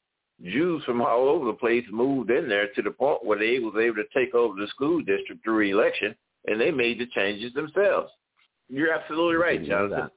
[0.42, 3.74] Jews from all over the place moved in there to the point where they was
[3.80, 6.14] able to take over the school district through election,
[6.46, 8.10] and they made the changes themselves.
[8.68, 9.90] You're absolutely right, Jonathon.
[9.90, 10.10] That.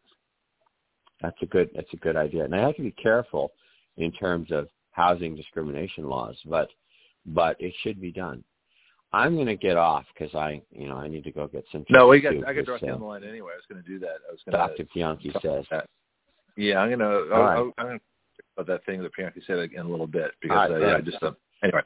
[1.21, 1.69] That's a good.
[1.75, 2.45] That's a good idea.
[2.45, 3.51] And I have to be careful
[3.97, 6.69] in terms of housing discrimination laws, but
[7.25, 8.43] but it should be done.
[9.13, 11.85] I'm going to get off because I, you know, I need to go get some.
[11.89, 12.33] No, we got.
[12.47, 13.51] I got drop down the line anyway.
[13.53, 14.17] I was going to do that.
[14.27, 14.83] I was going to.
[14.93, 15.39] Dr.
[15.41, 15.65] Says.
[15.69, 15.87] That.
[16.57, 17.29] Yeah, I'm going to.
[17.29, 17.57] Right.
[17.57, 18.03] I'm going to
[18.57, 21.21] about that thing that Bianchi said in a little bit because right, uh, yeah, just
[21.21, 21.31] uh,
[21.63, 21.81] anyway.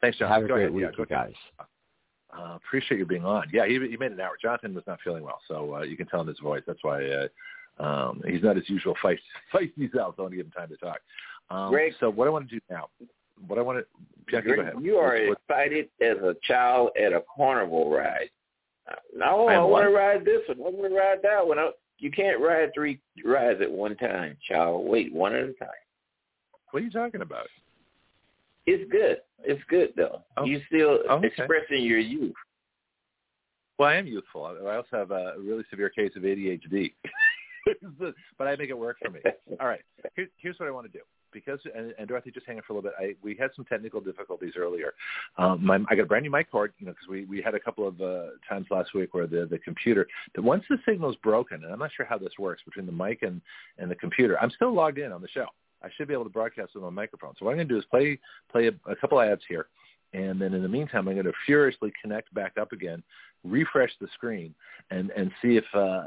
[0.00, 0.28] Thanks, John.
[0.28, 0.74] Have go a great ahead.
[0.74, 1.32] week, yeah, guys.
[2.36, 3.46] Uh, appreciate you being on.
[3.52, 4.32] Yeah, he, he made an hour.
[4.40, 6.62] Jonathon was not feeling well, so uh, you can tell in his voice.
[6.66, 9.18] That's why uh, um, he's not his usual feisty,
[9.54, 10.16] feisty self.
[10.16, 10.98] Don't give him time to talk.
[11.50, 12.88] Um, Greg, so what I want to do now,
[13.46, 13.84] what I want to,
[14.26, 14.74] Bianchi, Greg, go ahead.
[14.80, 18.30] You are what, excited as a child at a carnival ride.
[19.14, 20.58] No, I, I want to ride this one.
[20.58, 21.58] I want to ride that one.
[21.98, 24.86] You can't ride three rides at one time, child.
[24.86, 25.68] Wait one at a time.
[26.70, 27.46] What are you talking about?
[28.66, 29.18] It's good.
[29.44, 30.22] It's good though.
[30.36, 30.44] Oh.
[30.44, 31.28] You still oh, okay.
[31.28, 32.34] expressing your youth.
[33.78, 34.44] Well, I am youthful.
[34.44, 36.92] I also have a really severe case of ADHD.
[38.38, 39.20] but I make it work for me.
[39.60, 39.80] All right.
[40.14, 41.04] Here, here's what I want to do.
[41.34, 42.98] Because and, and Dorothy, just hang on for a little bit.
[42.98, 44.94] I, we had some technical difficulties earlier.
[45.36, 47.54] Um, my, I got a brand new mic cord, you know, because we, we had
[47.54, 51.16] a couple of uh, times last week where the the computer, that once the signal's
[51.16, 53.42] broken, and I'm not sure how this works between the mic and
[53.78, 54.40] and the computer.
[54.40, 55.46] I'm still logged in on the show.
[55.82, 57.34] I should be able to broadcast with my microphone.
[57.38, 58.18] So what I'm going to do is play
[58.50, 59.66] play a, a couple ads here,
[60.14, 63.02] and then in the meantime, I'm going to furiously connect back up again,
[63.42, 64.54] refresh the screen,
[64.90, 66.04] and and see if uh, uh,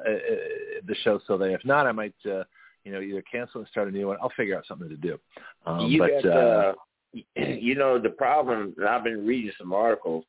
[0.88, 1.52] the show's still there.
[1.52, 2.44] If not, I might uh,
[2.88, 4.18] you know either cancel and start a new one.
[4.22, 5.20] I'll figure out something to do.
[5.66, 6.74] Um, you but got, uh,
[7.36, 8.74] you know the problem.
[8.88, 10.24] I've been reading some articles,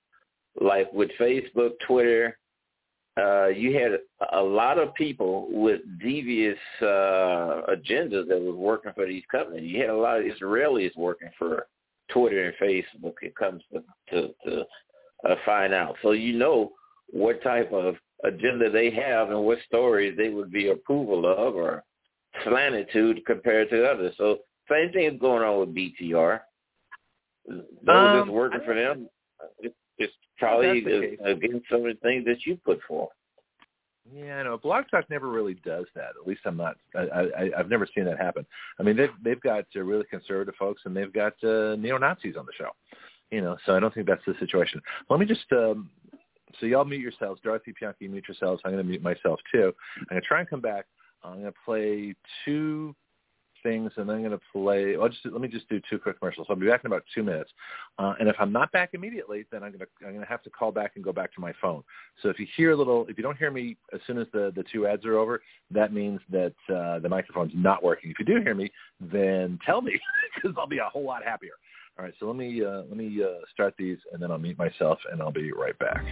[0.61, 2.37] like with Facebook, Twitter,
[3.17, 3.93] uh, you had
[4.33, 9.71] a lot of people with devious uh, agendas that was working for these companies.
[9.73, 11.67] You had a lot of Israelis working for
[12.11, 13.15] Twitter and Facebook.
[13.23, 14.65] It comes to to, to
[15.29, 16.73] uh, find out, so you know
[17.11, 17.95] what type of
[18.25, 21.85] agenda they have and what stories they would be approval of or
[22.45, 22.89] slanted
[23.26, 24.14] compared to others.
[24.16, 24.39] So
[24.70, 26.41] same thing is going on with BTR.
[27.49, 29.09] Those um, that's working for them,
[29.99, 30.78] it's probably
[31.24, 33.11] against some of the things that you put forth.
[34.14, 34.57] Yeah, I know.
[34.57, 36.11] Blog Talk never really does that.
[36.20, 36.76] At least I'm not.
[36.95, 38.47] I, I, I've never seen that happen.
[38.80, 42.36] I mean, they've they've got uh, really conservative folks, and they've got uh, neo Nazis
[42.36, 42.70] on the show.
[43.30, 44.80] You know, so I don't think that's the situation.
[45.11, 45.45] Let me just.
[45.53, 45.91] Um,
[46.59, 47.41] so y'all mute yourselves.
[47.45, 48.62] Dorothy Bianchi, mute yourselves.
[48.64, 49.74] I'm going to mute myself too.
[49.99, 50.86] I'm going to try and come back.
[51.23, 52.14] I'm going to play
[52.45, 52.95] two
[53.62, 54.97] things, and then I'm going to play.
[54.97, 56.47] I'll just let me just do two quick commercials.
[56.49, 57.51] I'll be back in about two minutes,
[57.99, 60.43] uh, and if I'm not back immediately, then I'm going to I'm going to have
[60.45, 61.83] to call back and go back to my phone.
[62.23, 64.53] So if you hear a little, if you don't hear me as soon as the
[64.55, 68.11] the two ads are over, that means that uh, the microphone's not working.
[68.11, 69.99] If you do hear me, then tell me
[70.35, 71.53] because I'll be a whole lot happier.
[71.99, 74.59] All right, so let me uh, let me uh, start these, and then I'll mute
[74.59, 76.05] myself, and I'll be right back.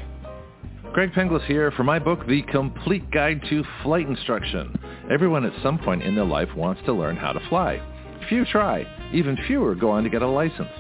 [0.93, 4.79] Greg Penglis here for my book, The Complete Guide to Flight Instruction.
[5.11, 7.81] Everyone at some point in their life wants to learn how to fly.
[8.29, 8.87] Few try.
[9.13, 10.71] Even fewer go on to get a license.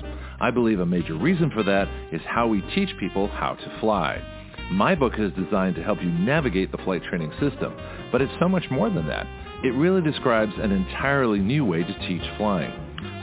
[0.40, 4.22] I believe a major reason for that is how we teach people how to fly.
[4.70, 7.76] My book is designed to help you navigate the flight training system,
[8.10, 9.26] but it's so much more than that.
[9.64, 12.85] It really describes an entirely new way to teach flying.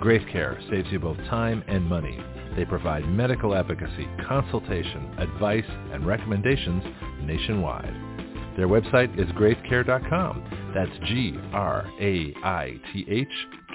[0.00, 2.18] Graith Care saves you both time and money.
[2.56, 6.82] They provide medical advocacy, consultation, advice, and recommendations
[7.22, 7.94] nationwide.
[8.56, 10.72] Their website is graithcare.com.
[10.74, 12.36] That's G-R-A-I-T-H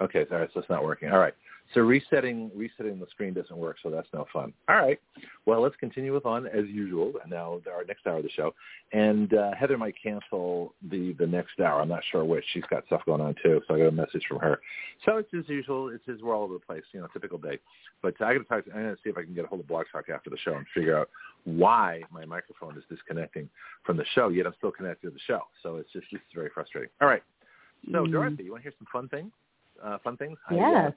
[0.00, 1.10] Okay, all right, so it's not working.
[1.10, 1.34] All right.
[1.74, 4.54] So resetting resetting the screen doesn't work, so that's no fun.
[4.68, 4.98] All right.
[5.44, 7.12] Well, let's continue with on as usual.
[7.22, 8.54] And now our next hour of the show.
[8.92, 11.82] And uh, Heather might cancel the the next hour.
[11.82, 12.44] I'm not sure which.
[12.54, 14.60] She's got stuff going on too, so I got a message from her.
[15.04, 15.90] So it's as usual.
[15.90, 16.84] It's as we're all over the place.
[16.92, 17.58] You know, typical day.
[18.00, 18.64] But I got to talk.
[18.74, 20.38] I'm going to see if I can get a hold of Blog Talk after the
[20.38, 21.10] show and figure out
[21.44, 23.48] why my microphone is disconnecting
[23.84, 24.28] from the show.
[24.28, 25.42] Yet I'm still connected to the show.
[25.62, 26.90] So it's just this is very frustrating.
[27.02, 27.22] All right.
[27.92, 28.12] So Mm.
[28.12, 29.30] Dorothy, you want to hear some fun things?
[29.84, 30.38] Uh, fun things?
[30.50, 30.92] I, uh, Yes.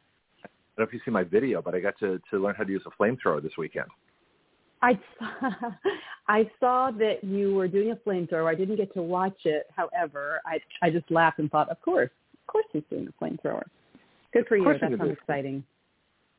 [0.77, 2.63] I don't know if you see my video, but I got to, to learn how
[2.63, 3.87] to use a flamethrower this weekend.
[4.81, 5.51] I saw,
[6.27, 8.49] I saw that you were doing a flamethrower.
[8.49, 9.67] I didn't get to watch it.
[9.75, 13.63] However, I I just laughed and thought, of course, of course he's doing a flamethrower.
[14.33, 14.63] Good for you.
[14.63, 15.63] That sounds exciting.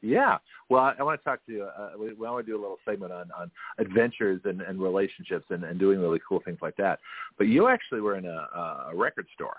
[0.00, 0.38] Yeah.
[0.68, 1.62] Well, I, I want to talk to you.
[1.64, 5.46] Uh, we, we want to do a little segment on, on adventures and, and relationships
[5.50, 6.98] and, and doing really cool things like that.
[7.38, 8.48] But you actually were in a,
[8.90, 9.56] a record store.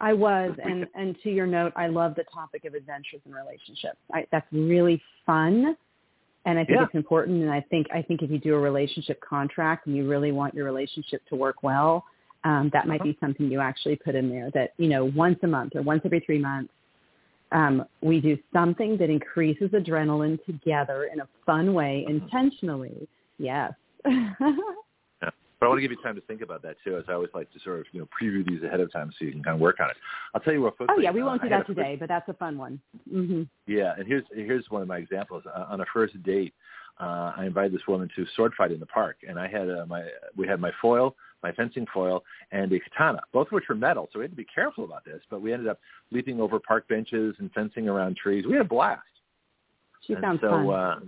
[0.00, 3.98] I was, and and to your note, I love the topic of adventures and relationships.
[4.12, 5.76] I, that's really fun,
[6.44, 6.84] and I think Yeah.
[6.84, 7.42] it's important.
[7.42, 10.54] And I think I think if you do a relationship contract and you really want
[10.54, 12.04] your relationship to work well,
[12.44, 13.12] um, that might Uh-huh.
[13.12, 14.50] be something you actually put in there.
[14.52, 16.72] That you know, once a month or once every three months,
[17.50, 22.14] um, we do something that increases adrenaline together in a fun way, Uh-huh.
[22.14, 23.08] intentionally.
[23.38, 23.72] Yes.
[25.58, 27.30] But I want to give you time to think about that too, as I always
[27.34, 29.54] like to sort of you know preview these ahead of time so you can kind
[29.54, 29.96] of work on it.
[30.34, 30.94] I'll tell you real quickly.
[30.96, 32.80] oh yeah, we uh, won't do that today, but that's a fun one.
[33.10, 35.42] hmm Yeah, and here's here's one of my examples.
[35.46, 36.54] Uh, on a first date,
[37.00, 39.84] uh, I invited this woman to sword fight in the park, and I had uh,
[39.86, 40.04] my
[40.36, 44.08] we had my foil, my fencing foil, and a katana, both of which were metal.
[44.12, 45.20] So we had to be careful about this.
[45.28, 45.80] But we ended up
[46.12, 48.44] leaping over park benches and fencing around trees.
[48.46, 49.02] We had a blast.
[50.06, 50.70] She and sounds so, fun.
[50.70, 50.98] Uh,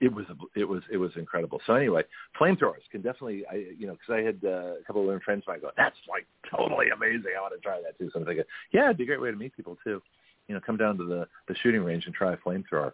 [0.00, 0.24] it was
[0.56, 1.60] it was it was incredible.
[1.66, 2.02] So anyway,
[2.40, 5.44] flamethrowers can definitely I you know because I had uh, a couple of women friends
[5.46, 7.32] mine go that's like totally amazing.
[7.36, 8.10] I want to try that too.
[8.12, 10.02] So I'm thinking yeah, it'd be a great way to meet people too.
[10.48, 12.92] You know, come down to the the shooting range and try a flamethrower.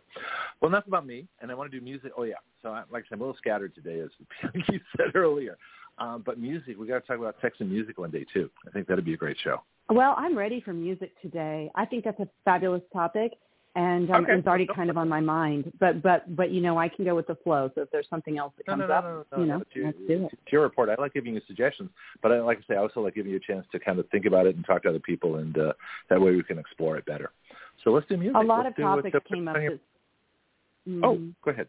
[0.61, 2.13] Well, enough about me, and I want to do music.
[2.19, 4.11] Oh yeah, so I, like I said, I'm a little scattered today, as
[4.67, 5.57] Keith said earlier.
[5.99, 8.51] Um, but music, we got to talk about text and music one day too.
[8.67, 9.63] I think that'd be a great show.
[9.89, 11.71] Well, I'm ready for music today.
[11.75, 13.33] I think that's a fabulous topic,
[13.77, 14.33] and um, Okay.
[14.33, 15.70] it's already kind of on my mind.
[15.79, 17.70] But but but you know, I can go with the flow.
[17.74, 19.59] So if there's something else that comes no, no, up, no, no, you no, know,
[19.85, 20.31] let's do it.
[20.33, 20.89] It's your report.
[20.89, 21.91] I like giving you suggestions,
[22.22, 24.09] but I, like I say, I also like giving you a chance to kind of
[24.09, 25.72] think about it and talk to other people, and uh,
[26.11, 27.30] that way we can explore it better.
[27.84, 28.34] So let's do music.
[28.37, 29.57] A lot Let's of topics up- came up.
[29.57, 29.79] This,
[31.03, 31.34] Oh, Mhm.
[31.45, 31.67] go ahead.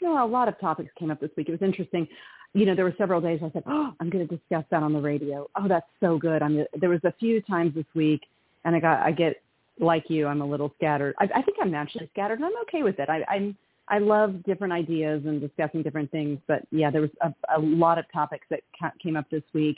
[0.00, 1.48] No, a lot of topics came up this week.
[1.48, 2.06] It was interesting.
[2.52, 4.92] You know, there were several days I said, "Oh, I'm going to discuss that on
[4.92, 6.40] the radio." Oh, that's so good.
[6.42, 6.64] I'm.
[6.74, 8.22] There was a few times this week,
[8.64, 9.00] and I got.
[9.00, 9.42] I get
[9.80, 10.26] like you.
[10.26, 11.14] I'm a little scattered.
[11.18, 13.08] I, I think I'm naturally scattered, and I'm okay with it.
[13.08, 13.56] I, I'm.
[13.86, 16.38] I love different ideas and discussing different things.
[16.48, 19.76] But yeah, there was a, a lot of topics that ca- came up this week.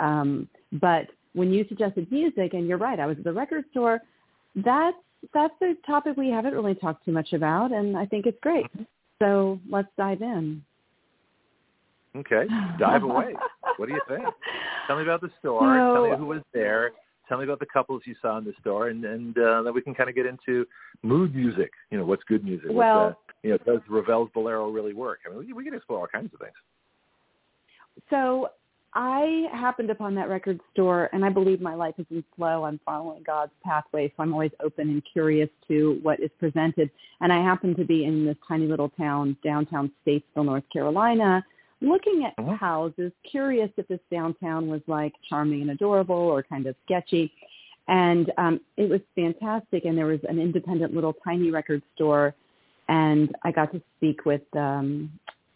[0.00, 4.00] Um, but when you suggested music, and you're right, I was at the record store.
[4.56, 4.96] That's
[5.32, 8.66] that's a topic we haven't really talked too much about, and I think it's great.
[9.22, 10.62] So let's dive in.
[12.16, 12.44] Okay,
[12.78, 13.34] dive away.
[13.76, 14.24] What do you think?
[14.86, 15.76] Tell me about the store.
[15.76, 16.92] Tell me who was there.
[17.28, 19.80] Tell me about the couples you saw in the store, and and uh, then we
[19.82, 20.66] can kind of get into
[21.02, 21.70] mood music.
[21.90, 22.66] You know, what's good music?
[22.66, 25.20] What's, Well- uh, you know, does Ravel's Bolero really work?
[25.26, 26.54] I mean, we, we can explore all kinds of things.
[28.08, 28.48] So
[28.94, 32.64] I happened upon that record store, and I believe my life is in flow.
[32.64, 36.90] I'm following God's pathway, so I'm always open and curious to what is presented.
[37.20, 41.44] And I happen to be in this tiny little town, downtown Statesville, North Carolina,
[41.80, 42.56] looking at Mhm.
[42.56, 47.32] houses, curious if this downtown was like charming and adorable or kind of sketchy.
[47.88, 49.84] And um, it was fantastic.
[49.84, 52.34] And there was an independent little tiny record store.
[52.88, 55.10] And I got to speak with um,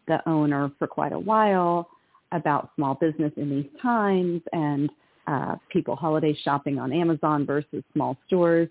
[0.07, 1.89] the owner for quite a while
[2.33, 4.91] about small business in these times and
[5.27, 8.69] uh, people holiday shopping on Amazon versus small stores.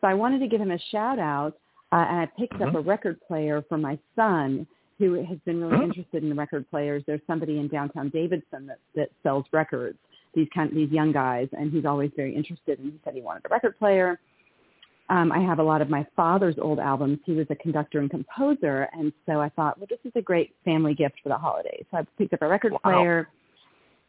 [0.00, 1.54] So I wanted to give him a shout out.
[1.90, 2.76] Uh, and I picked up Mhm.
[2.76, 4.66] a record player for my son
[4.98, 7.02] who has been really interested in record players.
[7.06, 9.98] There's somebody in downtown Davidson that, that sells records,
[10.34, 12.78] these kind these young guys, and he's always very interested.
[12.80, 14.18] And he said he wanted a record player.
[15.10, 17.18] Um, I have a lot of my father's old albums.
[17.24, 20.54] He was a conductor and composer, and so I thought, well, this is a great
[20.64, 21.84] family gift for the holidays.
[21.90, 22.78] So I picked up a record Wow.
[22.82, 23.28] player.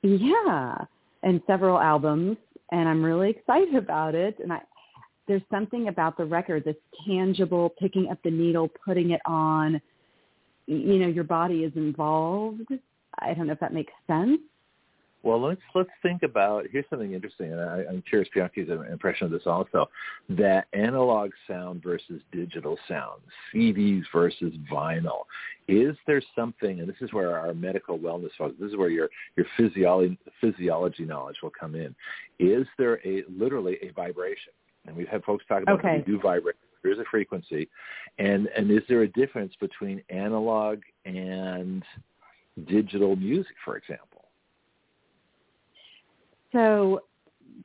[0.01, 0.75] Yeah,
[1.23, 2.37] and several albums,
[2.71, 4.37] and I'm really excited about it.
[4.39, 4.61] And I,
[5.27, 9.79] there's something about the record that's tangible, picking up the needle, putting it on.
[10.69, 12.61] You know, your body is involved.
[13.17, 14.39] I don't know if that makes sense.
[15.23, 16.65] Well, let's let's think about.
[16.71, 19.89] Here's something interesting, and I, I'm curious Bianchi's impression of this also.
[20.29, 23.21] That analog sound versus digital sound,
[23.53, 25.23] CDs versus vinyl.
[25.67, 26.79] Is there something?
[26.79, 28.55] And this is where our medical wellness focus.
[28.61, 31.93] This is where your your physiology physiology knowledge will come in.
[32.37, 34.53] Is there a literally a vibration?
[34.85, 35.97] And we've had folks talk about Okay.
[35.97, 36.55] that we do vibrate.
[36.83, 37.69] There's a frequency,
[38.17, 41.83] and and is there a difference between analog and
[42.67, 44.25] digital music, for example?
[46.51, 47.03] So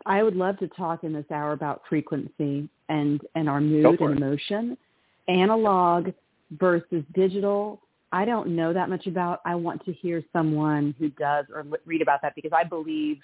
[0.07, 4.17] I would love to talk in this hour about frequency and, and our mood and
[4.17, 4.77] emotion.
[5.29, 6.11] Analog
[6.59, 7.81] versus digital,
[8.13, 9.41] I don't know that much about.
[9.45, 13.19] I want to hear someone who does or read about that because I believe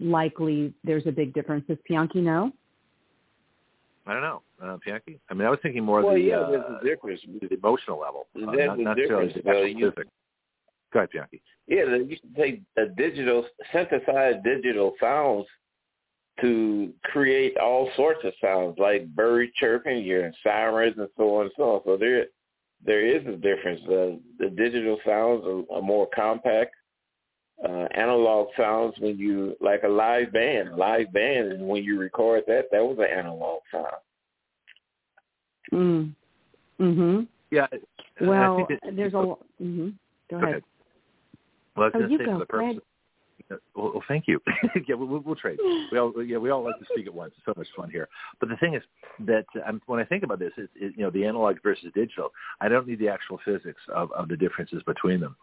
[0.00, 1.64] likely there's a big difference.
[1.68, 2.52] Does Bianchi know?
[4.06, 5.20] I don't know, uh, Bianchi.
[5.30, 7.20] I mean, I was thinking more Well, the, yeah, uh, a difference.
[7.40, 9.62] the emotional level, uh, There's not, a not difference, the though.
[9.62, 9.92] You-
[10.92, 11.40] Go ahead, Bianchi.
[11.68, 15.46] Yeah, they used to take a digital, synthesized digital sounds
[16.40, 21.52] to create all sorts of sounds, like bird chirping, your sirens, and so on and
[21.56, 21.80] so on.
[21.84, 22.26] So there,
[22.84, 23.80] there is a difference.
[23.86, 26.74] The the digital sounds are, are more compact.
[27.64, 31.98] Uh, analog sounds when you like a live band, a live band, and when you
[31.98, 33.86] record that, that was an analog sound.
[35.72, 36.14] Mm.
[36.80, 37.28] Mhm.
[37.50, 37.66] Yeah.
[38.20, 39.36] Well, it- there's a.
[39.60, 39.94] Mhm.
[40.28, 40.48] Go Go ahead.
[40.48, 40.64] ahead.
[41.76, 42.82] Well, I was Oh, going you to say go, for the purpose.
[43.74, 44.40] Well, well, thank you.
[44.88, 45.58] yeah, we'll, we'll trade.
[45.90, 47.34] We all, yeah, we all like to speak at once.
[47.36, 48.08] It's so much fun here.
[48.40, 48.82] But the thing is
[49.20, 52.30] that um, when I think about this, is, is you know the analog versus digital.
[52.60, 55.36] I don't need the actual physics of, of the differences between them.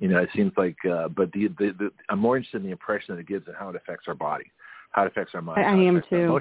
[0.00, 2.72] You know, it seems like, uh, but the, the, the I'm more interested in the
[2.72, 4.50] impression that it gives and how it affects our body,
[4.90, 5.60] how it affects our mind.
[5.60, 6.40] I- I how it am too.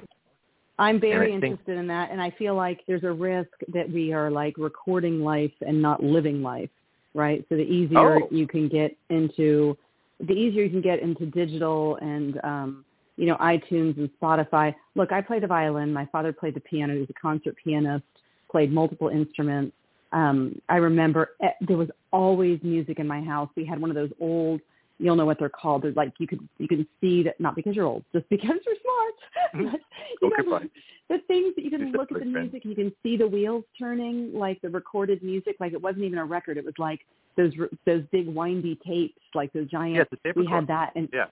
[0.80, 4.12] I'm very think- interested in that, and I feel like there's a risk that we
[4.12, 6.72] are like recording life and not living life,
[7.14, 7.46] right?
[7.48, 8.28] So the easier Oh.
[8.32, 9.78] you can get into,
[10.20, 12.86] the easier you can get into digital and um,
[13.18, 14.74] you know iTunes and Spotify.
[14.96, 15.94] Look, I play the violin.
[15.94, 16.94] My father played the piano.
[16.96, 18.04] He was a concert pianist.
[18.50, 19.76] Played multiple instruments.
[20.14, 23.50] Um, I remember eh, there was always music in my house.
[23.56, 24.62] We had one of those old.
[25.00, 25.82] You'll know what they're called.
[25.82, 28.76] They're like you could you can see that not because you're old, just because you're
[28.82, 29.72] smart.
[29.72, 29.82] but,
[30.22, 30.70] you Okay, know, fine.
[31.10, 32.42] the things that you can look at the such a big fan.
[32.44, 36.04] music and you can see the wheels turning, like the recorded music, like it wasn't
[36.04, 36.58] even a record.
[36.58, 37.02] It was like
[37.36, 37.52] those
[37.86, 39.96] those big windy tapes, like those giant.
[39.96, 41.26] Yeah, a tape we had that, and Yeah.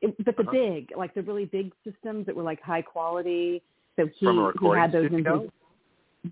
[0.00, 0.52] it, but the Uh-huh.
[0.52, 3.62] big, like the really big systems that were like high quality.
[3.96, 4.26] So he
[4.60, 5.48] he had those in his Oh,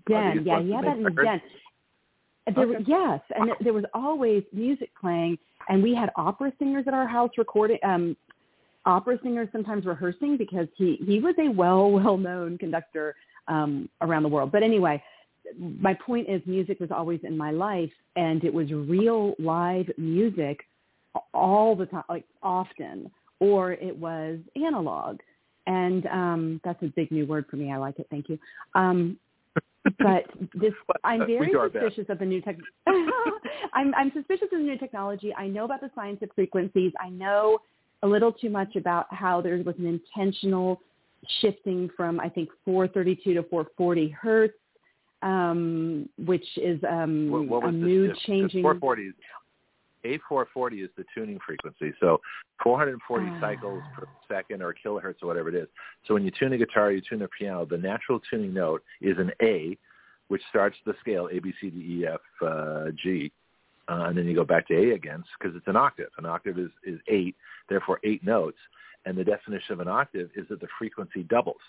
[0.07, 0.35] den.
[0.37, 1.41] used Yeah, he had that in his den.
[2.47, 2.83] There, Okay.
[2.87, 3.55] Yes, and Wow.
[3.61, 5.37] there was always music playing,
[5.69, 7.77] and we had opera singers at our house recording.
[7.83, 8.17] Um,
[8.85, 13.15] opera singers sometimes rehearsing because he he was a well well known conductor
[13.47, 14.51] um, around the world.
[14.51, 15.01] But anyway,
[15.57, 20.65] my point is music was always in my life, and it was real live music
[21.33, 25.19] all the time, like often, or it was analog.
[25.67, 27.71] And um, that's a big new word for me.
[27.71, 28.07] I like it.
[28.09, 28.39] Thank you.
[28.73, 29.17] Um,
[29.99, 31.85] but this, I'm Uh, very do our best.
[31.85, 32.57] suspicious of the new tech.
[33.73, 35.33] I'm, I'm suspicious of the new technology.
[35.35, 36.91] I know about the science of frequencies.
[36.99, 37.59] I know
[38.03, 40.81] a little too much about how there was an intentional
[41.39, 44.53] shifting from I think 432 to 440 hertz,
[45.21, 48.11] um, which is um, What, what was a mood?
[48.11, 48.61] 'Cause changing.
[48.63, 49.13] 440 is
[50.05, 51.93] A440 is the tuning frequency.
[51.99, 52.19] So
[52.63, 53.39] 440 Ah.
[53.39, 55.67] cycles per second or kilohertz or whatever it is.
[56.05, 59.17] So when you tune a guitar, you tune a piano, the natural tuning note is
[59.17, 59.77] an A,
[60.27, 63.31] which starts the scale A, B, C, D, E, F, uh, G.
[63.89, 66.09] Uh, and then you go back to A again because it's an octave.
[66.17, 67.35] An octave is, is eight,
[67.67, 68.57] therefore eight notes.
[69.05, 71.61] And the definition of an octave is that the frequency doubles.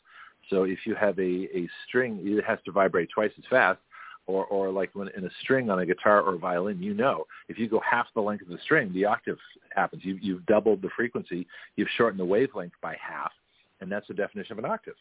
[0.51, 3.81] So if you have a, a string, it has to vibrate twice as fast
[4.27, 7.25] or or like when in a string on a guitar or a violin, you know
[7.49, 9.39] if you go half the length of the string, the octave
[9.75, 10.03] happens.
[10.05, 11.47] You, you've doubled the frequency,
[11.77, 13.33] you've shortened the wavelength by half,
[13.81, 14.95] and that's the definition of an octave.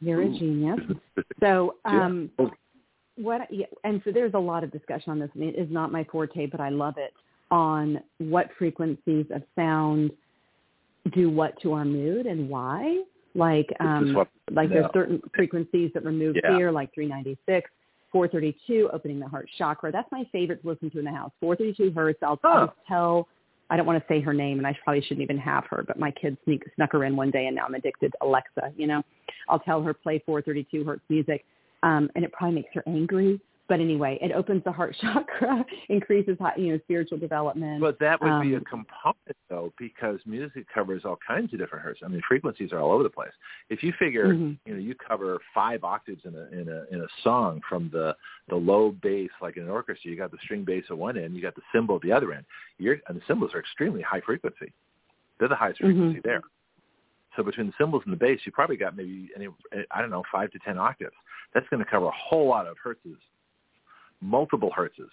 [0.00, 0.34] You're Ooh.
[0.34, 0.80] a genius.
[1.40, 2.30] So, um,
[3.16, 3.42] what?
[3.50, 5.30] Yeah, and so there's a lot of discussion on this.
[5.34, 7.12] I mean, it is not my forte, but I love it.
[7.50, 10.12] On what frequencies of sound
[11.14, 13.02] do what to our mood and why?
[13.34, 14.14] Like, um,
[14.50, 16.56] like there's certain frequencies that remove Yeah.
[16.56, 17.70] fear, like 396,
[18.10, 19.90] 432, opening the heart chakra.
[19.90, 21.32] That's my favorite to listen to in the house.
[21.40, 22.22] 432 hertz.
[22.22, 22.72] I'll, I'll Oh.
[22.86, 23.28] tell.
[23.70, 25.82] I don't want to say her name, and I probably shouldn't even have her.
[25.82, 28.12] But my kids sneak, snuck her in one day, and now I'm addicted.
[28.12, 29.02] To Alexa, you know,
[29.48, 31.46] I'll tell her play 432 hertz music,
[31.82, 33.40] um, and it probably makes her angry.
[33.72, 37.80] But anyway, it opens the heart chakra, increases you know spiritual development.
[37.80, 41.82] But that would be a Um, component, though, because music covers all kinds of different
[41.82, 42.00] hertz.
[42.04, 43.32] I mean, frequencies are all over the place.
[43.70, 44.58] If you figure, Mhm.
[44.66, 48.14] you know, you cover five octaves in a in a in a song from the
[48.48, 51.34] the low bass, like in an orchestra, you got the string bass at one end,
[51.34, 52.44] you got the cymbal at the other end.
[52.76, 54.70] You're and the cymbals are extremely high frequency.
[55.38, 56.24] They're the highest frequency Mhm.
[56.24, 56.42] there.
[57.36, 59.48] So between the cymbals and the bass, you probably got maybe any
[59.90, 61.16] I don't know five to ten octaves.
[61.54, 63.16] That's going to cover a whole lot of hertzes,
[64.22, 65.10] multiple hertzes.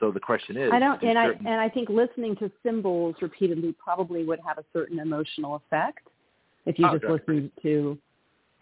[0.00, 3.16] So the question is, I don't, do and I and I think listening to cymbals
[3.22, 6.08] repeatedly probably would have a certain emotional effect
[6.66, 7.96] if you Oh, just listened to,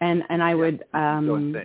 [0.01, 1.55] and and I would um.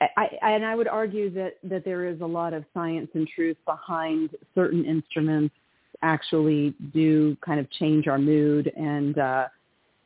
[0.00, 3.26] I, I, and I would argue that, that there is a lot of science and
[3.34, 5.54] truth behind certain instruments
[6.02, 8.70] actually do kind of change our mood.
[8.76, 9.46] And, uh,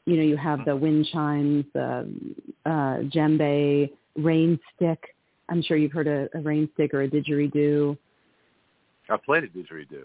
[0.06, 2.08] you know, you have the wind chimes, the
[2.66, 2.70] uh,
[3.10, 5.02] djembe, rain stick.
[5.50, 7.96] I'm sure you've heard a, a rain stick or a didgeridoo.
[9.08, 10.04] I played a didgeridoo.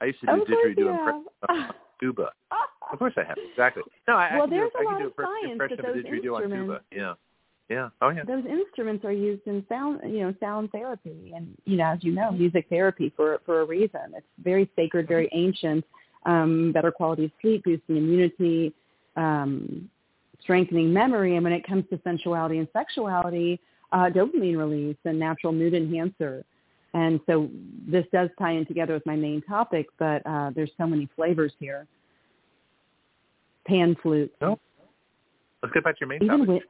[0.00, 1.14] I used to do you didgeridoo have.
[1.50, 2.30] impression tuba.
[2.90, 3.36] Of course I have.
[3.50, 3.82] Exactly.
[4.08, 5.76] No, I, I Well, can do, there's a I lot can do of science impression
[5.76, 6.54] that those didgeridoo on tuba.
[6.54, 7.14] instruments- Yeah.
[7.68, 7.88] Yeah.
[8.00, 8.24] Oh yeah.
[8.24, 12.12] those instruments are used in sound, you know, sound therapy, and you know, as you
[12.14, 14.00] know, music therapy for for a reason.
[14.16, 15.84] It's very sacred, very ancient.
[16.24, 18.72] Um, better quality of sleep, boosting immunity,
[19.16, 19.90] um,
[20.40, 23.60] strengthening memory, and when it comes to sensuality and sexuality,
[23.92, 26.44] uh, dopamine release and natural mood enhancer.
[26.94, 27.48] And so
[27.86, 31.52] this does tie in together with my main topic, but uh, there's so many flavors
[31.58, 31.86] here.
[33.66, 34.58] Pan flute, No.
[35.62, 36.46] Let's get back to your main even topic.
[36.46, 36.62] wi-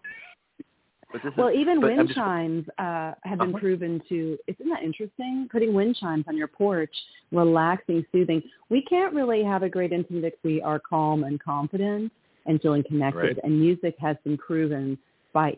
[1.39, 3.59] Well, is, even wind just- chimes uh, have been Uh-huh.
[3.59, 4.37] proven to.
[4.47, 5.49] Isn't that interesting?
[5.51, 6.95] Putting wind chimes on your porch,
[7.33, 8.43] relaxing, soothing.
[8.69, 12.13] We can't really have a great intimate if we are calm and confident
[12.47, 13.19] and feeling connected.
[13.21, 13.39] Right.
[13.45, 14.99] And music has been proven
[15.33, 15.57] by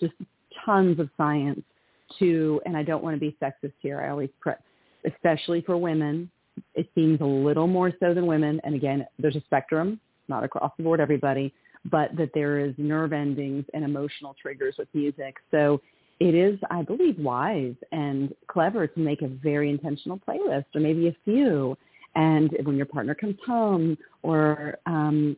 [0.00, 0.14] just
[0.64, 1.62] tons of science
[2.18, 2.60] to.
[2.66, 4.00] And I don't want to be sexist here.
[4.00, 4.54] I always pre-
[5.06, 6.30] especially for women.
[6.74, 8.60] It seems a little more so than women.
[8.64, 11.54] And again, there's a spectrum, not across the board, everybody
[11.84, 15.36] but that there is nerve endings and emotional triggers with music.
[15.50, 15.80] So
[16.18, 21.08] it is, I believe, wise and clever to make a very intentional playlist or maybe
[21.08, 21.76] a few.
[22.16, 25.36] And when your partner comes home or um,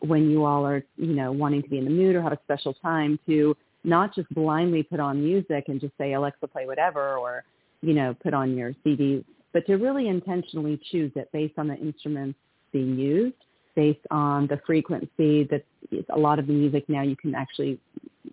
[0.00, 2.38] when you all are, you know, wanting to be in the mood or have a
[2.44, 7.16] special time to not just blindly put on music and just say, Alexa, play whatever
[7.16, 7.44] or,
[7.82, 11.76] you know, put on your CD, but to really intentionally choose it based on the
[11.76, 12.38] instruments
[12.72, 13.34] being used
[13.74, 15.64] based on the frequency that
[16.10, 17.78] a lot of the music now you can actually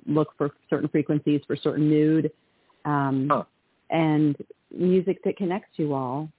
[0.05, 2.31] look for certain frequencies for certain mood
[2.85, 3.27] um,
[3.89, 4.35] and
[4.75, 6.29] music that connects you all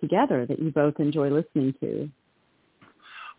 [0.00, 2.10] together that you both enjoy listening to.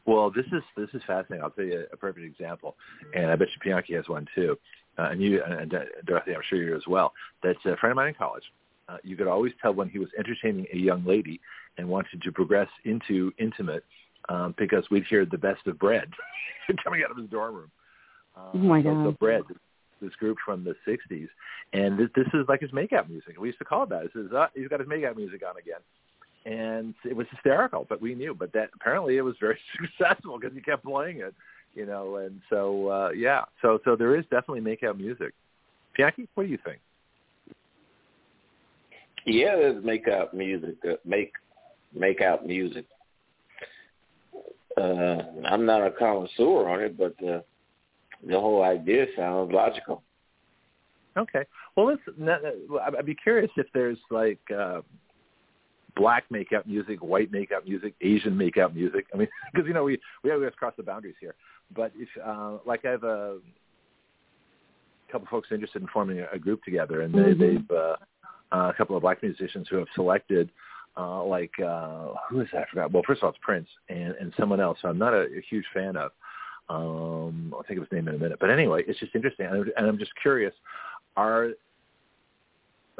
[0.06, 1.44] Well, this is this is fascinating.
[1.44, 2.76] I'll tell you a perfect example,
[3.14, 4.58] and I bet you Bianchi has one too,
[4.98, 5.74] uh, and you and
[6.06, 7.14] Dorothy, I'm sure you as well.
[7.42, 8.44] That's a friend of mine in college.
[8.90, 11.40] Uh, you could always tell when he was entertaining a young lady
[11.78, 13.86] and wanted to progress into intimate
[14.28, 16.10] um, because we'd hear the best of bread
[16.84, 17.72] coming out of his dorm room.
[18.36, 19.06] Uh, Oh, my God.
[19.06, 19.44] So bread,
[20.02, 21.30] this group from the '60s,
[21.72, 23.40] and this, this is like his makeout music.
[23.40, 24.04] We used to call it that.
[24.14, 25.80] This is uh, he's got his makeout music on again
[26.46, 28.34] and it was hysterical, but we knew.
[28.34, 31.34] But that apparently it was very successful because he kept playing it,
[31.74, 32.18] you know.
[32.18, 35.34] And so uh, yeah, so so there is definitely make out music.
[35.96, 36.80] Jackie, what do you think?
[39.26, 40.76] Yeah, there's make out music.
[40.88, 41.34] Uh, make
[41.94, 42.86] make out music.
[44.76, 47.42] Uh, I'm not a connoisseur on it, but uh,
[48.28, 50.02] the whole idea sounds logical.
[51.16, 51.44] Okay,
[51.76, 52.02] well, let's.
[52.98, 54.82] I'd be curious if there's like uh,
[55.96, 59.06] black make out music, white make out music, Asian make out music.
[59.14, 61.36] I mean, because you know we we always cross the boundaries here.
[61.76, 63.40] But if uh, like I have a
[65.12, 67.40] couple of folks interested in forming a, a group together, and they, Mhm.
[67.40, 67.96] they've uh,
[68.52, 70.50] uh, a couple of black musicians who have selected
[70.96, 72.64] uh, like uh, who is that?
[72.64, 72.92] I forgot.
[72.92, 74.78] Well, first of all, it's Prince and, and someone else.
[74.82, 76.12] who I'm not a, a huge fan of.
[76.70, 78.38] Um, I'll think of his name in a minute.
[78.40, 80.54] But anyway, it's just interesting, and I'm just curious:
[81.18, 81.50] are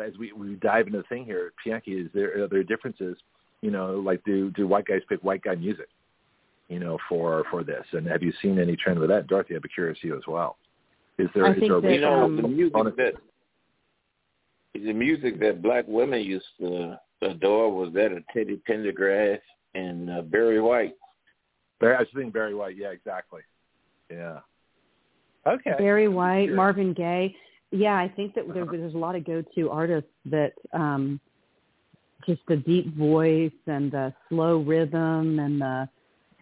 [0.04, 3.18] as we, we dive into the thing here, Bianchi, is there are there differences?
[3.62, 5.88] You know, like do do white guys pick white guy music?
[6.70, 9.56] You know, for for this, and have you seen any trend with that, Dorothy?
[9.56, 10.58] I'd be curious you as well.
[11.18, 11.46] Is there?
[11.46, 13.14] I is there that, You know, um, the music that
[14.74, 19.40] the music that black women used to adore was that of Teddy Pendergrass
[19.76, 20.96] and uh, Barry White.
[21.80, 22.78] Barry, I was thinking Barry White.
[22.78, 23.42] Yeah, exactly.
[24.10, 24.40] Yeah.
[25.46, 25.74] Okay.
[25.78, 26.56] Barry White, Sure.
[26.56, 27.36] Marvin Gaye.
[27.74, 31.20] Yeah, I think that there, there's a lot of go-to artists that um,
[32.28, 35.90] just the deep voice and the slow rhythm and the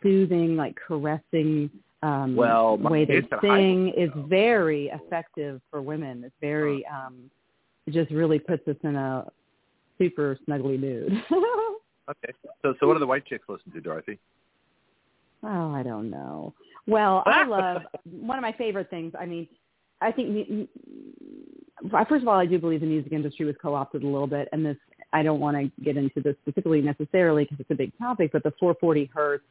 [0.03, 1.69] soothing, like caressing
[2.03, 6.25] um, Well, way they sing is very effective for women.
[6.25, 7.31] It's very, um,
[7.87, 9.31] it just really puts us in a
[9.97, 11.23] super snuggly mood.
[12.09, 12.33] Okay.
[12.61, 14.19] So so what do the white chicks listen to, Dorothy?
[15.43, 16.53] Oh, I don't know.
[16.87, 19.13] Well, I love one of my favorite things.
[19.17, 19.47] I mean,
[20.01, 20.69] I think
[22.09, 24.65] first of all, I do believe the music industry was co-opted a little bit, and
[24.65, 24.77] this
[25.13, 28.43] I don't want to get into this specifically necessarily because it's a big topic, but
[28.43, 29.43] the 440 hertz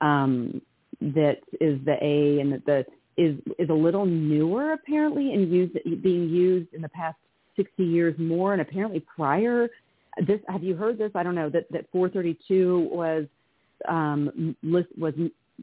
[0.00, 0.60] um,
[1.00, 2.84] that is the A and that the
[3.16, 7.16] is is a little newer apparently and used being used in the past
[7.56, 9.68] 60 years more, and apparently prior.
[10.26, 11.10] This have you heard this?
[11.14, 13.26] I don't know that that 432 was
[13.88, 15.14] um, list, was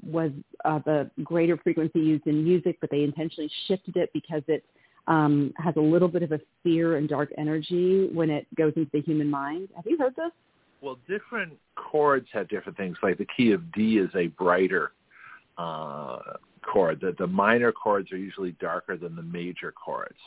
[0.04, 0.32] was
[0.66, 4.64] uh, the greater frequency used in music, but they intentionally shifted it because it
[5.08, 8.90] um, has a little bit of a fear and dark energy when it goes into
[8.94, 9.70] the human mind.
[9.76, 10.32] Have you heard this?
[10.82, 12.98] Well, different chords have different things.
[13.04, 14.92] Like the key of D is a brighter
[15.58, 16.20] uh,
[16.62, 17.02] chord.
[17.02, 20.18] The, the minor chords are usually darker than the major chords.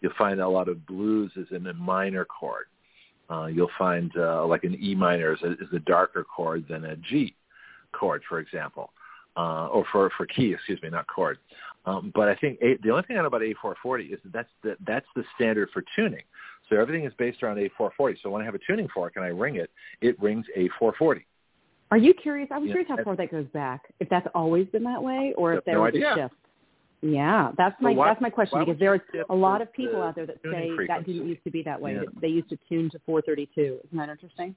[0.00, 2.66] You'll find a lot of blues is in a minor chord.
[3.28, 6.84] Uh, you'll find uh, like an E minor is a, is a darker chord than
[6.84, 7.34] a G
[7.92, 8.90] chord, for example,
[9.36, 11.38] uh, or for for key, excuse me, not chord.
[11.84, 14.48] Um, but I think a, the only thing I know about A440 is that that's
[14.64, 16.22] the, that's the standard for tuning.
[16.68, 18.16] So everything is based around A440.
[18.22, 21.22] So when I have a tuning fork and I ring it, it rings A440.
[21.92, 22.48] Are you curious?
[22.50, 23.82] I was Yeah, curious how far that goes back.
[24.00, 26.12] If that's always been that way, or if there no was idea.
[26.12, 26.34] a shift.
[27.02, 29.00] Yeah, that's my So why- that's my question because there are
[29.30, 31.94] a lot of people out there that say that didn't used to be that way.
[31.94, 32.00] Yeah.
[32.20, 33.80] They used to tune to 432.
[33.84, 34.56] Isn't that interesting?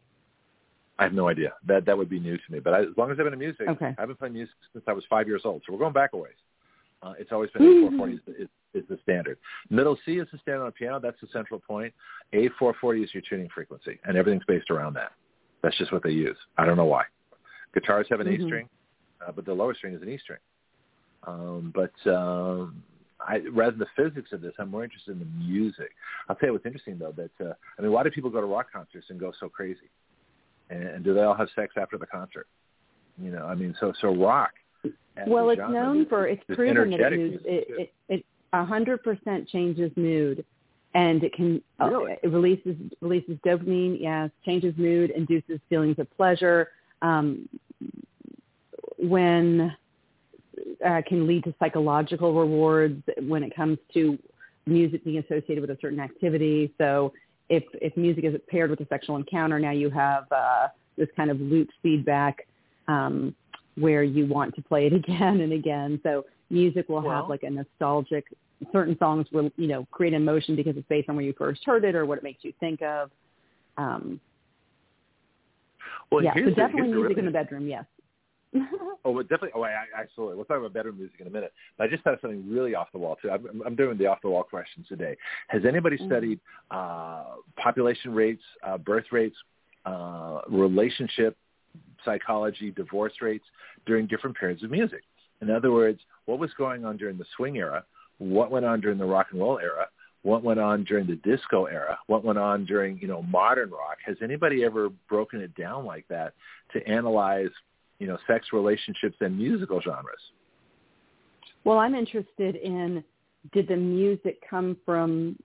[1.00, 1.54] I have no idea.
[1.66, 2.60] That that would be new to me.
[2.60, 3.96] But I, as long as I've been in music, Okay.
[3.98, 5.64] I've been playing music since I was five years old.
[5.66, 6.34] So we're going back a ways.
[7.02, 7.98] Uh, it's always been Mhm.
[7.98, 9.38] A440 is, is, is the standard.
[9.70, 11.00] Middle C is the standard on a piano.
[11.00, 11.94] That's the central point.
[12.34, 15.14] A440 is your tuning frequency, and everything's based around that.
[15.64, 16.38] That's just what they use.
[16.58, 17.06] I don't know why.
[17.74, 18.42] Guitars have an Mhm.
[18.42, 18.70] A string,
[19.26, 20.40] uh, but the lower string is an E string.
[21.24, 22.84] Um, but um,
[23.22, 25.92] I, rather than the physics of this, I'm more interested in the music.
[26.28, 27.14] I'll tell you what's interesting though.
[27.14, 29.90] That uh, I mean, why do people go to rock concerts and go so crazy?
[30.70, 32.48] And, and do they all have sex after the concert?
[33.22, 34.52] You know, I mean, so so rock.
[35.28, 39.04] Well, it's genre known for it's is proven that it moves, it it a hundred
[39.04, 40.46] percent changes mood,
[40.94, 41.90] and it can uh,
[42.24, 43.98] it releases releases dopamine.
[44.00, 46.70] Yes, changes mood, induces feelings of pleasure.
[47.02, 47.50] Um,
[48.98, 49.76] when
[50.86, 54.18] uh, can lead to psychological rewards when it comes to
[54.66, 56.74] music being associated with a certain activity.
[56.78, 57.14] So
[57.50, 60.68] if if music is paired with a sexual encounter, now you have uh,
[60.98, 62.48] this kind of loop feedback
[62.88, 63.36] um,
[63.76, 66.00] where you want to play it again and again.
[66.04, 68.26] So music will Well- have like a nostalgic.
[68.74, 71.86] Certain songs will you know create emotion because it's based on where you first heard
[71.86, 73.10] it or what it makes you think of.
[73.78, 74.20] Um,
[76.12, 77.68] Well, yeah, so the- definitely music in the bedroom.
[77.68, 77.86] Yes.
[79.06, 79.52] Oh, well, definitely.
[79.56, 80.36] Oh, I, I, absolutely.
[80.36, 81.54] We'll talk about better music in a minute.
[81.78, 83.32] But I just thought of something really off the wall too.
[83.32, 85.16] I'm, I'm doing the off the wall questions today.
[85.48, 86.06] Has anybody Mhm.
[86.08, 86.40] studied
[86.70, 87.24] uh,
[87.56, 89.38] population rates, uh, birth rates,
[89.86, 91.38] uh, relationship
[92.04, 93.46] psychology, divorce rates
[93.86, 95.04] during different periods of music?
[95.42, 97.86] In other words, what was going on during the swing era?
[98.18, 99.88] What went on during the rock and roll era?
[100.24, 101.98] What went on during the disco era?
[102.08, 103.98] What went on during you know modern rock?
[104.06, 106.34] Has anybody ever broken it down like that
[106.74, 107.50] to analyze
[108.00, 110.22] you know, sex relationships and musical genres.
[111.64, 113.04] Well, I'm interested in
[113.54, 115.38] did the music come from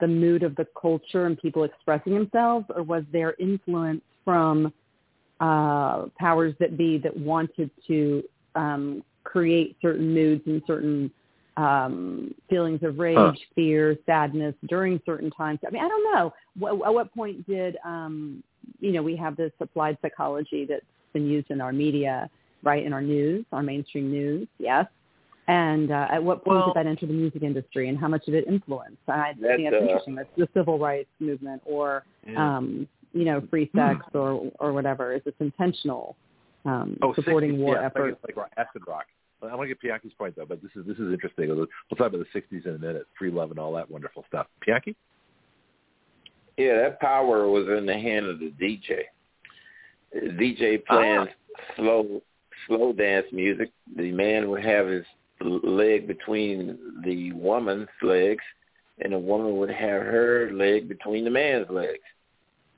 [0.00, 4.72] the mood of the culture and people expressing themselves, or was there influence from
[5.40, 8.22] uh, powers that be that wanted to
[8.54, 11.10] um, create certain moods and certain
[11.56, 13.32] um, feelings of rage, Huh.
[13.54, 15.58] fear, sadness during certain times?
[15.66, 16.32] I mean, I don't know.
[16.58, 18.42] What, at what point did um,
[18.80, 22.28] you know we have this applied psychology that's been used in our media,
[22.62, 24.86] right, in our news, our mainstream news, yes.
[25.48, 28.26] And uh, at what point Well- did that enter the music industry, and how much
[28.26, 28.96] did it influence?
[29.08, 30.14] I think that's uh, interesting.
[30.14, 32.04] That's the civil rights movement, or
[32.36, 33.78] um, you know, free Hmm.
[33.78, 35.14] sex, or or whatever.
[35.14, 36.16] Is this intentional?
[36.66, 38.18] Um, oh, supporting 60s, war yeah, efforts.
[38.26, 39.06] Like, like acid rock.
[39.40, 41.48] I want to get Bianchi's point though, but this is this is interesting.
[41.48, 41.66] We'll
[41.96, 44.48] talk about the '60s in a minute, free love and all that wonderful stuff.
[44.66, 44.96] Bianchi?
[46.58, 49.02] Yeah, that power was in the hand of the DJ.
[50.12, 51.60] The DJ playing ah.
[51.76, 52.22] slow
[52.66, 53.70] slow dance music.
[53.96, 55.04] The man would have his
[55.40, 58.42] leg between the woman's legs,
[59.00, 61.98] and the woman would have her leg between the man's legs.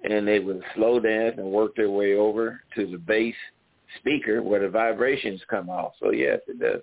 [0.02, 3.34] And they would slow dance and work their way over to the bass
[3.98, 5.92] speaker where the vibrations come off.
[6.00, 6.80] So yes, it does.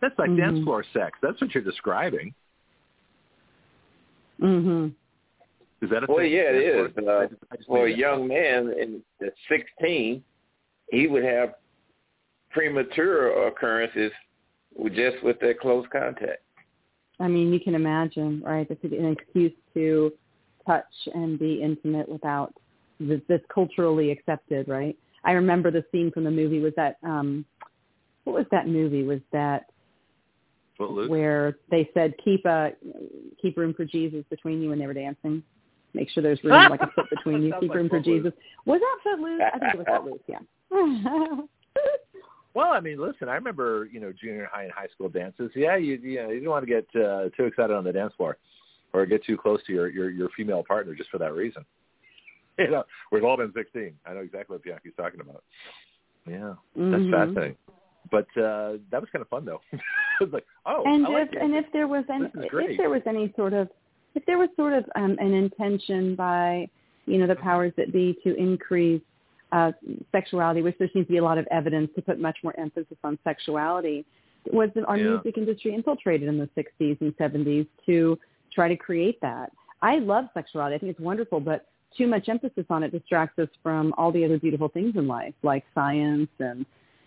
[0.00, 0.54] That's like mm-hmm.
[0.54, 1.18] dance floor sex.
[1.22, 2.34] That's what you're describing.
[4.40, 4.92] Mhm.
[5.82, 6.18] Is that a well?
[6.18, 6.32] Thing?
[6.32, 6.92] Yeah, it is.
[6.96, 10.22] Uh, I just, I just for a young man in at 16,
[10.90, 11.54] he would have
[12.50, 14.12] premature occurrences
[14.76, 16.42] with just with that close contact.
[17.20, 18.66] I mean, you can imagine, right?
[18.68, 20.12] That's an excuse to
[20.66, 20.84] touch
[21.14, 22.54] and be intimate without
[23.00, 24.96] this, this culturally accepted, right?
[25.24, 27.44] I remember the scene from the movie was that um
[28.24, 29.02] what was that movie?
[29.02, 29.66] Was that
[30.78, 31.08] Footloose?
[31.08, 32.72] where they said keep a
[33.40, 35.42] keep room for Jesus between you when they were dancing.
[35.94, 37.52] Make sure there's room like a foot between you.
[37.60, 38.04] Keep like room Footloose.
[38.22, 38.32] for Jesus.
[38.64, 39.40] Was that Footloose?
[39.54, 40.22] I think it was Footloose.
[40.28, 41.36] Yeah.
[42.54, 45.50] Well, I mean, listen, I remember, you know, junior high and high school dances.
[45.56, 48.12] Yeah, you you know, you didn't want to get uh, too excited on the dance
[48.16, 48.36] floor
[48.92, 51.64] or get too close to your your your female partner just for that reason.
[52.58, 53.94] You know, we've all been 16.
[54.04, 55.42] I know exactly what Bianchi's talking about.
[56.28, 57.10] Yeah, that's Mhm.
[57.10, 57.56] fascinating.
[58.10, 59.62] But uh that was kind of fun though.
[59.72, 59.80] it
[60.20, 62.70] was like, oh, and I like if and if there was any This is great.
[62.72, 63.70] if there was any sort of
[64.14, 66.68] if there was sort of um, an intention by
[67.06, 69.02] you know the powers that be to increase
[69.52, 69.72] uh,
[70.12, 72.96] sexuality, which there seems to be a lot of evidence to put much more emphasis
[73.04, 74.04] on sexuality,
[74.52, 75.10] was our Yeah.
[75.10, 78.18] music industry infiltrated in the 60s and 70s to
[78.52, 79.52] try to create that.
[79.82, 80.76] I love sexuality.
[80.76, 81.66] I think it's wonderful, but
[81.96, 85.34] too much emphasis on it distracts us from all the other beautiful things in life,
[85.42, 86.64] like science and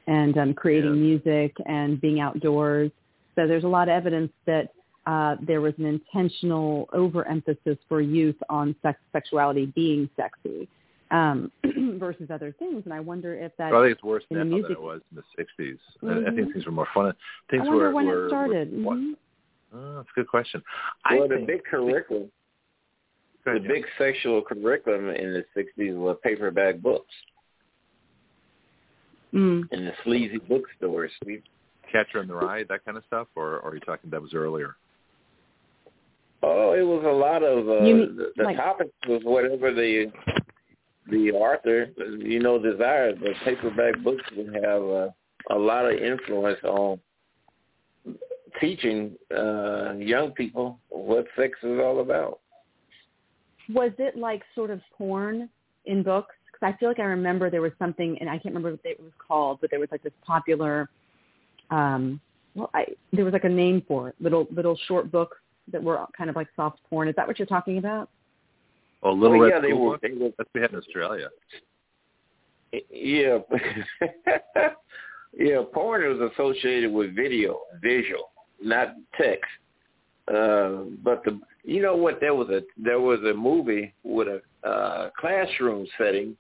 [0.08, 1.00] and um, creating Yeah.
[1.10, 2.92] music and being outdoors.
[3.36, 4.70] So there's a lot of evidence that
[5.06, 10.68] uh, there was an intentional overemphasis for youth on sex, sexuality being sexy
[11.12, 11.52] um,
[12.00, 12.82] versus other things.
[12.86, 14.78] And I wonder if that Well, I think it's worse in the now music- than
[14.78, 15.78] it was in the 60s.
[16.04, 16.54] I, I think Mhm.
[16.54, 17.14] things were more fun.
[17.52, 18.84] Things I wonder were, when were, it started.
[18.84, 19.14] Were, Mhm.
[19.74, 20.64] Oh, that's a good question.
[21.10, 22.32] Well, I the think, big curriculum,
[23.44, 27.14] Go the ahead, big sexual curriculum in the '60s were paperback books
[29.34, 29.72] Mm.
[29.72, 31.12] in the sleazy bookstores.
[31.26, 31.44] We
[31.92, 34.34] Catcher in the Rye, that kind of stuff, or, or are you talking that was
[34.34, 34.76] earlier?
[36.76, 40.12] It was a lot of uh, mean, the, the like- topic was whatever the
[41.10, 43.20] the author you know desired.
[43.20, 45.08] The paperback books would have uh,
[45.52, 47.00] a lot of influence on
[48.60, 52.40] teaching uh, young people what sex is all about.
[53.74, 55.50] Was it like sort of porn
[55.86, 56.36] in books?
[56.52, 59.00] Because I feel like I remember there was something, and I can't remember what it
[59.02, 60.90] was called, but there was like this popular,
[61.70, 62.20] um,
[62.54, 65.38] well, I, there was like a name for it, little little short books
[65.72, 67.08] that were kind of like soft porn.
[67.08, 68.10] Is that what you're talking about?
[69.04, 69.98] Oh, Little Well, Red yeah, they were.
[70.02, 71.30] They were That's what we had in Australia.
[72.90, 73.38] yeah,
[75.38, 75.62] yeah.
[75.74, 78.32] Porn was associated with video, visual,
[78.62, 79.46] not text.
[80.28, 82.20] Uh, but the you know what?
[82.20, 86.36] There was a there was a movie with a uh, classroom setting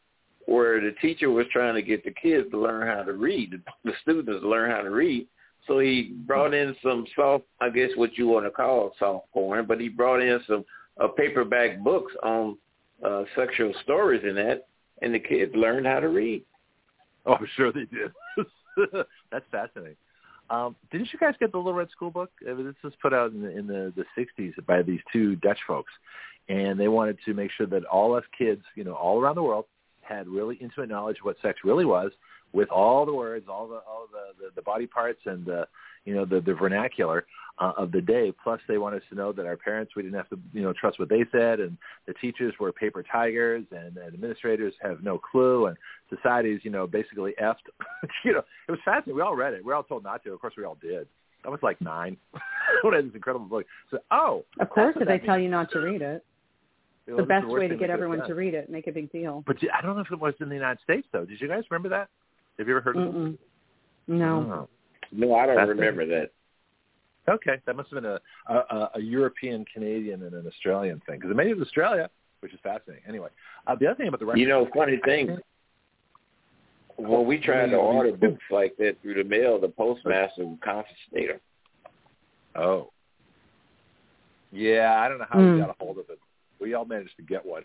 [0.47, 3.91] where the teacher was trying to get the kids to learn how to read, the
[4.01, 5.27] students to learn how to read.
[5.67, 9.65] So he brought in some soft, I guess what you want to call soft porn,
[9.65, 10.63] but he brought in some
[11.01, 12.57] uh, paperback books on
[13.03, 14.67] uh, sexual stories in that,
[15.01, 16.43] and the kids learned how to read.
[17.25, 18.11] Oh, I'm sure they did.
[19.31, 19.97] That's fascinating.
[20.49, 22.29] Um, didn't you guys get the Little Red School Book?
[22.47, 25.57] Uh, This was put out in the, in the, the 60s by these two Dutch
[25.67, 25.91] folks,
[26.49, 29.43] and they wanted to make sure that all us kids, you know, all around the
[29.43, 29.65] world,
[30.01, 32.11] had really intimate knowledge of what sex really was,
[32.55, 35.67] with all the words, all the all the the, the body parts, and the
[36.05, 37.25] you know the the vernacular
[37.59, 38.33] uh, of the day.
[38.43, 40.73] Plus, they wanted us to know that our parents we didn't have to you know
[40.73, 41.77] trust what they said, and
[42.07, 45.77] the teachers were paper tigers, and, and administrators have no clue, and
[46.09, 47.67] society's you know basically effed.
[48.25, 49.15] you know, it was fascinating.
[49.15, 49.63] We all read it.
[49.63, 50.33] We were all told not to.
[50.33, 51.07] Of course, we all did.
[51.45, 53.65] I was like nine I had this incredible book.
[53.91, 56.25] So, oh, Of course, what if they that tell you not to read it,
[57.07, 59.43] Well, the best worst way to get everyone to read it, make a big deal.
[59.45, 61.25] But I don't know if it was in the United States though.
[61.25, 62.09] Did you guys remember that?
[62.57, 63.13] Have you ever heard of it?
[63.13, 63.37] Mm-mm.
[64.07, 64.67] No.
[64.67, 64.69] Oh.
[65.11, 66.31] No, I don't That's remember that.
[67.27, 68.19] Okay, that must have been a
[68.53, 72.09] a, a European, Canadian, and an Australian thing because it made it to Australia,
[72.41, 73.03] which is fascinating.
[73.07, 73.29] Anyway,
[73.67, 75.37] uh, the other thing about the record, You know, funny thing,
[76.97, 81.29] when we tried to order books like that through the mail, the postmaster would confiscate
[81.29, 81.39] them.
[82.55, 82.91] Oh,
[84.51, 85.53] yeah, I don't know how Hmm.
[85.53, 86.19] we got a hold of it.
[86.59, 87.63] We all managed to get one.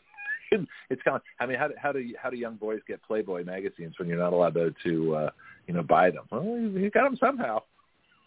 [0.52, 1.22] It's kind of.
[1.38, 4.18] I mean, how do how do how do young boys get Playboy magazines when you're
[4.18, 5.30] not allowed to to uh,
[5.66, 6.24] you know buy them?
[6.30, 7.62] Well, you got them somehow.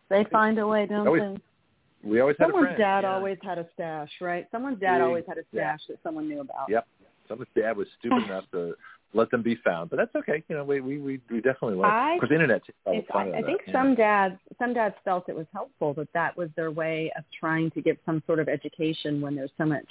[0.09, 2.09] They find a way, don't always, they?
[2.09, 2.79] We always Someone's had a friend.
[2.79, 3.15] dad yeah.
[3.15, 4.47] always had a stash, right?
[4.51, 5.05] Someone's dad Yeah.
[5.05, 6.69] always had a stash that someone knew about.
[6.69, 6.85] Yep.
[7.27, 8.75] Someone's dad was stupid enough to
[9.13, 10.43] let them be found, but that's okay.
[10.49, 11.89] You know, we we we, we definitely learn.
[11.91, 13.59] I- Of course, the internet takes all the It's, fun I, out I of think
[13.65, 13.73] that, yeah.
[13.81, 17.71] some dads some dads felt it was helpful that that was their way of trying
[17.71, 19.87] to give some sort of education when there's so much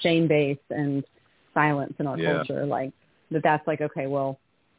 [0.00, 1.04] shame based and
[1.54, 2.34] silence in our Yeah.
[2.36, 2.66] culture.
[2.66, 2.92] Like
[3.30, 4.38] that that's like okay, well,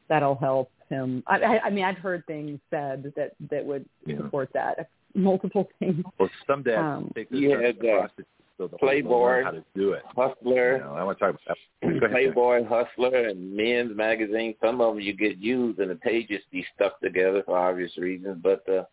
[0.09, 1.23] that'll help him.
[1.27, 4.17] I, I, I mean, I've heard things said that that would Yeah.
[4.17, 4.89] support that.
[5.15, 6.03] Multiple things.
[6.19, 9.43] Well, some dads Um, take this You stuff to uh, prostitutes so they'll Playboy.
[9.43, 10.03] how to do it.
[10.15, 11.57] You Hustler, know, I want to talk about that.
[11.81, 12.11] Go ahead, Jack.
[12.11, 14.53] Playboy, Hustler, and Men's Magazine.
[14.63, 18.37] Some of them you get used and the pages be stuck together for obvious reasons.
[18.43, 18.83] But uh,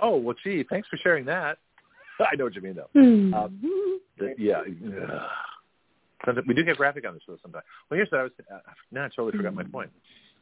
[0.00, 1.58] Oh well, gee, thanks for sharing that.
[2.20, 2.90] I know what you mean though.
[3.00, 3.34] Hmm.
[3.34, 4.62] Um, The- yeah.
[6.46, 7.64] We do get graphic on the show sometimes.
[7.90, 8.32] Well, here's what I was.
[8.52, 8.58] Uh,
[8.90, 9.90] now I totally forgot my point.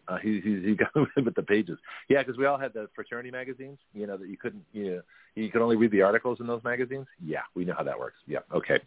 [0.08, 1.78] Uh, he, he, he got with the pages.
[2.08, 3.78] Yeah, because we all had the fraternity magazines.
[3.92, 4.64] You know that you couldn't.
[4.72, 5.02] You know,
[5.34, 7.06] you could only read the articles in those magazines.
[7.24, 8.16] Yeah, we know how that works.
[8.26, 8.38] Yeah.
[8.54, 8.78] Okay.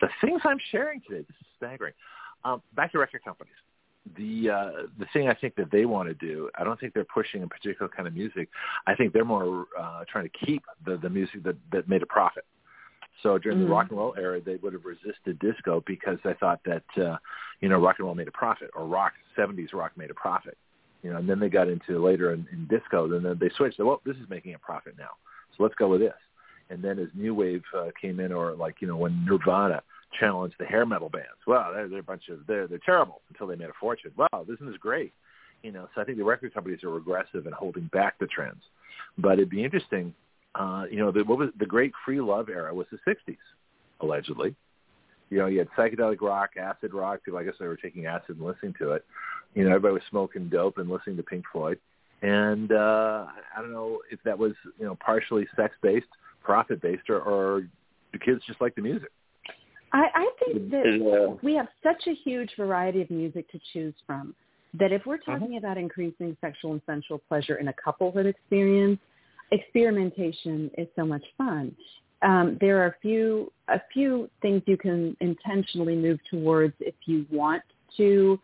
[0.00, 1.24] The things I'm sharing today.
[1.26, 1.94] This is staggering.
[2.44, 3.54] Um, back to record companies.
[4.16, 6.48] The uh, the thing I think that they want to do.
[6.56, 8.48] I don't think they're pushing a particular kind of music.
[8.86, 12.06] I think they're more uh, trying to keep the the music that that made a
[12.06, 12.44] profit.
[13.22, 13.62] So during Mhm.
[13.62, 17.16] the rock and roll era, they would have resisted disco because they thought that uh,
[17.60, 20.56] you know rock and roll made a profit, or rock '70s rock made a profit.
[21.02, 23.08] You know, and then they got into later in, in disco.
[23.08, 23.78] Then they switched.
[23.78, 25.10] Well, this is making a profit now,
[25.56, 26.14] so let's go with this.
[26.68, 29.82] And then as new wave uh, came in, or like you know when Nirvana
[30.18, 33.46] challenged the hair metal bands, well, they're, they're a bunch of they're they're terrible until
[33.46, 34.12] they made a fortune.
[34.16, 35.12] Wow, this is great.
[35.62, 38.62] You know, so I think the record companies are regressive and holding back the trends.
[39.18, 40.14] But it'd be interesting
[40.58, 43.36] uh, you know, the, what was the great free love era was the '60s,
[44.00, 44.54] allegedly.
[45.30, 47.24] You know, you had psychedelic rock, acid rock.
[47.24, 49.04] People, I guess, they were taking acid and listening to it.
[49.54, 51.78] You know, everybody was smoking dope and listening to Pink Floyd.
[52.22, 53.26] And uh,
[53.56, 56.06] I don't know if that was, you know, partially sex-based,
[56.42, 57.68] profit-based, or, or
[58.12, 59.10] the kids just like the music.
[59.92, 63.60] I, I think that and, uh, we have such a huge variety of music to
[63.72, 64.34] choose from
[64.74, 65.32] that if we're Mm-hmm.
[65.32, 69.00] talking about increasing sexual and sensual pleasure in a couplehood experience,
[69.52, 71.74] experimentation is so much fun.
[72.22, 77.26] Um, there are a few a few things you can intentionally move towards if you
[77.30, 77.62] want
[77.96, 78.40] to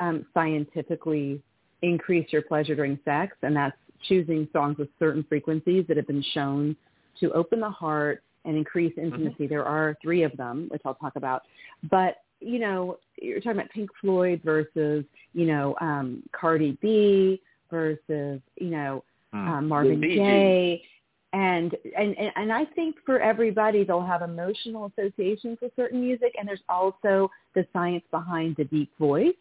[0.00, 1.42] um, scientifically
[1.82, 3.76] increase your pleasure during sex, and that's
[4.08, 6.76] choosing songs with certain frequencies that have been shown
[7.20, 9.46] to open the heart and increase intimacy.
[9.46, 11.42] There are three of them, which I'll talk about.
[11.90, 18.40] But you know, you're talking about Pink Floyd versus you know um, Cardi B versus
[18.56, 19.04] you know
[19.36, 19.48] Hmm.
[19.48, 20.82] um, Marvin Gaye.
[21.32, 26.34] And, and and and I think for everybody they'll have emotional associations with certain music,
[26.38, 29.34] and there's also the science behind the deep voice,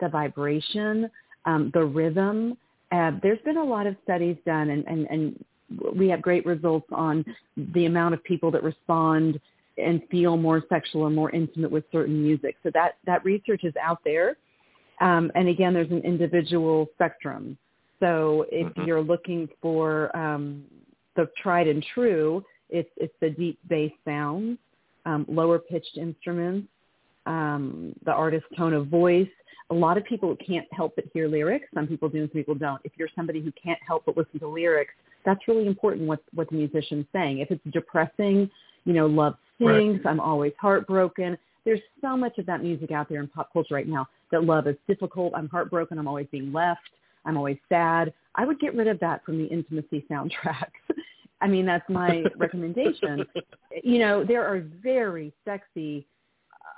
[0.00, 1.10] the vibration,
[1.44, 2.56] um, the rhythm.
[2.90, 5.44] Uh, there's been a lot of studies done, and, and and
[5.94, 7.24] we have great results on
[7.74, 9.38] the amount of people that respond
[9.76, 12.56] and feel more sexual or more intimate with certain music.
[12.62, 14.36] So that that research is out there,
[15.02, 17.58] um, and again, there's an individual spectrum.
[18.02, 18.86] So if Mhm.
[18.86, 20.64] you're looking for um,
[21.14, 24.58] the tried and true, it's it's the deep bass sounds,
[25.06, 26.68] um, lower pitched instruments,
[27.26, 29.30] um, the artist's tone of voice.
[29.70, 31.68] A lot of people can't help but hear lyrics.
[31.72, 32.80] Some people do, some people don't.
[32.82, 36.50] If you're somebody who can't help but listen to lyrics, that's really important what what
[36.50, 37.38] the musician's saying.
[37.38, 38.50] If it's depressing,
[38.84, 40.00] you know, love Right.
[40.06, 41.38] I'm always heartbroken.
[41.64, 44.66] There's so much of that music out there in pop culture right now that love
[44.66, 45.34] is difficult.
[45.36, 45.98] I'm heartbroken.
[46.00, 46.90] I'm always being left.
[47.24, 48.12] I'm always sad.
[48.34, 50.70] I would get rid of that from the intimacy soundtracks.
[51.40, 53.24] I mean, that's my recommendation.
[53.82, 56.06] You know, there are very sexy,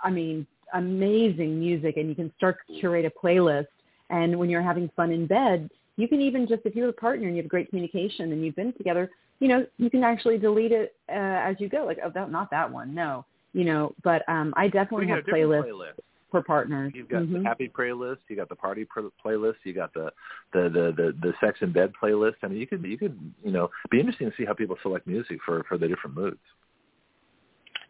[0.03, 3.67] I mean, amazing music, and you can start to curate a playlist.
[4.11, 7.29] And when you're having fun in bed, you can even just, if you're a partner
[7.29, 10.73] and you have great communication and you've been together, you know, you can actually delete
[10.73, 11.85] it uh, as you go.
[11.85, 12.95] Like, oh, that, not that one.
[12.95, 15.93] No, you know, but um, I definitely have playlists playlist.
[16.35, 16.93] For partners.
[16.97, 17.33] You've got Mhm.
[17.35, 20.13] the happy playlist, you got the party pr- playlist, you got the,
[20.53, 22.35] the the the the sex in bed playlist.
[22.43, 25.07] I mean, you could you could you know be interesting to see how people select
[25.07, 26.41] music for for the different moods.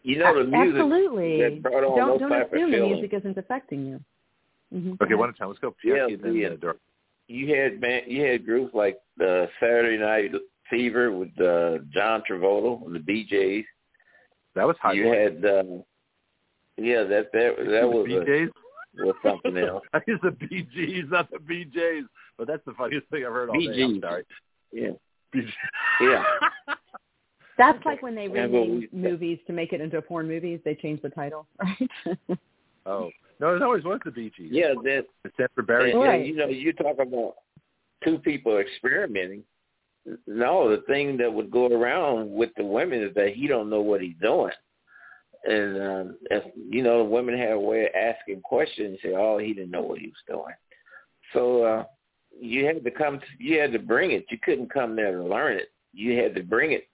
[0.02, 1.40] you know the music Absolutely.
[1.42, 4.00] that brought on don't those don't type of assume the music isn't affecting you.
[4.74, 5.00] Mhm.
[5.00, 5.48] Okay, one at a time.
[5.48, 5.74] Let's go.
[5.82, 6.48] Yeah, Jackie, yeah.
[6.68, 6.72] uh,
[7.28, 10.32] you had man, you had groups like the Saturday Night
[10.68, 13.64] Fever with uh, John Travolta and the BJ's.
[14.54, 14.94] that was hot.
[14.96, 15.64] You had uh,
[16.76, 18.50] yeah, that that that was a, BJ's.
[18.98, 19.82] was something else.
[19.94, 22.06] I use the Bee Gees, not the BJ's.
[22.36, 23.66] But that's the funniest thing I've heard all day.
[23.66, 24.02] I'm Bee Gees.
[24.02, 24.24] sorry.
[24.72, 24.88] Yeah,
[25.34, 25.48] BJ.
[26.00, 26.22] yeah.
[27.56, 30.58] That's like when they Yeah, rename we- movies to make it into porn movies.
[30.64, 32.38] They change the title, right?
[32.84, 34.48] oh, No, it always was the Bee Gees.
[34.50, 35.06] Yeah, that.
[35.22, 35.92] The Stanford Barry.
[35.92, 36.26] and, Right.
[36.26, 37.34] You know, you talk about
[38.04, 39.44] two people experimenting.
[40.26, 43.80] No, the thing that would go around with the women is that he don't know
[43.82, 44.50] what he's doing.
[45.44, 49.38] And um if you know, the women have a way of asking questions, say, Oh,
[49.38, 50.54] he didn't know what he was doing.
[51.32, 51.84] So uh
[52.40, 54.26] you had to come to, you had to bring it.
[54.30, 55.70] You couldn't come there to learn it.
[55.92, 56.88] You had to bring it.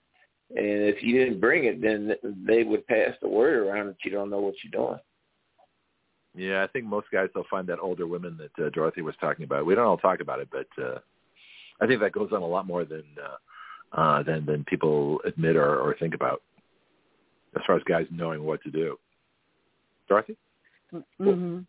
[0.49, 2.13] And if you didn't bring it then
[2.45, 4.99] they would pass the word around that you don't know what you're doing.
[6.35, 9.43] Yeah, I think most guys they'll find that older women that uh, Dorothy was talking
[9.43, 9.65] about.
[9.65, 10.99] We don't all talk about it, but uh,
[11.81, 15.57] I think that goes on a lot more than uh, uh, than than people admit
[15.57, 16.41] or, or think about,
[17.55, 18.97] as far as guys knowing what to do.
[20.07, 20.37] Dorothy,
[20.93, 21.59] Mm-hmm.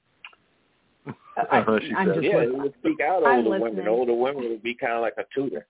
[1.51, 2.55] I don't know if she I'm just yeah, listening.
[2.59, 3.89] it would speak out I'm older women.
[3.89, 5.67] Older women would be kind of like a tutor.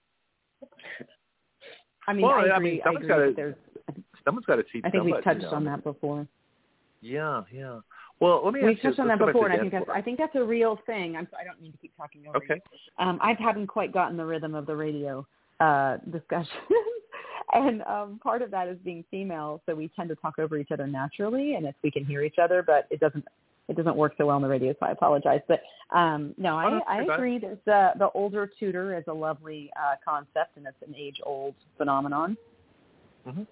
[2.09, 3.32] I mean, Well, I I mean, I someone's agree.
[3.34, 3.55] gotta-
[4.24, 4.82] Someone's got to teach.
[4.84, 5.55] I think we've touched you know.
[5.56, 6.26] on that before.
[7.01, 7.80] Yeah, yeah.
[8.20, 8.60] Well, let me.
[8.62, 9.89] We've ask you, touched on that before, and I think that's.
[9.93, 11.16] I think that's a real thing.
[11.16, 12.55] I'm, I don't mean to keep talking over you.
[12.55, 12.60] Okay.
[12.98, 15.26] Um, I haven't quite gotten the rhythm of the radio
[15.59, 16.52] uh, discussion,
[17.52, 20.70] and um, part of that is being female, so we tend to talk over each
[20.70, 23.24] other naturally, and if we can hear each other, but it doesn't
[23.68, 25.40] it doesn't work so well on the radio, so I apologize.
[25.46, 25.62] But
[25.96, 27.38] um, no, Oh, I, I agree.
[27.38, 31.54] There's uh, the older tutor is a lovely uh, concept, and it's an age old
[31.76, 32.36] phenomenon.
[33.24, 33.42] hmm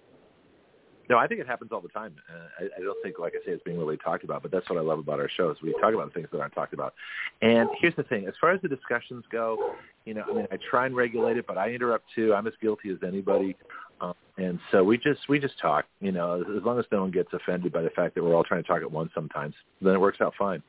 [1.11, 2.15] No, I think it happens all the time.
[2.33, 4.43] Uh, I, I don't think, like I say, it's being really talked about.
[4.43, 5.57] But that's what I love about our shows.
[5.61, 6.95] We talk about things that aren't talked about.
[7.43, 9.75] And here's the thing: as far as the discussions go,
[10.05, 12.33] you know, I mean, I try and regulate it, but I interrupt too.
[12.33, 13.57] I'm as guilty as anybody.
[14.01, 15.85] Um, and so we just we just talk.
[16.01, 18.45] You know, as long as no one gets offended by the fact that we're all
[18.45, 20.63] trying to talk at once, sometimes then it works out fine.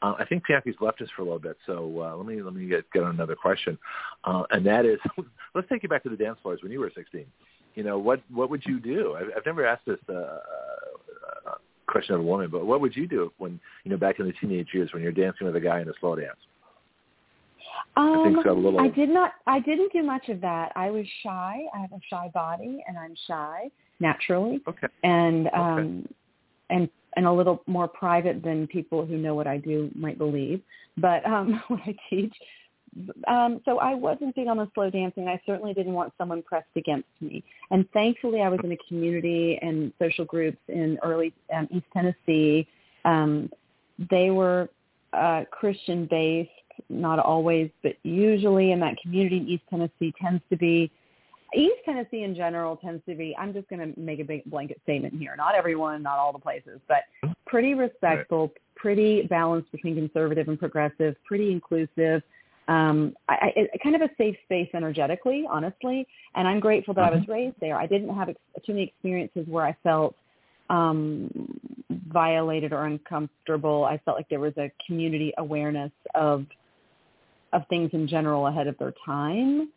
[0.00, 2.54] Uh, I think Bianchi's left us for a little bit, so uh, let me let
[2.54, 3.78] me get get on another question,
[4.24, 4.98] uh, and that is,
[5.54, 7.26] let's take you back to the dance floors when you were 16
[7.74, 11.54] you know what what would you do i've, I've never asked this uh, uh,
[11.86, 14.32] question of a woman but what would you do when you know back in the
[14.40, 16.36] teenage years when you're dancing with a guy in a slow dance
[17.94, 19.34] I think Um, so, a little- I did not.
[19.46, 20.72] I didn't do much of that.
[20.76, 21.66] I was shy.
[21.74, 23.70] I have a shy body, and I'm shy
[24.00, 26.08] naturally, okay and um,
[26.70, 30.62] and and a little more private than people who know what I do might believe.
[30.96, 32.34] But um, what I teach.
[33.26, 35.28] Um, so I wasn't big on the slow dancing.
[35.28, 37.42] I certainly didn't want someone pressed against me.
[37.70, 42.66] And thankfully, I was in a community and social groups in early um, East Tennessee.
[43.04, 43.50] Um,
[44.10, 44.68] they were
[45.12, 46.50] uh, Christian based,
[46.88, 50.90] not always, but usually in that community in East Tennessee tends to be
[51.54, 54.80] East Tennessee in general tends to be I'm just going to make a big blanket
[54.84, 55.34] statement here.
[55.36, 57.04] Not everyone, not all the places, but
[57.46, 62.22] pretty respectful, pretty balanced between conservative and progressive, pretty inclusive.
[62.72, 67.04] Um, I, I, it- kind of a safe space energetically, honestly, and I'm grateful that
[67.04, 67.76] I was raised there.
[67.76, 70.14] I didn't have ex- too many experiences where I felt
[70.70, 71.30] um,
[72.08, 73.84] violated or uncomfortable.
[73.84, 76.46] I felt like there was a community awareness of
[77.52, 79.68] of things in general ahead of their time.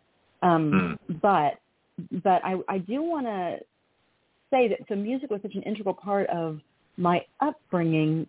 [0.41, 1.53] Um, But
[2.23, 3.59] but I, I do want to
[4.51, 6.61] say that so music was such an integral part of
[6.97, 8.27] my upbringing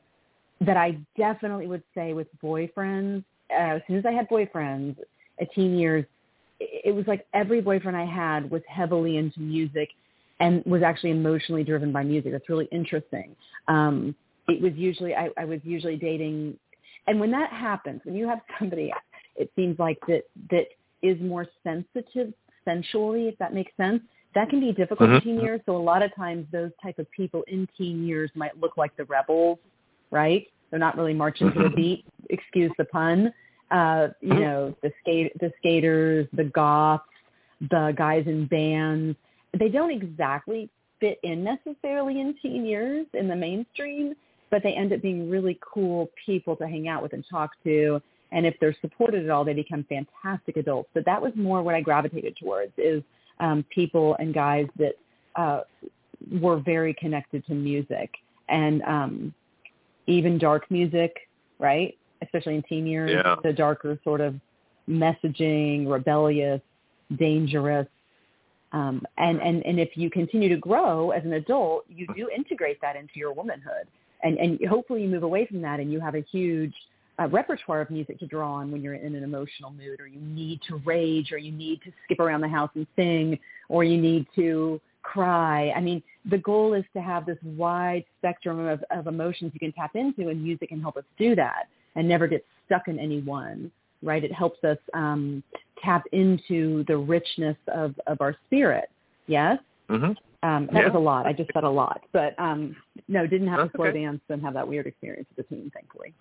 [0.60, 3.22] that I definitely would say with boyfriends.
[3.50, 4.96] Uh, as soon as I had boyfriends,
[5.40, 6.04] at teen years,
[6.58, 9.90] it was like every boyfriend I had was heavily into music
[10.40, 12.32] and was actually emotionally driven by music.
[12.32, 13.36] That's really interesting.
[13.68, 14.14] Um,
[14.48, 16.58] it was usually I, I was usually dating,
[17.06, 18.92] and when that happens, when you have somebody,
[19.36, 20.66] it seems like that that
[21.02, 22.32] is more sensitive
[22.64, 24.02] sensually, if that makes sense.
[24.34, 25.22] That can be difficult in Mhm.
[25.22, 25.60] teen years.
[25.66, 28.94] So a lot of times, those type of people in teen years might look like
[28.96, 29.58] the rebels,
[30.10, 30.46] right?
[30.70, 32.04] They're not really marching to the beat.
[32.30, 33.32] Excuse the pun.
[33.70, 37.04] Uh, you know, the skate, the skaters, the goths,
[37.60, 39.16] the guys in bands.
[39.58, 40.70] They don't exactly
[41.00, 44.14] fit in necessarily in teen years in the mainstream,
[44.50, 48.00] but they end up being really cool people to hang out with and talk to.
[48.32, 50.90] And if they're supported at all, they become fantastic adults.
[50.94, 53.02] But that was more what I gravitated towards is
[53.40, 54.94] um, people and guys that
[55.36, 55.60] uh,
[56.40, 58.10] were very connected to music
[58.48, 59.34] and um,
[60.06, 61.28] even dark music,
[61.58, 61.96] right?
[62.22, 63.36] Especially in teen years, Yeah.
[63.42, 64.34] the darker sort of
[64.88, 66.60] messaging, rebellious,
[67.16, 67.88] dangerous.
[68.72, 72.80] Um, and, and, and if you continue to grow as an adult, you do integrate
[72.80, 73.86] that into your womanhood.
[74.22, 76.74] And, and hopefully you move away from that and you have a huge
[77.18, 80.20] uh, repertoire of music to draw on when you're in an emotional mood or you
[80.20, 83.38] need to rage or you need to skip around the house and sing
[83.68, 84.80] or you need to
[85.12, 85.70] cry.
[85.70, 89.72] I mean, the goal is to have this wide spectrum of, of emotions you can
[89.72, 93.20] tap into and music can help us do that and never get stuck in any
[93.20, 93.70] one,
[94.02, 94.22] right?
[94.24, 95.42] It helps us um,
[95.82, 98.90] tap into the richness of, of our spirit.
[99.26, 99.58] Yes?
[99.88, 100.12] hmm
[100.42, 100.84] Um, that Yeah.
[100.86, 101.26] was a lot.
[101.26, 102.76] I just said a lot, but um,
[103.08, 104.02] no, didn't have That's to slow okay.
[104.02, 106.14] dance and have that weird experience with the team, thankfully.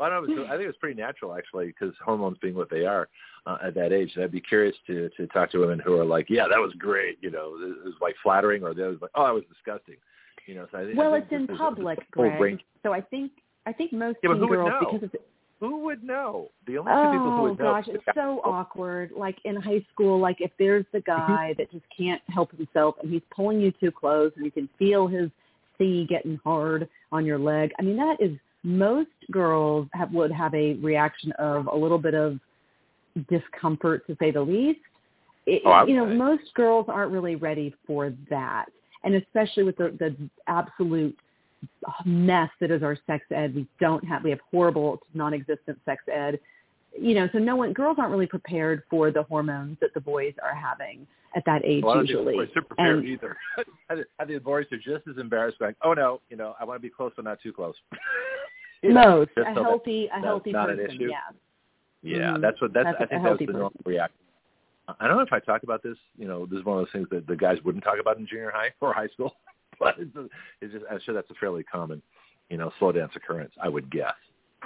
[0.00, 2.86] well, I, don't know, I think it's pretty natural actually, because hormones being what they
[2.86, 3.08] are
[3.46, 4.12] uh, at that age.
[4.14, 6.72] And I'd be curious to to talk to women who are like, "Yeah, that was
[6.78, 9.96] great," you know, it was like flattering, or the others like, "Oh, that was disgusting,"
[10.46, 10.66] you know.
[10.72, 12.40] So I, think- I well, think it's in this is a- public, is Greg.
[12.40, 12.60] range.
[12.82, 13.32] So I think
[13.66, 14.90] I think most Yeah, teen girls know?
[14.92, 15.22] because it's
[15.60, 16.48] Who would know?
[16.66, 17.68] The only two people who Oh would know.
[17.68, 19.10] Oh gosh, it's so awkward.
[19.14, 23.12] Like in high school, like if there's the guy that just can't help himself and
[23.12, 25.30] he's pulling you too close and you can feel his
[25.76, 27.72] C getting hard on your leg.
[27.78, 32.14] I mean, that is most girls have would have a reaction of a little bit
[32.14, 32.38] of
[33.28, 34.80] discomfort to say the least.
[35.46, 36.14] It, Oh, you know, say.
[36.14, 38.66] most girls aren't really ready for that.
[39.04, 40.14] And especially with the, the
[40.46, 41.16] absolute
[42.04, 43.54] mess that is our sex ed.
[43.54, 46.38] We don't have, we have horrible, non-existent sex ed.
[46.98, 50.34] You know, so no one, girls aren't really prepared for the hormones that the boys
[50.42, 51.06] are having
[51.36, 52.32] at that age Well, I don't think usually.
[52.32, 53.36] the boys are prepared And- either.
[53.56, 53.62] I
[53.94, 56.64] think- I think the boys are just as embarrassed, going, "Oh no, you know, I
[56.64, 57.74] want to be close, but not too close."
[58.82, 60.96] You know, Most a healthy, a healthy not an person.
[60.96, 61.10] issue.
[61.10, 61.18] Yeah.
[62.02, 62.40] Yeah, Mhm.
[62.40, 62.86] that's what that's.
[62.86, 63.82] That's I think that's the normal person.
[63.92, 64.16] reaction.
[64.98, 65.98] I don't know if I talk about this.
[66.16, 68.26] You know, this is one of those things that the guys wouldn't talk about in
[68.26, 69.36] junior high or high school,
[69.78, 70.16] but it's,
[70.62, 70.86] it's just.
[70.90, 72.00] I'm sure that's a fairly common,
[72.48, 73.52] you know, slow dance occurrence.
[73.62, 74.14] I would guess.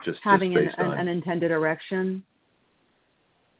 [0.05, 2.23] Just Having just an, an on, unintended erection.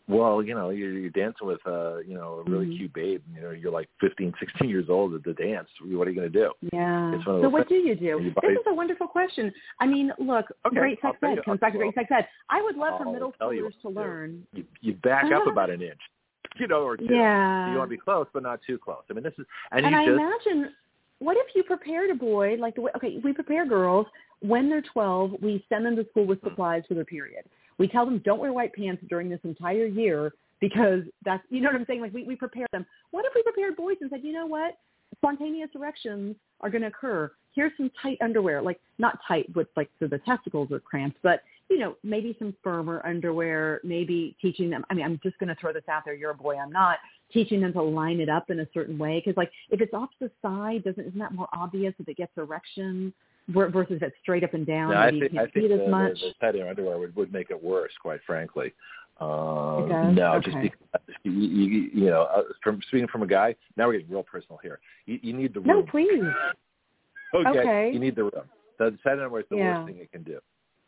[0.07, 2.77] well, you know, you're, you're dancing with, uh, you know, a really Mhm.
[2.77, 3.23] cute babe.
[3.35, 5.69] You know, you're like 15, 16 years old at the dance.
[5.83, 6.53] What are you going to do?
[6.73, 7.15] Yeah.
[7.15, 8.33] It's one of So what do you do?
[8.43, 9.51] This is a wonderful question.
[9.81, 12.29] I mean, look, Okay, great sex ed comes back to great sex ed.
[12.51, 14.47] I would love for I'll middle schoolers to learn.
[14.53, 16.01] You, you back up about an inch,
[16.59, 17.07] you know, or two.
[17.09, 17.73] Yeah.
[17.73, 19.03] You want to be close, but not too close.
[19.11, 20.75] I mean, this is, and, and you I just, imagine,
[21.19, 22.93] what if you prepared a boy like the way?
[22.97, 24.07] Okay, we prepare girls
[24.41, 25.37] when they're 12.
[25.41, 27.45] We send them to school with supplies for their period.
[27.79, 31.69] We tell them don't wear white pants during this entire year because that's you know
[31.69, 32.01] what I'm saying.
[32.01, 32.87] Like we we prepare them.
[33.11, 34.79] What if we prepared boys and said, you know what,
[35.17, 37.31] spontaneous erections are going to occur.
[37.55, 41.43] Here's some tight underwear, like not tight with like so the testicles are cramped, but
[41.71, 43.81] you know maybe some firmer underwear.
[43.85, 44.85] Maybe teaching them.
[44.91, 46.15] I mean, I'm just going to throw this out there.
[46.15, 46.57] You're a boy.
[46.57, 46.99] I'm not
[47.33, 50.11] teaching them to line it up in a certain way because like if it's off
[50.19, 53.13] to the side doesn't isn't that more obvious if it gets erection
[53.49, 55.77] ver- versus it's straight up and down No, I think, you can't think see it
[55.77, 58.73] the, as much the, the tighter underwear would, would make it worse, quite frankly.
[59.21, 60.11] Uh?
[60.13, 60.73] No, just Okay.
[60.73, 64.25] because you, you, you know, uh, from speaking from a guy, now we're getting real
[64.25, 64.81] personal here.
[65.07, 65.69] You, you need the room.
[65.69, 66.23] no please
[67.35, 67.59] okay.
[67.61, 67.91] okay.
[67.93, 68.45] You need the room.
[68.79, 69.79] The tight underwear is the Yeah.
[69.79, 70.41] worst thing it can do.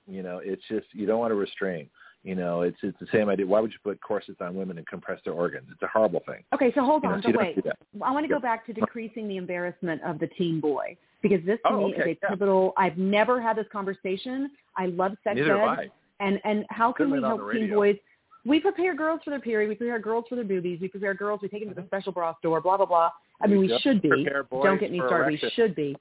[0.07, 1.89] You know, it's just you don't want to restrain.
[2.23, 3.47] You know, it's it's the same idea.
[3.47, 5.67] Why would you put corsets on women and compress their organs?
[5.71, 6.43] It's a horrible thing.
[6.55, 7.59] okay so hold You know, on so but wait.
[8.03, 11.59] I want to go back to decreasing the embarrassment of the teen boy because this
[11.67, 12.29] to Oh, me okay, is a yeah.
[12.31, 12.73] pivotal.
[12.77, 14.51] I've never had this conversation.
[14.77, 17.71] I love sex Neither ed, and and how can we have been on help teen
[17.71, 17.97] boys?
[18.45, 19.69] We prepare girls for their period.
[19.69, 20.81] We prepare girls for their boobies.
[20.81, 21.41] We prepare girls.
[21.43, 21.89] We take them to the mm-hmm.
[21.89, 22.61] special bra store.
[22.61, 23.11] Blah blah blah.
[23.41, 24.09] I mean, We we should be.
[24.09, 25.29] Don't get me started.
[25.29, 25.47] erection.
[25.47, 25.97] We should be.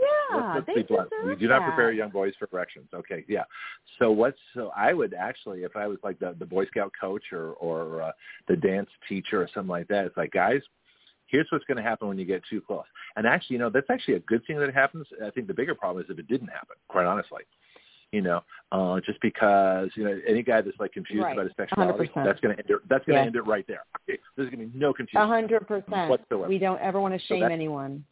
[0.00, 1.10] Yeah, let's, let's be blunt.
[1.26, 1.66] We do not that.
[1.66, 2.88] prepare young boys for erections.
[2.94, 3.44] Okay, yeah.
[3.98, 7.24] So what's so I would actually, if I was like the the Boy Scout coach
[7.32, 8.12] or or uh,
[8.48, 10.60] the dance teacher or something like that, it's like guys,
[11.26, 12.84] here's what's going to happen when you get too close.
[13.16, 15.06] And actually, you know, that's actually a good thing that it happens.
[15.24, 16.76] I think the bigger problem is if it didn't happen.
[16.88, 17.42] Quite honestly.
[18.12, 21.32] You know, uh, just because you know any guy that's like confused Right.
[21.34, 22.24] about his sexuality, 100%.
[22.24, 22.88] that's going to end it.
[22.88, 23.26] That's going to Yes.
[23.26, 23.84] end it right there.
[24.08, 25.28] Okay, there's going to be no A confusion.
[25.28, 26.10] hundred percent.
[26.10, 26.48] Whatsoever.
[26.48, 28.04] We don't ever want to shame that's- anyone.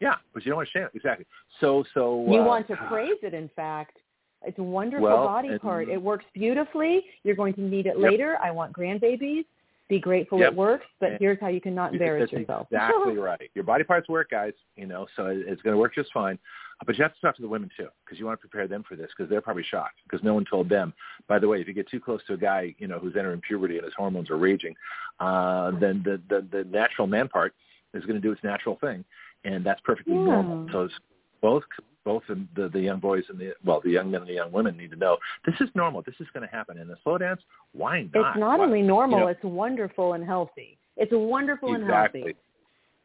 [0.00, 0.92] Yeah, but you don't want to shame it.
[0.94, 1.26] Exactly.
[1.60, 3.96] So, so You uh, want to praise it, in fact.
[4.44, 5.88] It's a wonderful Well, body and- part.
[5.88, 7.04] It works beautifully.
[7.24, 8.10] You're going to need it Yep.
[8.10, 8.38] later.
[8.42, 9.44] I want grandbabies.
[9.88, 10.52] Be grateful Yep.
[10.52, 12.68] it works, but And- here's how you cannot embarrass That's yourself.
[12.70, 13.50] Exactly right.
[13.54, 14.52] Your body parts work, guys.
[14.76, 16.38] You know, so it's going to work just fine.
[16.86, 18.84] But you have to talk to the women too, because you want to prepare them
[18.88, 20.94] for this, because they're probably shocked, because no one told them.
[21.26, 23.40] By the way, if you get too close to a guy, you know, who's entering
[23.40, 24.76] puberty and his hormones are raging,
[25.18, 27.52] uh, then the, the the natural man part
[27.94, 29.04] is going to do its natural thing,
[29.44, 30.24] and that's perfectly Yeah.
[30.24, 30.68] normal.
[30.72, 30.94] So it's
[31.40, 31.64] both
[32.04, 34.76] both the, the young boys and the well, the young men and the young women
[34.76, 36.02] need to know this is normal.
[36.02, 36.78] This is going to happen.
[36.78, 37.42] And the slow dance,
[37.72, 38.30] why not?
[38.32, 40.78] It's not Why- only normal, you know, it's wonderful and healthy.
[40.96, 42.20] It's wonderful exactly.
[42.22, 42.38] and healthy.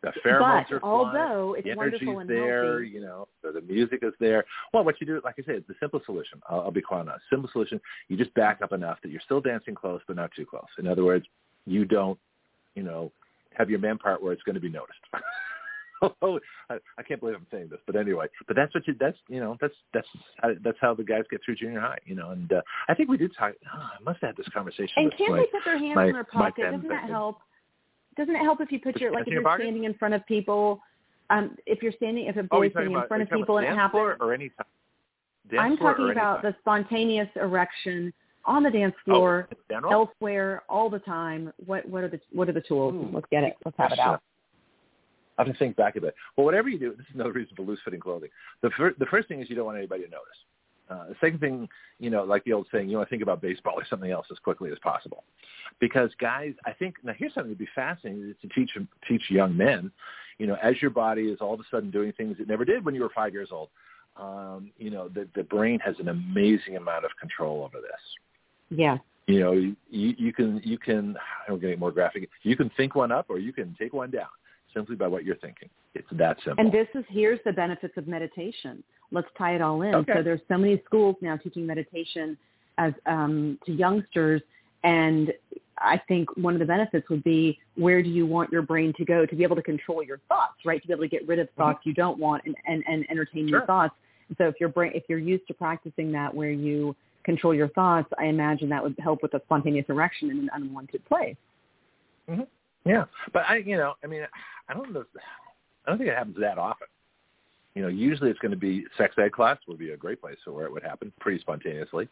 [0.03, 0.81] The pheromones But are flying.
[0.83, 4.43] although it's the wonderful and there, healthy, you know, so the music is there.
[4.73, 6.41] Well, what you do, like I said, the simple solution.
[6.49, 7.21] I'll, I'll be quite honest.
[7.29, 7.79] Simple solution.
[8.09, 10.67] You just back up enough that you're still dancing close, but not too close.
[10.77, 11.25] In other words,
[11.65, 12.19] you don't,
[12.75, 13.11] you know,
[13.57, 14.99] have your man part where it's going to be noticed.
[16.21, 16.39] oh,
[16.69, 18.95] I, I can't believe I'm saying this, but anyway, but that's what you.
[18.99, 20.07] That's you know, that's that's
[20.63, 21.99] that's how the guys get through junior high.
[22.05, 23.53] You know, and uh, I think we did talk.
[23.73, 24.93] Oh, I must have had this conversation.
[24.97, 26.71] and can't my, they put their hands my- in their pocket?
[26.71, 27.37] Doesn't that help?
[28.15, 30.81] Doesn't it help if you put your like if you're standing in front of people?
[31.29, 33.67] Um, if you're standing, if a Oh, boy's talking standing in front of people about
[33.69, 34.67] and it happens, or any time?
[35.59, 38.13] I'm talking about the spontaneous erection
[38.45, 41.51] on the dance floor, oh, elsewhere, all the time.
[41.65, 42.93] What what are the what are the tools?
[42.93, 43.55] Ooh, Let's get it.
[43.65, 44.21] Let's have it out.
[45.37, 46.15] I have to think back a bit.
[46.37, 48.29] Well, whatever you do, this is another reason for loose-fitting clothing.
[48.61, 50.37] The, fir- the first thing is you don't want anybody to notice.
[50.89, 51.67] Uh, the second thing,
[51.99, 54.27] you know, like the old saying, you want to think about baseball or something else
[54.31, 55.23] as quickly as possible,
[55.79, 58.71] because guys, I think now here's something to be fascinating to teach
[59.07, 59.91] teach young men.
[60.39, 62.83] You know, as your body is all of a sudden doing things it never did
[62.83, 63.69] when you were five years old,
[64.17, 68.77] um, you know, the the brain has an amazing amount of control over this.
[68.77, 68.97] Yeah.
[69.25, 71.15] You know, you, you can you can
[71.47, 72.29] I'm getting more graphic.
[72.41, 74.27] You can think one up or you can take one down
[74.73, 75.69] simply by what you're thinking.
[75.93, 76.63] It's that simple.
[76.63, 78.83] And this is here's the benefits of meditation.
[79.11, 79.93] Let's tie it all in.
[79.95, 80.13] Okay.
[80.15, 82.37] So there's so many schools now teaching meditation
[82.77, 84.41] as um, to youngsters,
[84.83, 85.31] and
[85.77, 89.05] I think one of the benefits would be where do you want your brain to
[89.05, 90.81] go to be able to control your thoughts, right?
[90.81, 93.47] To be able to get rid of thoughts you don't want and, and, and entertain
[93.47, 93.59] Sure.
[93.59, 93.93] your thoughts.
[94.37, 98.07] So if your brain, if you're used to practicing that where you control your thoughts,
[98.17, 101.35] I imagine that would help with a spontaneous erection in an unwanted place.
[102.85, 104.23] Yeah, but I, you know, I mean,
[104.67, 105.05] I don't know.
[105.85, 106.87] I don't think it happens that often.
[107.75, 110.37] You know, usually it's going to be sex ed class would be a great place
[110.45, 112.07] where it would happen pretty spontaneously.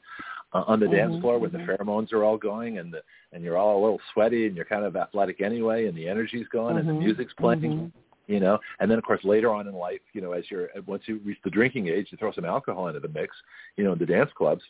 [0.53, 1.53] Uh, on the dance Mhm, floor where mhm.
[1.53, 4.65] the pheromones are all going and the and you're all a little sweaty and you're
[4.65, 7.61] kind of athletic anyway and the energy's going and the Mhm, music's playing.
[7.61, 7.91] mhm.
[8.27, 11.03] You know, and then of course later on in life, you know, as you're once
[11.07, 13.35] you reach the drinking age, you throw some alcohol into the mix.
[13.77, 14.63] You know, in the dance clubs.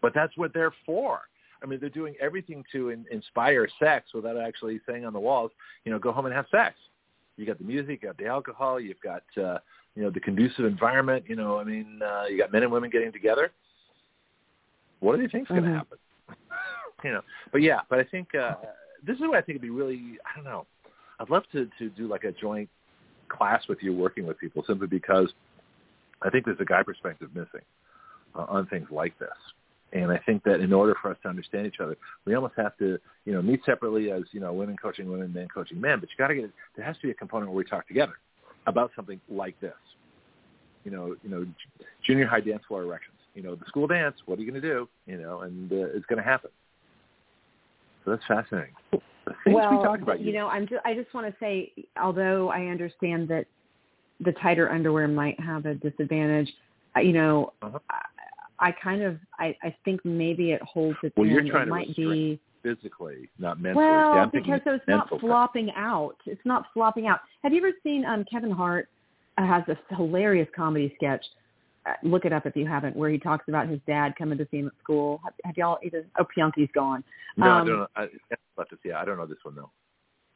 [0.00, 1.22] But that's what they're for.
[1.62, 5.50] I mean, they're doing everything to in, inspire sex without actually saying on the walls,
[5.84, 6.74] you know, go home and have sex.
[7.36, 9.58] You got the music, you got the alcohol, you've got uh,
[9.94, 11.24] you know the conducive environment.
[11.28, 13.50] You know, I mean, uh, you got men and women getting together.
[15.00, 15.74] What do you think's going to Mhm.
[15.74, 15.98] happen?
[17.04, 17.22] you know,
[17.52, 18.56] but yeah, but I think uh,
[19.04, 20.18] this is what I think would be really.
[20.26, 20.66] I don't know.
[21.20, 22.68] I'd love to to do like a joint
[23.28, 25.32] class with you, working with people, simply because
[26.22, 27.64] I think there's a guy perspective missing
[28.34, 29.28] uh, on things like this.
[29.92, 31.96] And I think that in order for us to understand each other,
[32.26, 35.48] we almost have to, you know, meet separately as, you know, women coaching women, men
[35.52, 35.98] coaching men.
[36.00, 38.12] But you got to get, there has to be a component where we talk together
[38.66, 39.72] about something like this.
[40.84, 41.46] You know, you know,
[42.06, 43.16] junior high dance floor erections.
[43.34, 44.16] You know, the school dance.
[44.26, 44.88] What are you going to do?
[45.06, 46.50] You know, and uh, it's going to happen.
[48.04, 48.74] So that's fascinating.
[48.92, 48.98] The
[49.44, 52.48] things well, we talk about, you know, I'm just, I just want to say, although
[52.48, 53.46] I understand that
[54.20, 56.50] the tighter underwear might have a disadvantage,
[56.96, 57.78] you know, Uh-huh.
[58.60, 61.66] I, I kind of, I, I think maybe it holds its Well, you're trying it
[61.66, 63.86] to might be physically, not mentally.
[63.86, 66.16] Well because so it's not flopping out.
[66.26, 67.20] It's not flopping out.
[67.42, 68.88] Have you ever seen um Kevin Hart
[69.36, 71.24] uh, has this hilarious comedy sketch?
[71.86, 74.46] Uh, look it up if you haven't, where he talks about his dad coming to
[74.50, 75.20] see him at school.
[75.24, 76.04] Have, have y'all either?
[76.18, 77.02] Oh, Bianchi's gone.
[77.36, 77.86] No, I Um, don't know.
[77.96, 78.02] I,
[78.58, 78.92] I see.
[78.92, 79.70] I don't know this one though.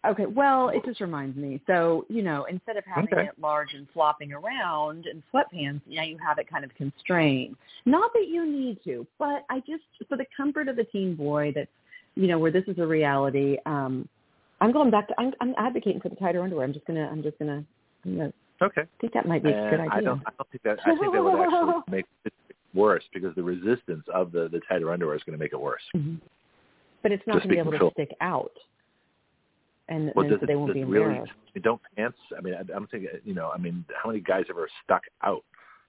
[0.05, 1.61] Okay, well, it just reminds me.
[1.67, 3.29] So, you know, instead of having Okay.
[3.29, 7.57] it large and flopping around in sweatpants, now you have it kind of constrained.
[7.85, 11.53] Not that you need to, but I just, for the comfort of the teen boy
[11.55, 11.71] that's,
[12.17, 14.09] you know, where this is a reality, um,
[14.61, 16.65] I'm going back to, I'm, I'm advocating for the tighter underwear.
[16.65, 17.65] I'm just going to, I'm just going to,
[18.05, 18.83] I'm gonna, Okay.
[18.83, 19.91] I think that might be a good idea.
[19.91, 20.23] I don't.
[20.25, 20.79] I don't think that.
[20.87, 22.33] I think that would actually make it
[22.75, 25.83] worse because the resistance of the the tighter underwear is going to make it worse.
[25.97, 26.21] Mhm.
[27.03, 28.53] But it's not going to be able speaking to stick out.
[29.89, 31.07] And, Well, and does so it, they won't does be it really?
[31.07, 31.33] embarrassed.
[31.33, 32.19] I mean, don't pants?
[32.37, 33.11] I mean, I, I'm thinking.
[33.25, 35.45] You know, I mean, how many guys ever stuck out?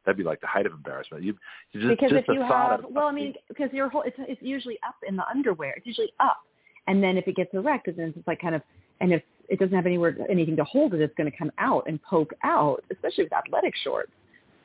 [0.06, 1.24] That'd be like the height of embarrassment.
[1.24, 1.36] You
[1.72, 4.18] you just because just if you have of, well i mean because your whole it's
[4.20, 6.42] it's usually up in the underwear it's usually up
[6.88, 8.62] and then if it gets erect then it's like kind of
[9.00, 11.86] and if it doesn't have anywhere anything to hold it it's going to come out
[11.88, 14.12] and poke out especially with athletic shorts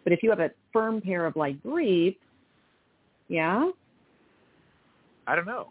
[0.02, 2.18] but if you have a firm pair of like briefs
[3.28, 3.70] yeah
[5.28, 5.68] I don't know.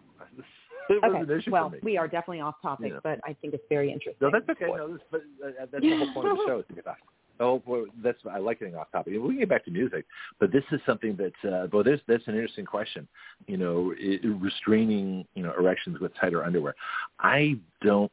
[0.90, 3.00] It was an issue well we are definitely off topic Yeah.
[3.04, 4.68] but i think it's very interesting No, that's okay.
[4.68, 6.98] No, this, but uh, that's the whole point of the show is to get off.
[7.40, 9.14] Whole point, that's I like getting off topic.
[9.14, 10.06] We can get back to music,
[10.40, 13.08] but this is something that, uh, well, there's that's an interesting question.
[13.46, 16.74] You know, i restraining you know erections with tighter underwear.
[17.20, 18.12] I don't,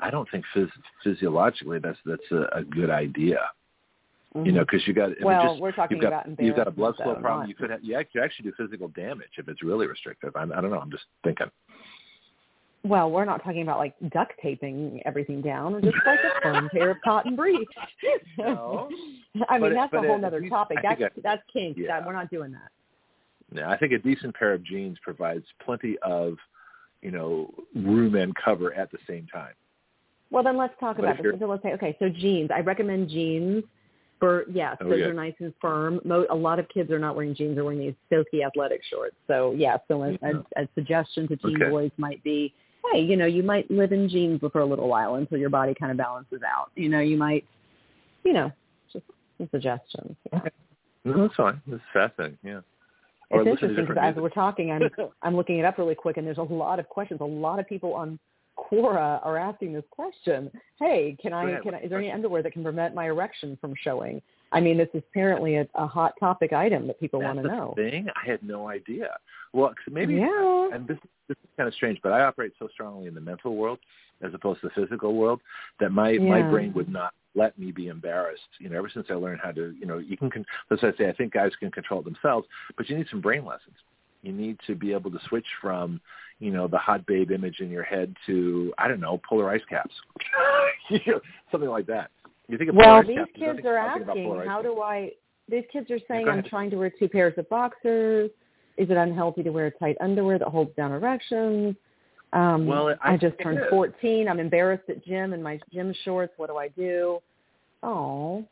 [0.00, 0.68] I don't think phys-
[1.04, 3.38] physiologically that's that's a, a good idea.
[4.34, 6.56] You know, because you got I mean, well just, we're talking you've got about you've
[6.56, 7.42] got a blood flow problem.
[7.42, 10.34] not- You could have, you actually actually do physical damage if it's really restrictive.
[10.34, 10.80] I, I don't know.
[10.80, 11.46] I'm just thinking.
[12.84, 16.68] Well, we're not talking about like duct taping everything down, or just like a firm
[16.70, 17.64] pair of cotton briefs.
[18.38, 18.88] No.
[19.48, 20.78] I mean, But- that's but a whole other topic.
[20.82, 21.76] That's I- that's kink.
[21.78, 21.86] yeah.
[21.88, 22.70] That, we're not doing that.
[23.52, 26.34] Yeah, I think a decent pair of jeans provides plenty of,
[27.02, 29.52] you know, room and cover at the same time.
[30.30, 31.32] Well, then let's talk But about this.
[31.38, 32.50] So let's say, okay, so jeans.
[32.54, 33.64] I recommend jeans.
[34.20, 35.06] For yes, Oh, those yeah.
[35.06, 36.00] are nice and firm.
[36.04, 39.16] Mo- a lot of kids are not wearing jeans; they're wearing these silky athletic shorts.
[39.26, 40.18] So yeah, so a, Yeah.
[40.56, 41.70] a, a suggestion to teen Okay.
[41.70, 42.54] boys might be,
[42.92, 45.74] hey, you know, you might live in jeans for a little while until your body
[45.78, 46.70] kind of balances out.
[46.74, 47.44] You know, you might,
[48.24, 48.50] you know,
[48.92, 49.04] just
[49.38, 50.16] some suggestions.
[50.32, 50.40] Yeah.
[51.06, 51.60] No, that's fine.
[51.66, 52.38] This is fascinating.
[52.42, 52.60] Yeah.
[53.30, 54.88] It's listen interesting because as we're talking, I'm
[55.22, 57.20] I'm looking it up really quick, and there's a lot of questions.
[57.20, 58.18] A lot of people on
[58.56, 60.50] Quora are asking this question.
[60.80, 61.60] Hey, can I?
[61.60, 61.80] Can I?
[61.80, 64.22] Is there any underwear that can prevent my erection from showing?
[64.52, 67.54] I mean, this is apparently a, a hot topic item that people That's want to
[67.54, 67.74] know.
[67.76, 68.06] thing.
[68.16, 69.10] I had no idea.
[69.52, 70.70] Well, 'cause maybe Yeah.
[70.72, 70.96] and this
[71.28, 73.78] this is kind of strange, but I operate so strongly in the mental world
[74.22, 75.40] as opposed to the physical world
[75.80, 78.42] that my my brain would not let me be embarrassed.
[78.58, 80.30] You know, ever since I learned how to, you know, you can.
[80.30, 82.46] con- why I say I think guys can control it themselves,
[82.76, 83.76] but you need some brain lessons.
[84.22, 86.00] You need to be able to switch from,
[86.38, 89.64] you know, the hot babe image in your head to I don't know, polar ice
[89.68, 89.94] caps,
[90.90, 91.20] You know,
[91.50, 92.10] something like that.
[92.48, 94.62] You think of Well, these caps, kids are asking, how caps.
[94.64, 95.10] do I?
[95.48, 98.30] These kids are saying I'm trying to wear two pairs of boxers.
[98.76, 101.76] Is it unhealthy to wear tight underwear that holds down erections?
[102.32, 104.28] Um, Well, I I just turned 14.
[104.28, 106.32] I'm embarrassed at gym in my gym shorts.
[106.36, 107.20] What do I do?
[107.82, 108.44] Oh,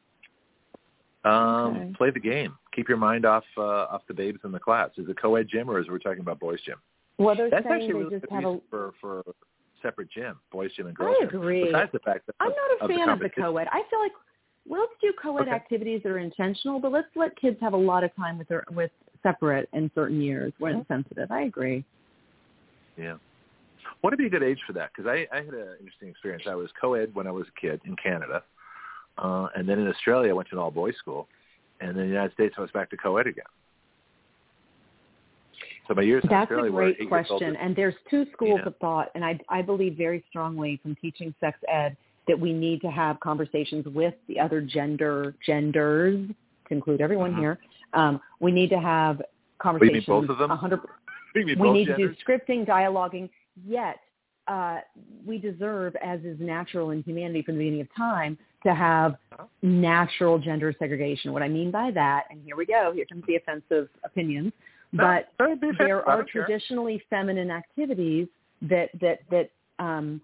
[1.25, 1.93] Um, Okay.
[1.97, 2.57] Play the game.
[2.75, 4.91] Keep your mind off uh, off the babes in the class.
[4.97, 6.77] Is it co-ed gym or is we're talking about boys gym?
[7.19, 8.61] well, they're That's saying actually they really just have a.
[8.71, 9.23] for for
[9.83, 11.41] separate gym, boys gym and girls I gym.
[11.41, 13.69] Besides the fact that I'm not a of the fan of the co-ed.
[13.73, 14.13] I feel like
[14.67, 15.51] well, let's do co-ed Okay.
[15.51, 18.65] activities that are intentional, but let's let kids have a lot of time with their
[18.71, 18.91] with
[19.23, 21.31] separate in certain years when it's sensitive.
[21.31, 21.85] I agree.
[22.97, 23.17] Yeah.
[24.01, 24.91] What would be a good age for that?
[24.95, 26.45] Because I, I had an interesting experience.
[26.49, 28.43] I was co-ed when I was a kid in Canada,
[29.19, 31.29] uh, and then in Australia I went to an all-boys school,
[31.81, 33.45] and then in the United States I was back to co-ed again.
[35.89, 37.57] So my years That's a were great question.
[37.57, 38.69] And there's two schools Yeah.
[38.69, 41.97] of thought, and I, I believe very strongly from teaching sex ed
[42.29, 46.29] that we need to have conversations with the other gender genders
[46.69, 47.39] to include everyone Mhm.
[47.39, 47.59] here.
[47.95, 49.25] Um, we need to have you mean
[49.59, 50.07] conversations.
[50.07, 50.49] both of them?
[50.51, 50.81] 100,
[51.35, 52.17] You mean we both need genders?
[52.17, 53.29] to do scripting, dialoguing.
[53.67, 53.97] Yet
[54.49, 54.79] uh,
[55.27, 59.17] we deserve, as is natural in humanity from the beginning of time, to have
[59.63, 61.33] natural gender segregation.
[61.33, 64.53] What I mean by that, and here we go, here comes the offensive opinions,
[64.93, 65.87] but No, don't be offensive.
[65.87, 66.45] there are don't care.
[66.45, 68.29] traditionally feminine activities
[68.63, 70.21] that that that um,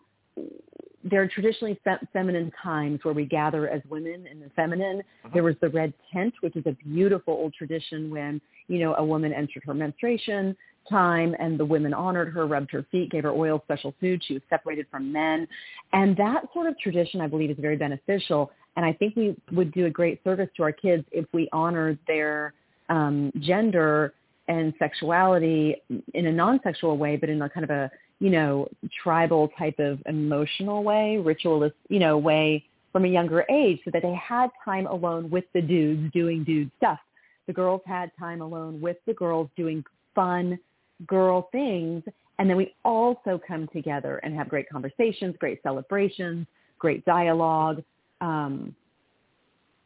[1.11, 5.01] there are traditionally fe- feminine times where we gather as women in the feminine.
[5.01, 5.31] Uh-huh.
[5.35, 9.05] There was the red tent, which is a beautiful old tradition when you know a
[9.05, 10.57] woman entered her menstruation
[10.89, 14.23] time and the women honored her, rubbed her feet, gave her oil, special food.
[14.27, 15.47] She was separated from men,
[15.93, 18.51] and that sort of tradition, I believe, is very beneficial.
[18.77, 21.99] And I think we would do a great service to our kids if we honored
[22.07, 22.55] their
[22.89, 24.15] um, gender
[24.49, 25.77] and sexuality
[26.15, 28.69] in a non-sexual way, but in a kind of a, you know,
[29.03, 34.03] tribal type of emotional way, ritualist, you know, way from a younger age so that
[34.03, 36.99] they had time alone with the dudes doing dude stuff.
[37.47, 39.85] The girls had time alone with the girls doing
[40.15, 40.59] fun
[41.07, 42.03] girl things.
[42.39, 46.47] And then we also come together and have great conversations, great celebrations,
[46.79, 47.83] great dialogue,
[48.21, 48.75] um,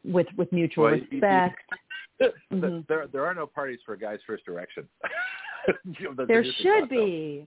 [0.04, 1.60] with, with mutual Well, you- you- respect.
[2.50, 3.06] There-.
[3.12, 4.88] There, are no parties for a guy's first erection.
[5.84, 7.46] You know, that's There should be.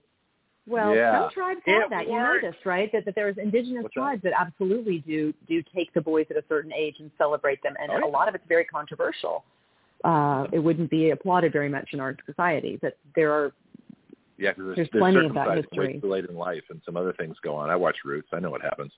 [0.66, 1.22] Well, Yeah.
[1.22, 2.06] some tribes It have that.
[2.08, 2.90] You know this, right?
[2.92, 6.44] That, that there's indigenous What's tribes that absolutely do do take the boys at a
[6.48, 9.44] certain age and celebrate them, and Oh, a lot of it's very controversial.
[10.04, 13.52] Uh, it wouldn't be applauded very much in our society, but there are.
[14.38, 16.00] Yeah, because there's, There's there's plenty of that way history.
[16.00, 17.70] too late in life, and some other things go on.
[17.70, 18.28] I watch Roots.
[18.32, 18.92] I know what happens.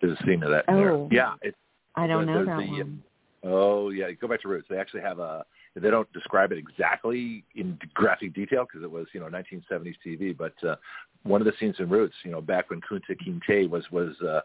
[0.00, 0.64] There's a scene of that.
[0.68, 0.92] in there.
[0.92, 1.08] Oh.
[1.12, 1.34] yeah.
[1.42, 1.56] It's,
[1.96, 3.02] I don't know that the, one.
[3.44, 4.66] Oh yeah, go back to Roots.
[4.70, 5.44] They actually have a.
[5.76, 10.36] They don't describe it exactly in graphic detail because it was you know 1970s TV.
[10.36, 10.76] But uh,
[11.24, 14.40] one of the scenes in Roots, you know, back when Kunta Kinte was was uh,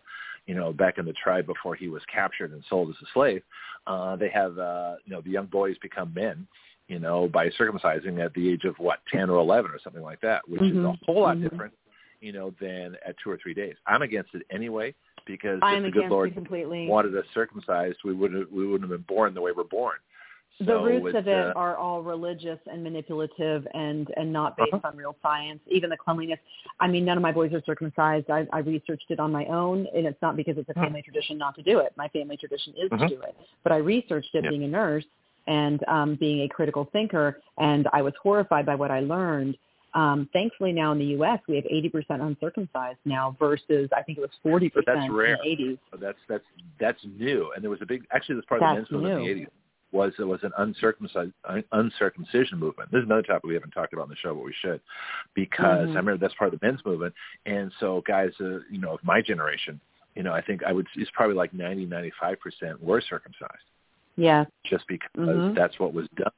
[0.47, 3.43] you know back in the tribe before he was captured and sold as a slave,
[3.85, 6.47] uh, they have uh, you know the young boys become men.
[6.87, 10.21] You know, by circumcising at the age of what, ten or eleven or something like
[10.21, 11.43] that, which is a whole lot Mhm.
[11.43, 11.73] different,
[12.19, 13.75] you know, than at two or three days.
[13.85, 14.95] I'm against it anyway
[15.27, 16.87] because I'm if the good Lord completely.
[16.87, 19.97] wanted us circumcised, we wouldn't we wouldn't have been born the way we're born.
[20.65, 24.89] The roots of it uh, are all religious and manipulative and and not based Uh-huh.
[24.89, 26.39] on real science even the cleanliness
[26.79, 29.87] i mean none of my boys are circumcised i, I researched it on my own
[29.95, 30.85] and it's not because it's a Huh.
[30.85, 33.07] family tradition not to do it my family tradition is Mhm.
[33.07, 34.49] to do it but i researched it Yeah.
[34.49, 35.05] being a nurse
[35.47, 39.57] and um being a critical thinker and i was horrified by what i learned
[39.95, 41.39] um, thankfully now in the U.S.
[41.47, 45.39] we have 80% uncircumcised now versus I think it was 40% But that's in rare.
[45.43, 45.79] the 80s.
[45.99, 46.43] that's that's
[46.79, 49.15] that's new, and there was a big actually this part of the That's men's movement
[49.15, 49.45] in the new.
[49.47, 49.47] '80s
[49.91, 51.31] was it was an uncircumcised
[51.71, 52.91] uncircumcision movement.
[52.91, 54.81] This is another topic we haven't talked about on the show, but we should,
[55.33, 55.95] because Mhm.
[55.95, 57.13] I remember that's part of the men's movement,
[57.45, 59.79] and so guys, uh, you know, of my generation,
[60.15, 63.69] you know, I think I would it's probably like ninety ninety five percent were circumcised
[64.15, 64.45] Yeah.
[64.65, 65.55] just because Mhm.
[65.55, 66.31] that's what was done.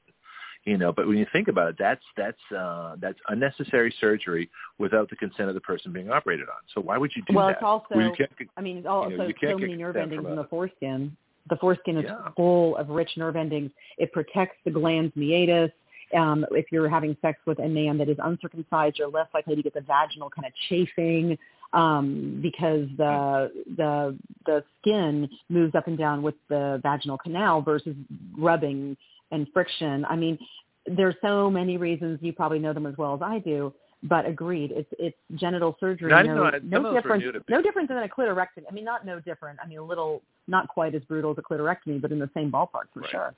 [0.63, 4.47] You know, but when you think about it, that's that's uh, that's unnecessary surgery
[4.77, 6.61] without the consent of the person being operated on.
[6.73, 7.53] So why would you do Well, that?
[7.53, 8.15] it's also Well,
[8.55, 11.17] I mean, it's also you know, so many nerve endings in the foreskin.
[11.49, 12.29] The foreskin is Yeah.
[12.35, 13.71] full of rich nerve endings.
[13.97, 15.71] It protects the glans meatus.
[16.13, 19.61] Um, if you're having sex with a man that is uncircumcised, you're less likely to
[19.61, 21.37] get the vaginal kind of chafing
[21.73, 27.95] um, because the the the skin moves up and down with the vaginal canal versus
[28.37, 28.97] rubbing
[29.31, 30.05] and friction.
[30.05, 30.37] I mean,
[30.85, 32.19] there's so many reasons.
[32.21, 33.73] You probably know them as well as I do.
[34.03, 36.09] But agreed, it's it's genital surgery.
[36.09, 37.23] No, no, no, no different.
[37.47, 38.65] No different than a clitorectomy.
[38.67, 39.59] I mean, not no different.
[39.63, 42.51] I mean, a little, not quite as brutal as a clitorectomy, but in the same
[42.51, 43.11] ballpark for right.
[43.11, 43.35] sure.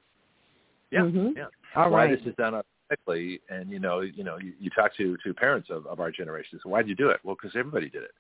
[0.92, 1.38] Yeah, mm-hmm.
[1.38, 1.46] yeah.
[1.76, 2.18] All why right.
[2.18, 5.70] this is done automatically, and you know, you know, you, you talk to to parents
[5.72, 6.60] of, of our generation.
[6.62, 7.20] So why did you do it?
[7.24, 8.12] Well, because everybody did it.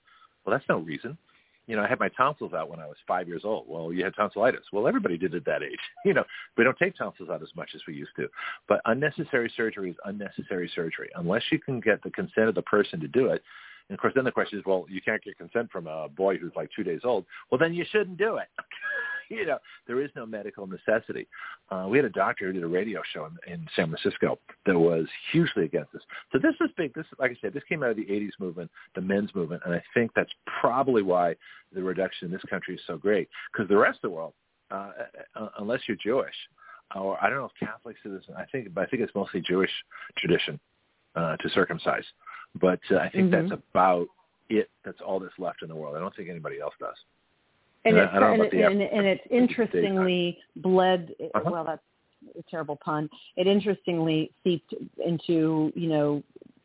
[0.46, 1.18] Well, that's no reason.
[1.68, 3.66] You know, I had my tonsils out when I was five years old.
[3.70, 4.66] Well, you had tonsillitis.
[4.74, 5.80] Well, everybody did at that age.
[6.06, 6.26] You know,
[6.58, 8.28] we don't take tonsils out as much as we used to.
[8.68, 13.00] But unnecessary surgery is unnecessary surgery unless you can get the consent of the person
[13.00, 13.42] to do it.
[13.90, 16.38] And of course, then the question is, well, you can't get consent from a boy
[16.38, 17.26] who's like two days old.
[17.52, 18.48] Well, then you shouldn't do it.
[19.30, 19.58] you know,
[19.88, 21.28] there is no medical necessity.
[21.70, 24.78] Uh, we had a doctor who did a radio show in, in San Francisco that
[24.78, 26.02] was hugely against this.
[26.32, 26.94] So this is big.
[26.94, 29.74] This, like I said, this came out of the '80s movement, the men's movement, and
[29.74, 30.32] I think that's
[30.62, 31.36] probably why
[31.74, 33.30] the reduction in this country is so great.
[33.52, 34.34] Because the rest of the world,
[34.72, 34.92] uh,
[35.36, 36.36] uh, unless you're Jewish,
[36.96, 38.24] or I don't know if Catholics do this.
[38.38, 39.72] I think, but I think it's mostly Jewish
[40.18, 40.60] tradition
[41.16, 42.06] uh, to circumcise.
[42.60, 43.50] But uh, I think Mhm.
[43.50, 44.08] that's about
[44.50, 44.70] it.
[44.84, 45.96] That's all that's left in the world.
[45.96, 46.96] I don't think anybody else does.
[47.86, 51.14] and And it's I- I don't know and, it, and, and it's interestingly bled.
[51.34, 51.50] Uh-huh.
[51.52, 51.82] Well, that's
[52.40, 53.10] a terrible pun.
[53.36, 54.74] It interestingly seeped
[55.06, 56.24] into you know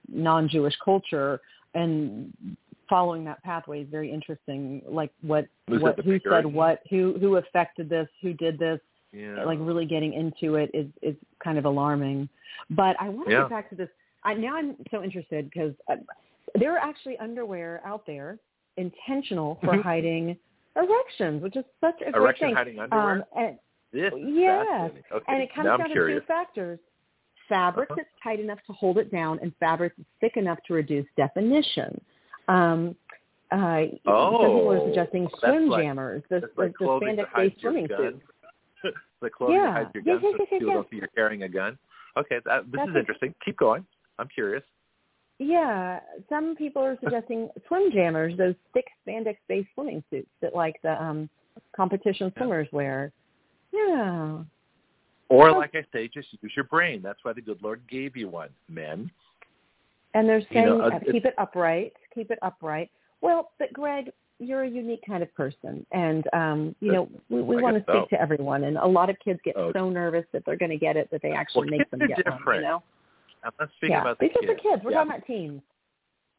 [0.08, 1.40] non-Jewish culture
[1.74, 2.32] and
[2.88, 4.80] following that pathway is very interesting.
[4.86, 8.80] Like what what who said what who who affected this who did this
[9.12, 9.44] Yeah.
[9.44, 12.28] like really getting into it is is kind of alarming.
[12.70, 13.40] But I want to Yeah.
[13.42, 13.88] get back to this.
[14.24, 15.96] I, now I'm so interested because uh,
[16.58, 18.38] there are actually underwear out there
[18.76, 19.82] intentional for Mhm.
[19.82, 20.38] hiding
[20.76, 22.54] erections, which is such a great Erection thing.
[22.56, 23.10] hiding underwear.
[23.16, 23.58] Um, and,
[23.92, 24.90] this is yes.
[25.12, 25.24] Okay.
[25.32, 26.20] and it comes now I'm down to curious.
[26.22, 26.78] two factors:
[27.48, 27.96] fabric Uh-huh.
[28.02, 32.00] that's tight enough to hold it down, and fabric that's thick enough to reduce definition.
[32.48, 32.94] Um,
[33.50, 36.78] uh, some people are Oh, suggesting that's swim like- jammers, the, That's the, like the
[36.78, 37.98] clothing hides spandex-based your swimming gun.
[38.82, 38.96] suits.
[39.22, 39.64] the clothing Yeah.
[39.64, 40.74] that hides your Yes, gun yes, so yes, yes, yes.
[40.74, 41.78] don't think you're carrying a gun.
[42.18, 43.34] Okay, that, this That's is a- interesting.
[43.44, 43.86] Keep going.
[44.18, 44.62] I'm curious.
[45.38, 51.00] Yeah, some people are suggesting swim jammers, those thick spandex-based swimming suits that like the
[51.00, 51.30] um
[51.76, 52.40] competition Yeah.
[52.42, 53.12] swimmers wear.
[53.72, 54.38] Yeah.
[55.28, 57.02] Or like I say, just use your brain.
[57.02, 59.10] That's why the good Lord gave you one, men.
[60.14, 62.90] And they're You saying know, uh, uh, keep it upright, keep it upright.
[63.20, 67.60] Well, but Greg, you're a unique kind of person, and um, you know we, we
[67.60, 68.16] want to speak so.
[68.16, 68.64] to everyone.
[68.64, 69.70] And a lot of kids get Oh.
[69.74, 72.10] so nervous that they're going to get it that they actually Well, make them get
[72.10, 72.18] one.
[72.26, 72.62] You different.
[72.62, 72.82] know?
[73.44, 74.52] I'm not speaking yeah, about the because kids.
[74.62, 74.82] the kids.
[74.84, 74.96] We're yeah.
[74.98, 75.62] talking about teens.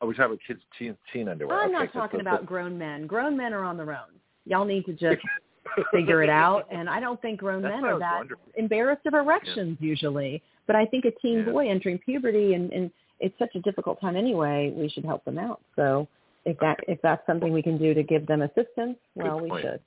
[0.02, 1.60] Oh, we're talking about kids, teen, teen underwear.
[1.60, 3.08] I'm okay, not talking so- about grown men.
[3.08, 4.14] Grown men are on their own.
[4.46, 5.22] Y'all need to just
[5.92, 6.68] figure it out.
[6.72, 8.40] And I don't think grown That's men are that wondering.
[8.58, 10.42] embarrassed of erections usually.
[10.68, 11.52] But I think a teen Yeah.
[11.52, 15.38] boy entering puberty and, and it's such a difficult time anyway, we should help them
[15.38, 15.62] out.
[15.76, 16.08] So
[16.46, 19.64] if that if that's something we can do to give them assistance, well, we point.
[19.64, 19.80] should.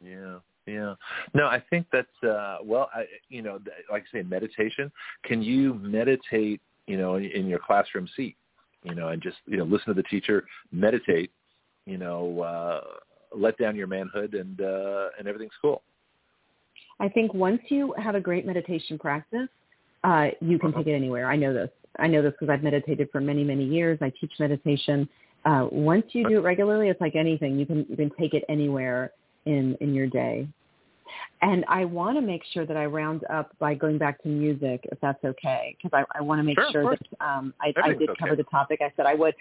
[0.00, 0.38] Yeah,
[0.68, 0.94] yeah.
[1.34, 3.58] No, I think that's uh well, I you know,
[3.90, 4.92] like I say, meditation.
[5.24, 8.36] Can you meditate, you know, in, in your classroom seat,
[8.82, 11.30] you know, and just you know listen to the teacher, meditate,
[11.86, 12.80] you know, uh
[13.36, 15.82] let down your manhood, and uh and everything's cool.
[17.00, 19.48] I think once you have a great meditation practice,
[20.04, 20.78] uh, you can Uh-huh.
[20.78, 21.26] take it anywhere.
[21.26, 21.70] I know this.
[21.98, 23.98] I know this because I've meditated for many, many years.
[24.00, 25.08] I teach meditation.
[25.44, 27.58] Uh, once you do it regularly, it's like anything.
[27.58, 29.12] You can you can take it anywhere
[29.46, 30.46] in in your day.
[31.42, 34.80] And I want to make sure that I round up by going back to music,
[34.90, 37.92] if that's okay, because I, I want to make Sure, sure that um, I, I
[37.94, 38.18] did okay.
[38.20, 39.34] cover the topic I said I would.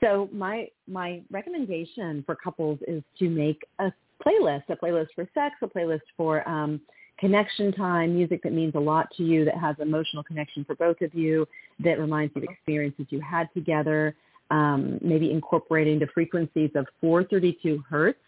[0.00, 3.92] So my my recommendation for couples is to make a
[4.24, 6.80] playlist, a playlist for sex, a playlist for um,
[7.18, 11.00] connection time, music that means a lot to you, that has emotional connection for both
[11.02, 11.46] of you,
[11.78, 14.14] that reminds you of experiences you had together,
[14.50, 18.18] um, maybe incorporating the frequencies of 432 hertz,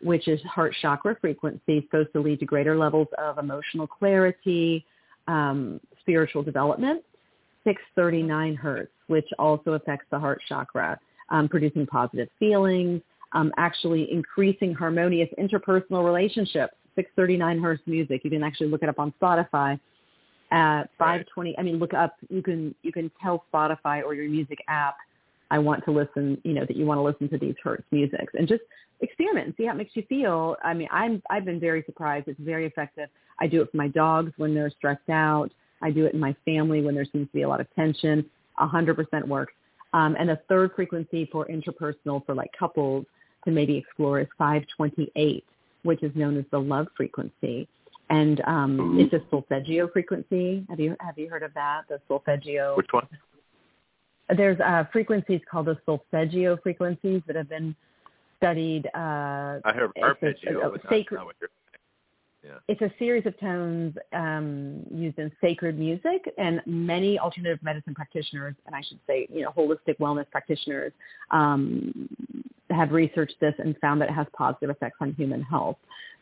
[0.00, 4.84] which is heart chakra frequency, supposed to lead to greater levels of emotional clarity,
[5.26, 7.02] um, spiritual development.
[7.64, 10.98] 639 hertz, which also affects the heart chakra,
[11.28, 13.02] um, producing positive feelings,
[13.32, 16.74] um, actually increasing harmonious interpersonal relationships.
[16.94, 18.22] 639 hertz music.
[18.24, 19.78] You can actually look it up on Spotify.
[20.50, 22.16] At 520, I mean, look up.
[22.30, 24.96] You can you can tell Spotify or your music app,
[25.50, 26.40] I want to listen.
[26.44, 28.62] You know that you want to listen to these hertz musics and just
[29.00, 30.56] experiment and see how it makes you feel.
[30.62, 32.28] I mean, I'm I've been very surprised.
[32.28, 33.08] It's very effective.
[33.40, 35.50] I do it for my dogs when they're stressed out.
[35.80, 38.24] I do it in my family when there seems to be a lot of tension.
[38.58, 39.52] A hundred percent works.
[39.94, 43.06] Um, and the third frequency for interpersonal for like couples
[43.44, 45.44] to maybe explore is 528,
[45.84, 47.68] which is known as the love frequency.
[48.10, 50.66] and um, it's a solfeggio frequency.
[50.68, 51.82] Have you have you heard of that?
[51.88, 52.76] The solfeggio.
[52.76, 53.06] Which one?
[54.36, 57.74] There's uh, frequencies called the solfeggio frequencies that have been
[58.36, 58.86] studied.
[58.94, 60.60] Uh, I heard arpeggio.
[60.60, 61.20] A, a sacred,
[62.44, 62.58] yeah.
[62.68, 68.54] It's a series of tones um, used in sacred music, and many alternative medicine practitioners,
[68.66, 70.92] and I should say, you know, holistic wellness practitioners,
[71.32, 72.08] um,
[72.70, 75.78] have researched this and found that it has positive effects on human health.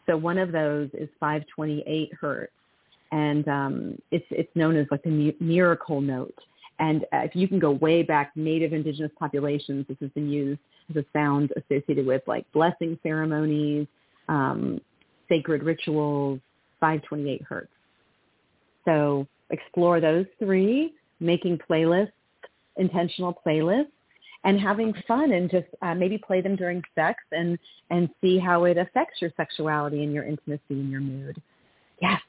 [0.06, 2.52] So one of those is 528 hertz,
[3.12, 6.38] and um, it's it's known as like the miracle note.
[6.78, 10.60] And uh, if you can go way back, native indigenous populations, this has been used
[10.90, 13.86] as a sound associated with like blessing ceremonies,
[14.28, 14.80] um,
[15.28, 16.40] sacred rituals,
[16.80, 17.70] 528 hertz.
[18.84, 22.12] So explore those three, making playlists,
[22.76, 23.90] intentional playlists,
[24.44, 27.58] and having fun and just uh, maybe play them during sex and,
[27.90, 31.40] and see how it affects your sexuality and your intimacy and your mood.
[32.00, 32.20] Yes.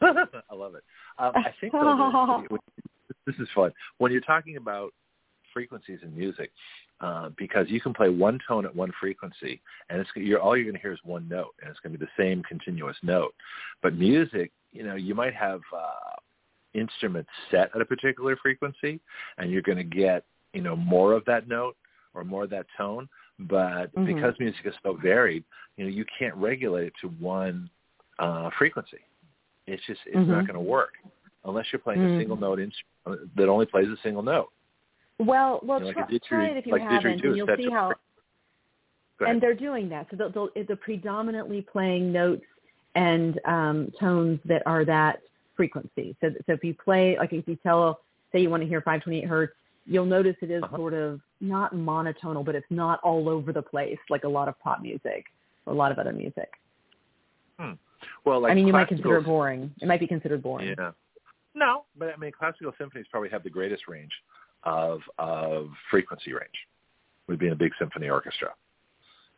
[0.02, 0.82] I love it.
[1.18, 1.72] Um, I think
[3.26, 3.72] this is fun.
[3.98, 4.92] When you're talking about
[5.52, 6.50] frequencies in music,
[7.00, 10.64] uh, because you can play one tone at one frequency, and it's you're, all you're
[10.64, 13.34] going to hear is one note, and it's going to be the same continuous note.
[13.82, 16.16] But music, you know, you might have uh,
[16.74, 19.00] instruments set at a particular frequency,
[19.38, 21.76] and you're going to get you know more of that note
[22.14, 23.08] or more of that tone.
[23.38, 24.04] But mm-hmm.
[24.04, 25.44] because music is so varied,
[25.76, 27.70] you know, you can't regulate it to one
[28.18, 28.98] uh, frequency.
[29.66, 30.30] It's just it's mm-hmm.
[30.30, 30.92] not going to work
[31.44, 32.16] unless you're playing mm-hmm.
[32.16, 34.48] a single note instrument that only plays a single note.
[35.18, 37.92] Well, well, you know, try, try, it if you like haven't, and you'll see how.
[39.20, 42.44] And they're doing that, so they'll, they'll, they're predominantly playing notes
[42.94, 45.20] and um, tones that are that
[45.56, 46.16] frequency.
[46.22, 48.00] So, so if you play, like if you tell,
[48.32, 49.52] say you want to hear 528 hertz,
[49.84, 50.76] you'll notice it is uh-huh.
[50.76, 54.58] sort of not monotonal, but it's not all over the place like a lot of
[54.60, 55.26] pop music
[55.66, 56.50] or a lot of other music.
[57.58, 57.72] Hmm.
[58.24, 59.70] Well, like I mean, you might consider it boring.
[59.82, 60.74] It might be considered boring.
[60.78, 60.92] Yeah.
[61.60, 64.12] No, but I mean, classical symphonies probably have the greatest range
[64.64, 66.48] of of frequency range
[67.28, 68.48] would be in a big symphony orchestra.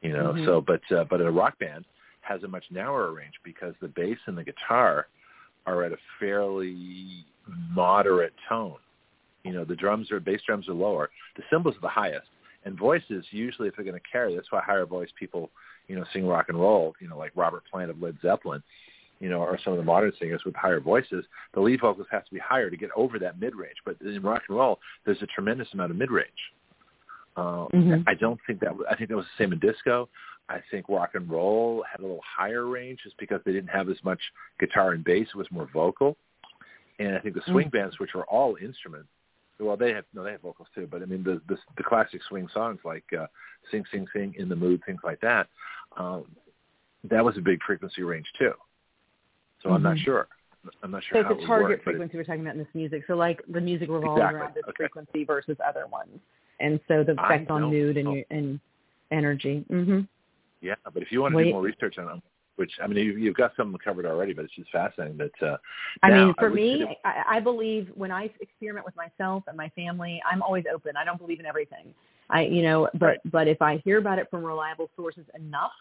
[0.01, 0.45] You know, mm-hmm.
[0.47, 1.85] so but uh, but a rock band
[2.21, 5.09] has a much narrower range because the bass and the guitar
[5.67, 7.27] are at a fairly
[7.71, 8.77] moderate tone.
[9.45, 12.29] You know, the drums are bass drums are lower, the cymbals are the highest,
[12.65, 15.51] and voices usually if they're going to carry, that's why higher voice people
[15.89, 16.95] you know sing rock and roll.
[17.01, 18.63] You know, like Robert Plant of Led Zeppelin
[19.23, 21.25] you know, or some of the modern singers with higher voices,
[21.55, 23.77] the lead vocals have to be higher to get over that mid range.
[23.85, 26.29] But in rock and roll, there's a tremendous amount of mid range.
[27.37, 28.03] Uh, mm-hmm.
[28.09, 28.73] I don't think that.
[28.91, 30.09] I think that was the same in disco.
[30.49, 33.89] I think rock and roll had a little higher range just because they didn't have
[33.89, 34.19] as much
[34.59, 35.29] guitar and bass.
[35.33, 36.17] It was more vocal.
[36.99, 37.79] And I think the swing mm-hmm.
[37.79, 39.09] bands, which are all instruments,
[39.61, 40.89] well, they have no, they have vocals too.
[40.91, 43.27] But I mean, the the, the classic swing songs like uh,
[43.71, 45.47] "Sing, Sing, Sing," "In the Mood," things like that.
[45.97, 46.25] Um,
[47.09, 48.53] that was a big frequency range too.
[49.63, 49.77] So mm-hmm.
[49.77, 50.05] I'm not mm-hmm.
[50.05, 50.29] sure.
[50.83, 51.23] I'm not sure.
[51.23, 53.03] So it's a target work, frequency we're talking about in this music.
[53.07, 54.41] So like the music revolves exactly.
[54.41, 54.75] around this okay.
[54.77, 56.21] frequency versus other ones,
[56.61, 58.61] and so the effect on mood and and
[59.11, 59.65] energy.
[59.71, 60.01] Mm-hmm.
[60.61, 61.45] Yeah, but if you want to Wait.
[61.47, 62.23] do more research on them,
[62.57, 65.19] which I mean you, you've got some covered already, but it's just fascinating.
[65.19, 65.57] That uh,
[66.03, 69.69] I mean, for I me, I, I believe when I experiment with myself and my
[69.71, 70.97] family, I'm always open.
[70.97, 71.93] I don't believe in everything.
[72.31, 73.19] I you know, but right.
[73.25, 75.73] but if I hear about it from reliable sources enough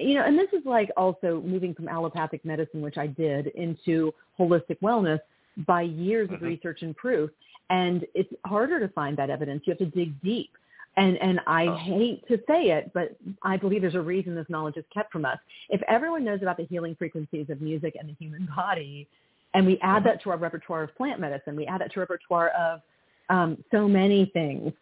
[0.00, 4.12] you know, and this is like also moving from allopathic medicine, which I did, into
[4.38, 5.20] holistic wellness
[5.66, 6.36] by years mm-hmm.
[6.36, 7.30] of research and proof.
[7.70, 9.62] And it's harder to find that evidence.
[9.64, 10.50] You have to dig deep.
[10.96, 11.76] And and I oh.
[11.76, 15.24] hate to say it, but I believe there's a reason this knowledge is kept from
[15.24, 15.38] us.
[15.68, 19.08] If everyone knows about the healing frequencies of music and the human body,
[19.54, 20.08] and we add mm-hmm.
[20.08, 22.80] that to our repertoire of plant medicine, we add that to our repertoire of
[23.28, 24.72] um, so many things,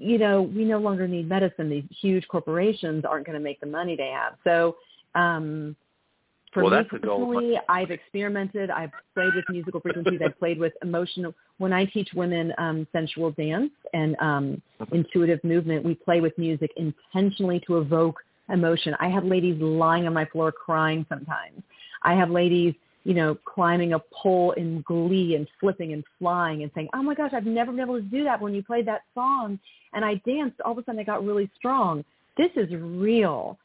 [0.00, 1.68] you know, we no longer need medicine.
[1.68, 4.34] These huge corporations aren't going to make the money they have.
[4.44, 4.76] So
[5.14, 5.76] um,
[6.52, 8.70] for well, me personally, I've experimented.
[8.70, 10.20] I've played with musical frequencies.
[10.24, 11.32] I've played with emotional.
[11.58, 14.62] When I teach women um, sensual dance and um,
[14.92, 18.16] intuitive movement, we play with music intentionally to evoke
[18.48, 18.96] emotion.
[18.98, 21.62] I have ladies lying on my floor crying sometimes.
[22.02, 22.74] I have ladies
[23.04, 27.14] you know, climbing a pole in glee and flipping and flying and saying, oh my
[27.14, 29.58] gosh, I've never been able to do that when you played that song.
[29.94, 32.04] And I danced, all of a sudden I got really strong.
[32.36, 33.58] This is real.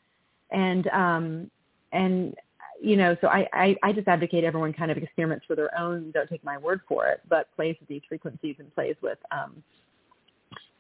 [0.52, 1.52] And, um,
[1.92, 2.34] and,
[2.82, 6.12] you know, so I, I, I just advocate everyone kind of experiments for their own,
[6.12, 9.62] don't take my word for it, but plays with these frequencies and plays with, um,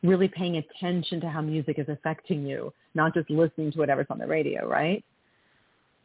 [0.03, 4.19] really paying attention to how music is affecting you, not just listening to whatever's on
[4.19, 5.03] the radio, right?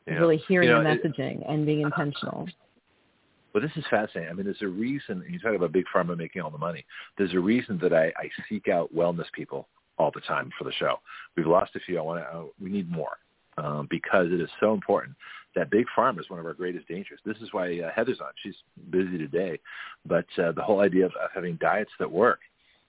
[0.07, 2.49] Really hearing you know, the messaging it, and being intentional.
[3.53, 4.31] Well, this is fascinating.
[4.31, 5.25] I mean, there's a reason.
[5.29, 6.85] You talk about big pharma making all the money.
[7.19, 9.69] There's a reason that I, I seek out wellness people
[9.99, 11.01] all the time for the show.
[11.37, 11.99] We've lost a few.
[11.99, 12.29] I want to.
[12.29, 13.19] Uh, we need more
[13.59, 15.17] um, because it is so important
[15.57, 17.19] that big pharma is one of our greatest dangers.
[17.25, 18.31] This is why uh, Heather's on.
[18.43, 18.55] She's
[18.91, 19.59] busy today,
[20.07, 22.41] but uh, the whole idea of, of having diets that work.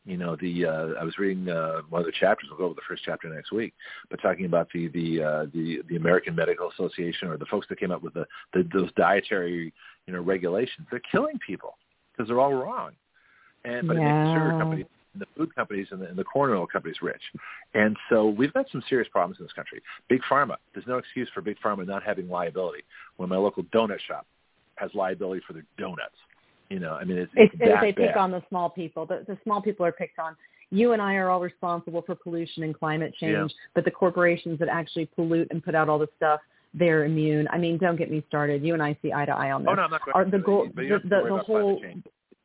[0.06, 2.50] You know, the uh, I was reading uh, one of the chapters.
[2.50, 3.74] We'll go over the first chapter next week,
[4.10, 7.80] but talking about the the uh, the the American Medical Association or the folks that
[7.80, 9.72] came up with the, the those dietary
[10.08, 10.88] you know regulations.
[10.90, 11.78] They're killing people
[12.12, 12.94] because they're all wrong,
[13.64, 14.02] and but yeah.
[14.02, 16.98] it makes the sugar companies the food companies and the, and the corn oil companies
[17.02, 17.22] rich.
[17.74, 19.82] And so we've got some serious problems in this country.
[20.10, 22.84] Big pharma, there's no excuse for big pharma not having liability
[23.18, 24.26] when my local donut shop
[24.76, 26.16] has liability for their donuts.
[26.72, 29.06] You know, I mean, it's, it's, it's they pick on the small people.
[29.06, 30.36] The, the small people are picked on.
[30.70, 33.48] You and I are all responsible for pollution and climate change, Yeah.
[33.76, 36.40] but the corporations that actually pollute and put out all this stuff,
[36.74, 37.48] they're immune.
[37.52, 38.64] I mean, don't get me started.
[38.64, 39.70] You and I see eye to eye on this.
[39.70, 41.44] Oh no, I'm not going Are to the goal, the, don't have to the, the
[41.44, 41.82] whole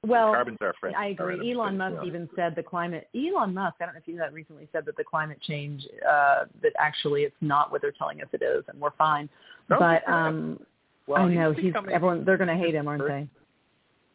[0.06, 0.94] well, Carbon's our friend.
[0.96, 1.52] I agree.
[1.52, 3.08] Elon Musk even said the climate.
[3.14, 5.82] Elon Musk, I don't know if you know that recently, said that the climate change
[6.08, 9.28] uh, that actually it's not what they're telling us it is, and we're fine.
[9.68, 10.16] No, but good for him.
[10.26, 10.60] um,
[11.08, 12.24] Well, I know he's he's everyone.
[12.24, 13.28] They're going to hate him, aren't they?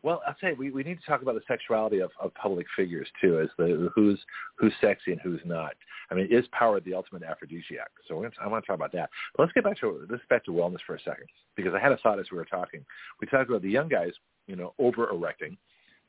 [0.03, 3.07] Well, I'll you, we, we need to talk about the sexuality of, of public figures
[3.21, 4.19] too, as the who's
[4.57, 5.73] who's sexy and who's not.
[6.09, 7.89] I mean, is power the ultimate aphrodisiac?
[8.07, 9.09] So we're gonna, I want to talk about that.
[9.35, 11.79] But let's get back to let's get back to wellness for a second, because I
[11.79, 12.83] had a thought as we were talking.
[13.19, 14.13] We talked about the young guys,
[14.47, 15.57] you know, over erecting,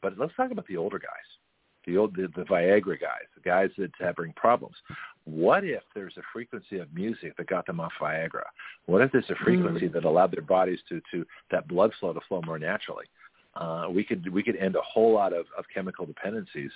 [0.01, 1.29] but let's talk about the older guys,
[1.87, 4.77] the old the, the Viagra guys, the guys that uh, bring problems.
[5.25, 8.43] What if there's a frequency of music that got them off Viagra?
[8.87, 12.21] What if there's a frequency that allowed their bodies to to that blood flow to
[12.27, 13.05] flow more naturally?
[13.55, 16.71] Uh, we could we could end a whole lot of, of chemical dependencies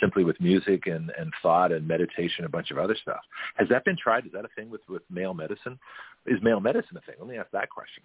[0.00, 3.20] simply with music and, and thought and meditation, and a bunch of other stuff.
[3.54, 4.26] Has that been tried?
[4.26, 5.78] Is that a thing with, with male medicine?
[6.26, 7.14] Is male medicine a thing?
[7.20, 8.02] Let me ask that question.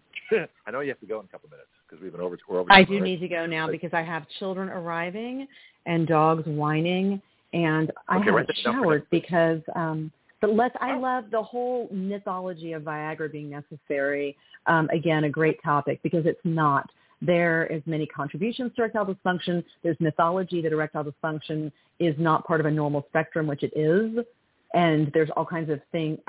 [0.68, 2.38] I know you have to go in a couple minutes because we've been over.
[2.48, 5.48] We're over I do need to go now because I have children arriving
[5.85, 7.22] and dogs whining,
[7.53, 9.61] and I Okay, haven't write that down for showered because.
[9.76, 10.11] um
[10.44, 10.76] but let's.
[10.81, 10.99] I Oh.
[10.99, 14.35] love the whole mythology of Viagra being necessary.
[14.65, 16.90] Um, again, a great topic because it's not.
[17.26, 19.64] There is many contributions to erectile dysfunction.
[19.82, 24.26] There's mythology that erectile dysfunction is not part of a normal spectrum, which it is.
[24.74, 26.20] And there's all kinds of things.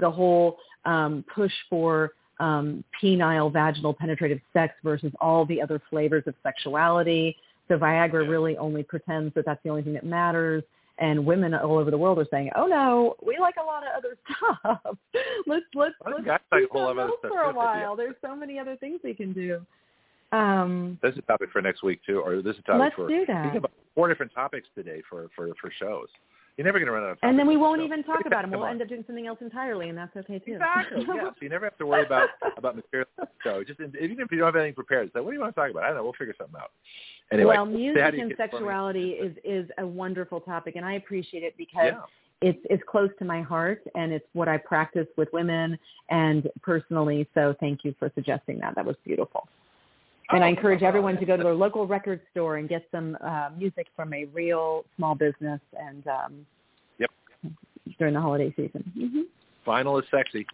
[0.00, 2.10] The whole um, push for
[2.40, 7.36] um, penile vaginal penetrative sex versus all the other flavors of sexuality.
[7.68, 10.64] So Viagra really only pretends that that's the only thing that matters.
[10.98, 13.90] And women all over the world are saying, "Oh no, we like a lot of
[13.96, 14.98] other stuff.
[15.46, 17.54] let's let's let's guys like a whole lot of something other stuff for a too,
[17.54, 17.86] but yeah.
[17.86, 17.96] while.
[17.96, 19.64] There's so many other things we can do."
[20.32, 22.94] Um, This is a topic for next week too, or this is a topic let's
[22.96, 23.08] for.
[23.08, 23.56] do We that.
[23.56, 26.08] about four different topics today for for for shows.
[26.58, 27.18] You're never going to run out of.
[27.22, 27.84] And then we won't show.
[27.86, 28.50] even talk about them.
[28.50, 30.52] We'll end up doing something else entirely, and that's okay too.
[30.54, 31.04] Exactly.
[31.14, 31.24] yeah.
[31.30, 33.08] So you never have to worry about about material.
[33.44, 35.60] So just even if you don't have anything prepared, say, what do you want to
[35.60, 35.84] talk about?
[35.84, 36.04] I don't know.
[36.04, 36.70] We'll figure something out.
[37.30, 41.54] Anyway, well, music do and sexuality is is a wonderful topic, and I appreciate it
[41.56, 42.00] because Yeah.
[42.42, 45.78] it's it's close to my heart, and it's what I practice with women
[46.10, 47.26] and personally.
[47.34, 48.74] So, thank you for suggesting that.
[48.74, 49.48] That was beautiful.
[50.32, 53.16] And Oh, I encourage everyone to go to their local record store and get some
[53.24, 56.46] uh, music from a real small business and um,
[56.98, 57.10] Yep.
[57.98, 58.82] during the holiday season.
[58.96, 59.20] hmm
[59.66, 60.44] Vinyl is sexy.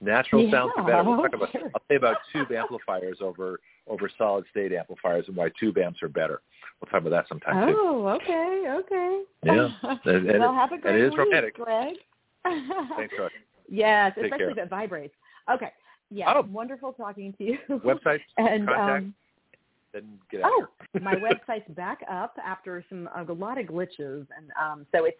[0.00, 1.04] Natural sounds are better.
[1.04, 1.52] We'll talk about.
[1.52, 1.70] sure.
[1.74, 6.08] I'll say about tube amplifiers over over solid state amplifiers and why tube amps are
[6.08, 6.40] better.
[6.80, 7.76] We'll talk about that sometime too.
[7.78, 9.22] Oh, okay, okay.
[9.44, 9.68] Yeah.
[10.04, 11.54] And- and well, have a great it is week, romantic.
[11.54, 11.94] Greg.
[12.44, 13.30] Thanks, Roger.
[13.68, 14.50] Yes, Take especially care.
[14.50, 15.14] if it vibrates.
[15.52, 15.72] Okay.
[16.12, 16.32] Yeah.
[16.36, 16.46] Oh.
[16.50, 17.58] Wonderful talking to you.
[17.70, 19.04] Website and contact.
[19.04, 19.14] um
[19.92, 20.66] Then get out oh,
[21.00, 21.14] my
[21.48, 25.18] website's back up after some a lot of glitches and um so it's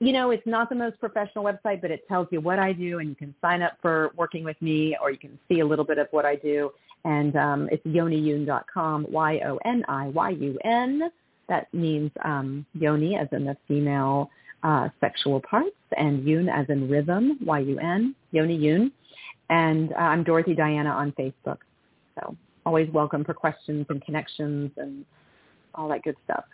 [0.00, 2.98] you know, it's not the most professional website, but it tells you what I do
[2.98, 5.84] and you can sign up for working with me or you can see a little
[5.84, 6.70] bit of what I do.
[7.04, 11.10] And um it's yoniyun.com, Y O N I Y U N.
[11.48, 14.30] That means um yoni as in the female
[14.64, 18.90] uh, sexual parts and Yun as in rhythm, Y-U-N, Yoni Yun.
[19.50, 21.58] And uh, I'm Dorothy Diana on Facebook.
[22.18, 25.04] So always welcome for questions and connections and
[25.74, 26.44] all that good stuff.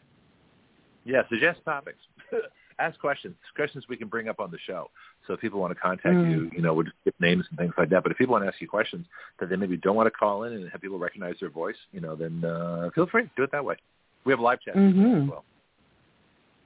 [1.05, 1.99] Yeah, suggest topics.
[2.79, 3.37] Ask questions.
[3.55, 4.91] Questions we can bring up on the show.
[5.27, 6.31] So if people want to contact Mm.
[6.31, 8.03] you, you know, we'll just give names and things like that.
[8.03, 9.07] But if people want to ask you questions
[9.39, 12.01] that they maybe don't want to call in and have people recognize their voice, you
[12.01, 13.29] know, then uh, feel free.
[13.37, 13.77] Do it that way.
[14.25, 15.25] We have live chat Mhm.
[15.25, 15.45] as well.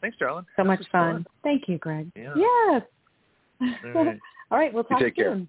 [0.01, 0.46] Thanks, Darlene.
[0.56, 1.26] So much was fun.
[1.42, 2.10] Thank you, Greg.
[2.14, 2.34] Yeah.
[2.36, 2.82] Yes.
[3.60, 4.20] All right.
[4.51, 5.40] all right, we'll talk take care.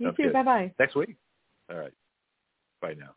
[0.00, 0.32] You Sounds too.
[0.32, 0.72] Bye-bye.
[0.80, 1.14] Next week.
[1.70, 1.92] All right.
[2.80, 3.10] Bye now.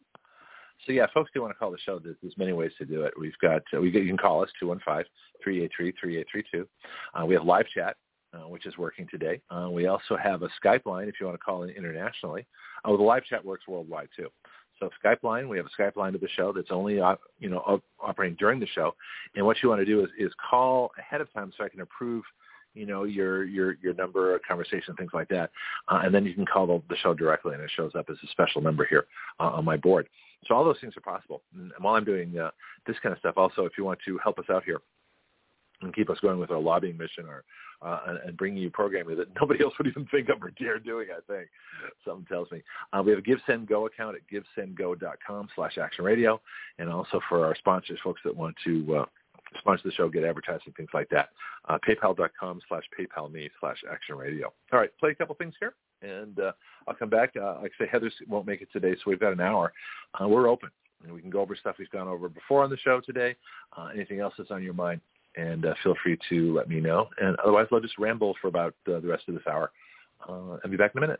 [0.85, 1.97] So yeah, folks do want to call the show.
[1.97, 3.13] There's, there's many ways to do it.
[3.17, 6.65] We've got uh, we get, you can call us 215-383-3832.
[7.13, 7.95] Uh, we have live chat,
[8.33, 9.39] uh, which is working today.
[9.49, 12.45] Uh, we also have a Skype line if you want to call in internationally.
[12.83, 14.27] Oh, the live chat works worldwide too.
[14.77, 17.49] So Skype line, we have a Skype line to the show that's only uh, you
[17.49, 18.93] know op- operating during the show.
[19.35, 21.79] And what you want to do is, is call ahead of time so I can
[21.79, 22.25] approve
[22.73, 25.51] you know, your your your number, conversation, things like that,
[25.87, 28.17] uh, and then you can call the, the show directly, and it shows up as
[28.23, 29.05] a special number here
[29.39, 30.07] uh, on my board.
[30.47, 31.41] So all those things are possible.
[31.55, 32.51] And while I'm doing uh,
[32.85, 34.81] this kind of stuff, also, if you want to help us out here
[35.81, 37.43] and keep us going with our lobbying mission or
[37.81, 40.79] uh, and, and bringing you programming that nobody else would even think of or dare
[40.79, 41.49] doing, I think.
[42.05, 42.63] Something tells me.
[42.93, 46.39] Uh, we have a Give, Send, Go account at givesendgo.com slash action radio.
[46.79, 49.05] And also for our sponsors, folks that want to uh,
[49.59, 51.29] sponsor the show, get advertising, things like that.
[51.67, 54.53] Uh, PayPal.com slash PayPal me slash Action Radio.
[54.71, 56.51] All right, play a couple things here, and uh,
[56.87, 57.33] I'll come back.
[57.35, 59.73] Uh, like I say, Heather won't make it today, so we've got an hour.
[60.19, 60.69] Uh, we're open.
[61.03, 63.35] And we can go over stuff we've gone over before on the show today.
[63.77, 65.01] Uh, anything else that's on your mind,
[65.35, 67.09] and uh, feel free to let me know.
[67.19, 69.71] And otherwise, I'll just ramble for about uh, the rest of this hour
[70.27, 71.19] uh, and be back in a minute.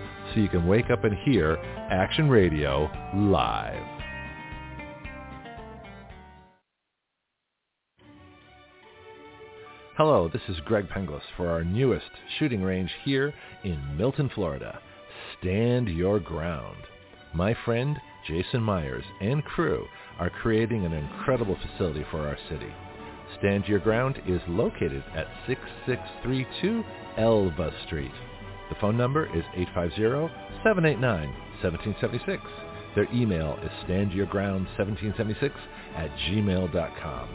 [0.33, 1.55] so you can wake up and hear
[1.91, 4.01] Action Radio live.
[9.97, 12.09] Hello, this is Greg Penglis for our newest
[12.39, 13.33] shooting range here
[13.63, 14.79] in Milton, Florida.
[15.39, 16.77] Stand your ground.
[17.33, 17.97] My friend
[18.27, 19.85] Jason Myers and crew
[20.19, 22.73] are creating an incredible facility for our city.
[23.39, 26.83] Stand Your Ground is located at 6632
[27.17, 28.11] Elva Street.
[28.71, 29.43] The phone number is
[30.65, 32.39] 850-789-1776.
[32.95, 35.51] Their email is standyourground1776
[35.97, 37.29] at gmail.com.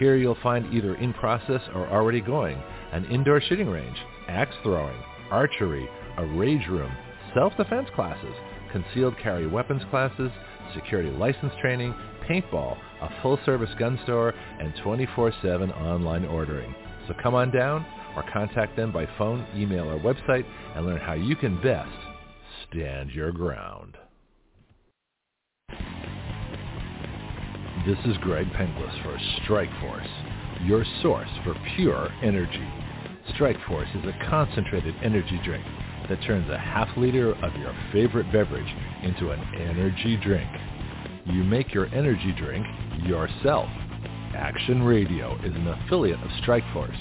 [0.00, 2.60] Here you'll find either in process or already going
[2.92, 5.00] an indoor shooting range, axe throwing,
[5.30, 5.88] archery,
[6.18, 6.90] a rage room,
[7.34, 8.34] self-defense classes,
[8.72, 10.32] concealed carry weapons classes,
[10.74, 11.94] security license training,
[12.28, 16.74] paintball, a full-service gun store, and 24-7 online ordering.
[17.06, 21.14] So come on down or contact them by phone, email, or website and learn how
[21.14, 21.90] you can best
[22.68, 23.96] stand your ground.
[27.86, 30.06] This is Greg Penglis for Strike Force,
[30.64, 32.68] your source for pure energy.
[33.34, 35.64] Strike Force is a concentrated energy drink
[36.08, 38.68] that turns a half liter of your favorite beverage
[39.02, 40.50] into an energy drink.
[41.24, 42.66] You make your energy drink
[43.04, 43.68] yourself.
[44.36, 46.96] Action Radio is an affiliate of Strike Force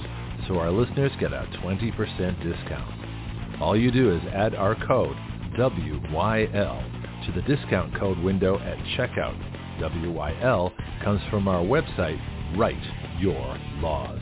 [0.49, 3.61] so our listeners get a 20% discount.
[3.61, 5.15] All you do is add our code
[5.57, 9.37] WYL to the discount code window at checkout.
[9.79, 10.73] WYL
[11.03, 12.19] comes from our website,
[12.57, 12.81] Write
[13.19, 14.19] Your Laws.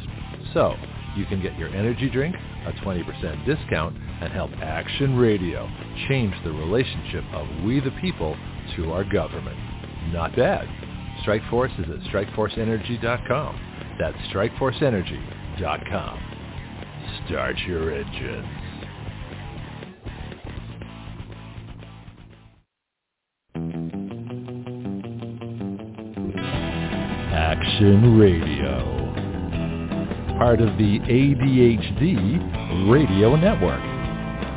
[0.54, 0.76] So
[1.16, 2.36] you can get your energy drink,
[2.66, 5.70] a 20% discount, and help Action Radio
[6.10, 8.36] change the relationship of we the people
[8.76, 9.58] to our government.
[10.12, 10.68] Not bad.
[11.26, 13.62] Strikeforce is at strikeforceenergy.com.
[13.98, 16.20] That's strikeforceenergy.com com.
[17.26, 18.46] Start your engines.
[27.34, 28.84] Action Radio.
[30.38, 33.82] Part of the ADHD Radio Network.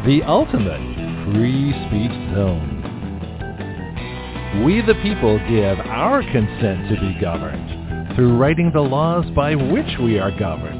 [0.05, 2.77] The ultimate free speech zone.
[4.64, 9.98] We the people give our consent to be governed through writing the laws by which
[10.02, 10.80] we are governed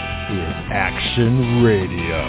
[0.31, 2.21] is Action Radio.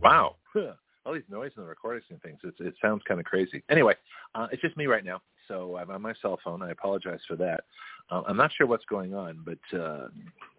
[0.00, 0.36] Wow.
[1.04, 2.38] All these noise and the recordings and things.
[2.44, 3.64] It's, it sounds kind of crazy.
[3.68, 3.94] Anyway,
[4.36, 5.20] uh, it's just me right now.
[5.48, 6.62] So I'm on my cell phone.
[6.62, 7.64] I apologize for that.
[8.08, 10.08] Uh, I'm not sure what's going on, but uh,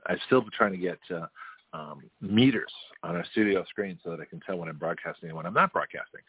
[0.08, 1.28] I'm still trying to get uh,
[1.72, 5.38] um, meters on our studio screen so that I can tell when I'm broadcasting and
[5.38, 6.21] when I'm not broadcasting,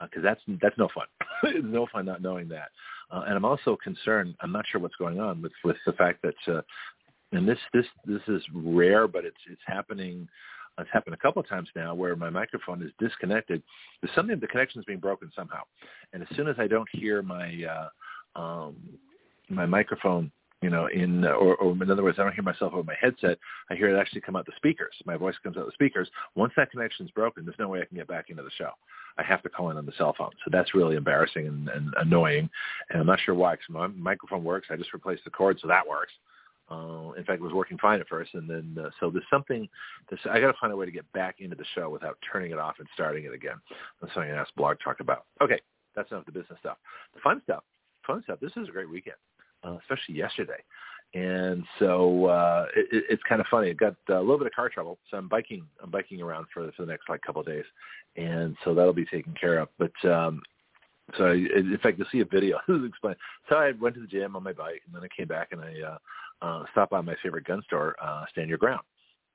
[0.00, 1.06] because uh, that's that's no fun.
[1.44, 2.70] it's no fun not knowing that.
[3.10, 4.34] Uh, and I'm also concerned.
[4.40, 6.62] I'm not sure what's going on with with the fact that, uh,
[7.32, 10.28] and this this this is rare, but it's it's happening
[10.80, 13.62] it's happened a couple of times now where my microphone is disconnected.
[14.00, 15.62] There's something the connection's being broken somehow,
[16.12, 17.88] and as soon as I don't hear my
[18.36, 18.76] uh, um,
[19.48, 20.30] my microphone,
[20.62, 23.38] you know, in or, or in other words, I don't hear myself over my headset.
[23.70, 24.94] I hear it actually come out the speakers.
[25.06, 26.08] My voice comes out the speakers.
[26.34, 28.70] Once that connection's broken, there's no way I can get back into the show.
[29.18, 30.30] I have to call in on the cell phone.
[30.44, 32.50] So that's really embarrassing and, and annoying.
[32.90, 33.54] And I'm not sure why.
[33.54, 34.68] Because my microphone works.
[34.70, 36.12] I just replaced the cord, so that works.
[36.70, 39.66] Uh, in fact, it was working fine at first, and then uh, so there's something.
[40.10, 42.52] This, I got to find a way to get back into the show without turning
[42.52, 43.56] it off and starting it again.
[44.00, 45.24] That's something I asked Blog Talk about.
[45.40, 45.60] Okay,
[45.96, 46.76] that's enough of the business stuff.
[47.14, 47.64] The fun stuff,
[48.06, 48.38] fun stuff.
[48.40, 49.16] This is a great weekend,
[49.64, 50.62] uh, especially yesterday,
[51.14, 53.70] and so uh, it, it's kind of funny.
[53.70, 55.64] I got a little bit of car trouble, so I'm biking.
[55.82, 57.64] I'm biking around for for the next like couple of days,
[58.16, 59.68] and so that'll be taken care of.
[59.78, 60.42] But um,
[61.16, 62.58] so in fact, you'll see a video.
[62.86, 63.14] explain.
[63.48, 65.60] So I went to the gym on my bike, and then I came back and
[65.60, 65.98] I uh,
[66.44, 68.82] uh, stopped by my favorite gun store, uh, Stand Your Ground,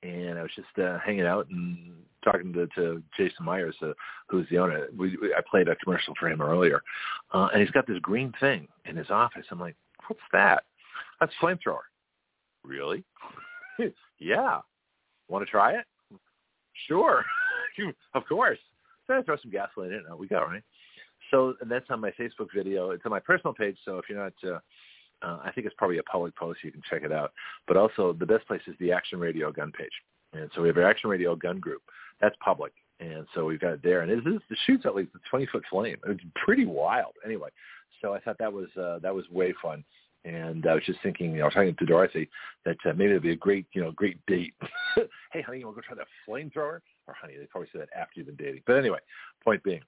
[0.02, 1.92] and I was just uh, hanging out and
[2.24, 3.92] talking to, to Jason Myers, uh,
[4.28, 4.86] who's the owner.
[4.96, 6.82] We, we, I played a commercial for him earlier,
[7.32, 9.46] uh, and he's got this green thing in his office.
[9.50, 9.76] I'm like,
[10.08, 10.64] what's that?
[11.20, 11.78] That's flamethrower.
[12.64, 13.04] Really?
[14.18, 14.60] yeah.
[15.28, 15.84] Want to try it?
[16.88, 17.24] Sure.
[18.14, 18.58] of course.
[19.06, 20.18] So I throw some gasoline in it.
[20.18, 20.62] We got right.
[21.30, 22.90] So that's on my Facebook video.
[22.90, 23.76] It's on my personal page.
[23.84, 24.58] So if you're not uh,
[25.24, 26.60] uh, I think it's probably a public post.
[26.62, 27.32] You can check it out.
[27.66, 29.92] But also the best place is the Action Radio gun page.
[30.32, 31.82] And so we have our Action Radio gun group.
[32.20, 32.72] That's public.
[33.00, 34.02] And so we've got it there.
[34.02, 35.96] And it, it, it shoots at least a 20-foot flame.
[36.06, 37.14] It's pretty wild.
[37.24, 37.48] Anyway,
[38.04, 39.82] so I thought that was uh, that was way fun.
[40.26, 42.30] And I was just thinking, I was talking to Dorothy
[42.64, 44.54] that uh, maybe it'd be a great, you know, great date.
[45.32, 46.80] hey, honey, you want to go try that flamethrower?
[47.06, 48.62] Or honey, they probably say that after you've been dating.
[48.66, 49.00] But anyway,
[49.42, 49.82] point being,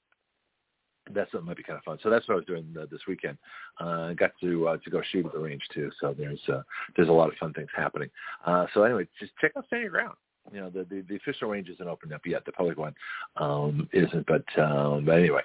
[1.14, 1.98] that's something might be kind of fun.
[2.02, 3.38] So that's what I was doing uh, this weekend.
[3.80, 5.90] Uh, got to uh, to go shoot at the range too.
[6.00, 6.62] So there's uh,
[6.96, 8.10] there's a lot of fun things happening.
[8.44, 10.16] Uh, so anyway, just check out Stand Your Ground.
[10.52, 12.44] You know, the, the the official range isn't opened up yet.
[12.44, 12.94] The public one
[13.36, 15.42] um, isn't, but um, but anyway,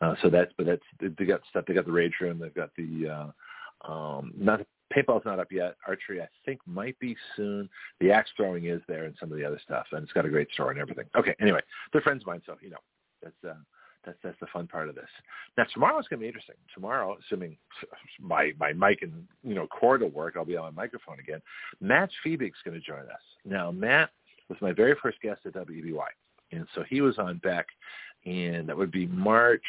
[0.00, 0.82] uh, so that's but that's
[1.18, 1.64] they got stuff.
[1.66, 2.38] They got the rage room.
[2.38, 3.32] They've got the
[3.86, 4.60] uh, um, not
[4.94, 5.76] paintball's not up yet.
[5.86, 7.68] Archery, I think, might be soon.
[8.00, 10.30] The axe throwing is there, and some of the other stuff, and it's got a
[10.30, 11.06] great store and everything.
[11.16, 11.60] Okay, anyway,
[11.92, 12.78] they're friends of mine, so you know
[13.22, 13.58] that's uh,
[14.04, 15.08] that's that's the fun part of this.
[15.56, 16.56] Now tomorrow's going to be interesting.
[16.74, 17.56] Tomorrow, assuming
[18.20, 21.40] my my mic and you know cord will work, I'll be on my microphone again.
[21.80, 23.22] Matt Fiebig's going to join us.
[23.44, 24.10] Now Matt
[24.48, 26.06] was my very first guest at WBY,
[26.52, 27.66] and so he was on back,
[28.26, 29.62] and that would be March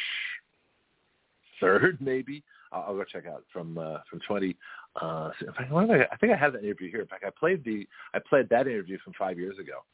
[1.60, 2.42] third, maybe.
[2.72, 4.56] I'll, I'll go check out from uh, from twenty.
[5.00, 7.00] Uh, I think I have that interview here.
[7.00, 9.84] In fact, I played the I played that interview from five years ago.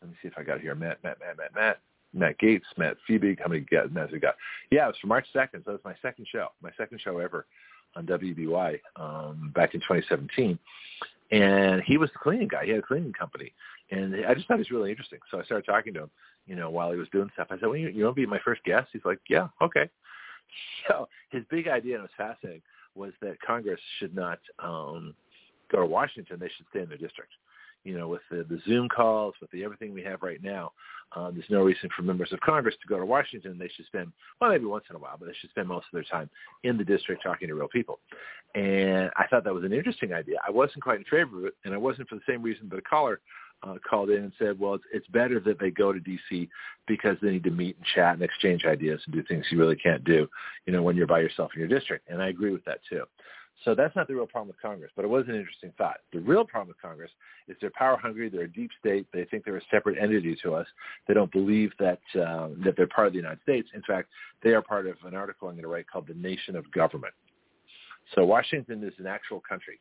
[0.00, 0.74] Let me see if I got it here.
[0.74, 1.80] Matt, Matt, Matt, Matt, Matt.
[2.14, 4.34] Matt Gaetz, Matt Fiebig, how many guys we got?
[4.70, 7.18] Yeah, it was for March 2nd, so it was my second show, my second show
[7.18, 7.46] ever
[7.96, 10.58] on WBY um, back in 2017.
[11.30, 12.64] And he was the cleaning guy.
[12.66, 13.54] He had a cleaning company.
[13.90, 15.18] And I just thought he was really interesting.
[15.30, 16.10] So I started talking to him,
[16.46, 17.48] you know, while he was doing stuff.
[17.50, 18.88] I said, well, you, you want to be my first guest?
[18.92, 19.88] He's like, yeah, okay.
[20.86, 22.60] So his big idea, and it was fascinating,
[22.94, 25.14] was that Congress should not um,
[25.70, 26.36] go to Washington.
[26.38, 27.32] They should stay in their district
[27.84, 30.72] you know, with the, the Zoom calls, with the everything we have right now,
[31.14, 33.58] uh, there's no reason for members of Congress to go to Washington.
[33.58, 35.92] They should spend, well, maybe once in a while, but they should spend most of
[35.92, 36.30] their time
[36.62, 37.98] in the district talking to real people.
[38.54, 40.36] And I thought that was an interesting idea.
[40.46, 42.78] I wasn't quite in favor of it, and I wasn't for the same reason that
[42.78, 43.20] a caller
[43.62, 46.48] uh, called in and said, well, it's, it's better that they go to D.C.
[46.86, 49.76] because they need to meet and chat and exchange ideas and do things you really
[49.76, 50.28] can't do,
[50.66, 52.08] you know, when you're by yourself in your district.
[52.10, 53.04] And I agree with that too.
[53.64, 55.98] So that's not the real problem with Congress, but it was an interesting thought.
[56.12, 57.10] The real problem with Congress
[57.46, 58.28] is they're power hungry.
[58.28, 59.06] They're a deep state.
[59.12, 60.66] They think they're a separate entity to us.
[61.06, 63.68] They don't believe that uh, that they're part of the United States.
[63.74, 64.08] In fact,
[64.42, 67.14] they are part of an article I'm going to write called "The Nation of Government."
[68.14, 69.78] So Washington is an actual country.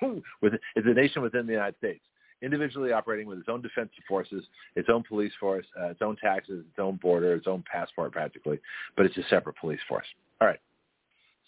[0.42, 2.00] it's a nation within the United States.
[2.42, 4.44] Individually operating with its own defensive forces,
[4.76, 8.58] its own police force, uh, its own taxes, its own border, its own passport practically,
[8.96, 10.06] but it's a separate police force.
[10.40, 10.60] All right.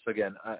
[0.05, 0.57] So again, I,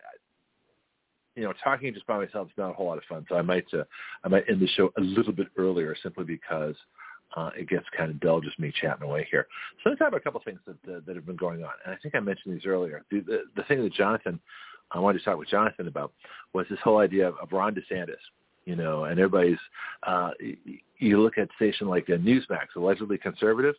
[1.36, 3.26] you know, talking just by myself is not a whole lot of fun.
[3.30, 3.84] So I might, uh,
[4.24, 6.76] I might end the show a little bit earlier simply because
[7.36, 9.48] uh, it gets kind of dull just me chatting away here.
[9.84, 11.72] So let's talk about a couple of things that uh, that have been going on.
[11.86, 13.04] And I think I mentioned these earlier.
[13.12, 14.40] The, the, the thing that Jonathon,
[14.92, 16.14] I wanted to talk with Jonathon about
[16.54, 18.16] was this whole idea of, of Ron DeSantis.
[18.66, 19.60] You know, and everybody's.
[20.04, 20.32] Uh,
[20.98, 23.76] you look at station like uh, Newsmax, allegedly conservative,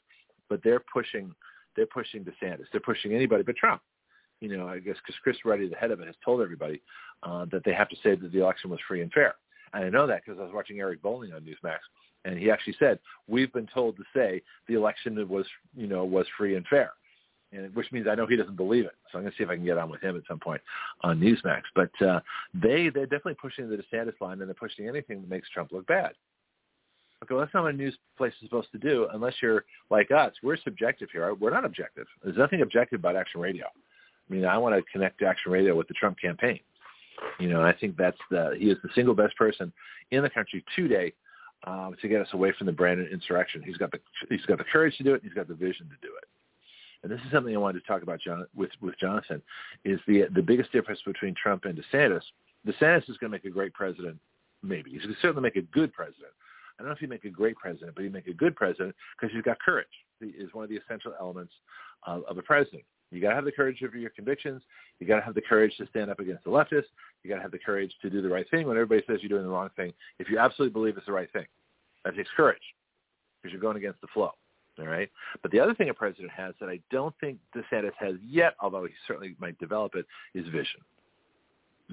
[0.49, 1.35] but they're pushing
[1.77, 2.67] they're pushing DeSantis.
[2.73, 3.83] They're pushing anybody but Trump.
[4.41, 6.83] You know, I guess because Chris Ruddy, the head of it, has told everybody
[7.23, 9.35] uh, that they have to say that the election was free and fair.
[9.73, 11.79] And I know that because I was watching Eric Bolling on Newsmax,
[12.25, 16.27] and he actually said, "We've been told to say the election was, you know, was
[16.37, 16.93] free and fair."
[17.55, 18.95] And, which means I know he doesn't believe it.
[19.11, 20.61] So I'm going to see if I can get on with him at some point
[21.03, 21.63] on Newsmax.
[21.75, 22.21] But uh,
[22.55, 25.87] they they're definitely pushing the DeSantis line, and they're pushing anything that makes Trump look
[25.87, 26.13] bad.
[27.23, 30.11] Okay, well, that's not what a news place is supposed to do unless you're like
[30.11, 30.33] us.
[30.43, 31.33] We're subjective here.
[31.35, 32.07] We're not objective.
[32.23, 33.67] There's nothing objective about Action Radio.
[33.67, 36.61] I mean, I want to connect Action Radio with the Trump campaign.
[37.39, 39.73] You know, and I think that's the he is the single best person
[40.11, 41.13] in the country today
[41.67, 43.63] um, to get us away from the Brandon insurrection.
[43.65, 45.23] He's got the he's got the courage to do it.
[45.23, 46.29] He's got the vision to do it.
[47.05, 49.43] And this is something I wanted to talk about John, with with Jonathon
[49.85, 52.23] is the the biggest difference between Trump and DeSantis.
[52.67, 54.19] DeSantis is going to make a great president,
[54.63, 54.91] maybe.
[54.91, 56.33] He's going to certainly make a good president.
[56.79, 58.97] I don't know if he'd make a great president, but he'd make a good president
[59.17, 59.87] because he's got courage.
[60.19, 61.53] He is one of the essential elements
[62.05, 62.83] of, of a president.
[63.11, 64.63] You got to have the courage of your convictions.
[64.99, 66.91] You got to have the courage to stand up against the leftists.
[67.23, 69.29] You got to have the courage to do the right thing when everybody says you're
[69.29, 69.93] doing the wrong thing.
[70.19, 71.47] If you absolutely believe it's the right thing,
[72.05, 72.63] that takes courage
[73.43, 74.33] because you're going against the flow.
[74.79, 75.09] All right.
[75.43, 78.85] But the other thing a president has that I don't think DeSantis has yet, although
[78.85, 80.81] he certainly might develop it, is vision.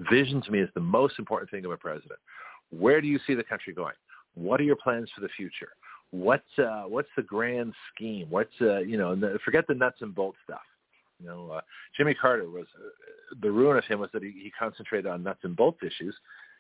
[0.10, 2.20] Vision to me is the most important thing of a president.
[2.72, 3.94] Where do you see the country going?
[4.34, 5.70] What are your plans for the future?
[6.12, 8.28] What's uh, what's the grand scheme?
[8.30, 9.38] What's uh, you know?
[9.46, 10.62] Forget the nuts and bolts stuff.
[11.22, 11.62] You know, uh,
[11.96, 15.42] Jimmy Carter was uh, the ruin of him was that he, he concentrated on nuts
[15.44, 16.16] and bolts issues,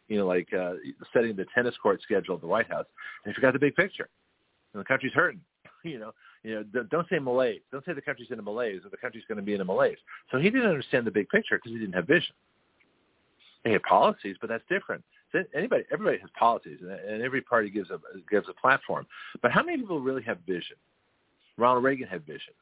[0.07, 0.73] you know, like uh,
[1.13, 2.85] setting the tennis court schedule at the White House,
[3.25, 4.07] and he forgot the big picture.
[4.73, 5.41] And the country's hurting.
[5.91, 6.11] You know,
[6.43, 7.61] you know, don't say malaise.
[7.71, 9.65] Don't say the country's in a malaise or the country's going to be in a
[9.65, 9.97] malaise.
[10.31, 12.35] So he didn't understand the big picture because he didn't have vision.
[13.63, 15.03] He had policies, but that's different.
[15.55, 19.07] Anybody, everybody has policies, and every party gives a gives a platform.
[19.41, 20.75] But how many people really have vision?
[21.57, 22.53] Ronald Reagan had vision.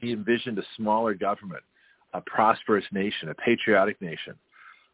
[0.00, 1.62] He envisioned a smaller government,
[2.14, 4.34] a prosperous nation, a patriotic nation,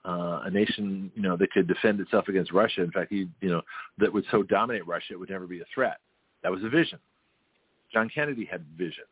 [0.05, 2.83] uh, a nation you know that could defend itself against Russia.
[2.83, 3.63] In fact, he you know
[3.99, 5.99] that would so dominate Russia it would never be a threat.
[6.43, 6.99] That was a vision.
[7.93, 9.05] John Kennedy had vision.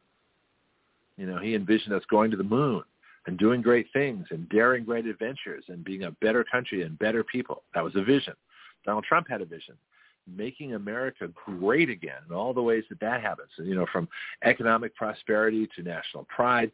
[1.17, 2.83] You know, he envisioned us going to the moon
[3.27, 7.25] and doing great things and daring great adventures and being a better country and better
[7.25, 7.63] people.
[7.75, 8.35] That was a vision.
[8.85, 9.75] Donald Trump had a vision
[10.37, 14.09] making America great again and all the ways that that happens, you know, from
[14.45, 16.71] economic prosperity to national pride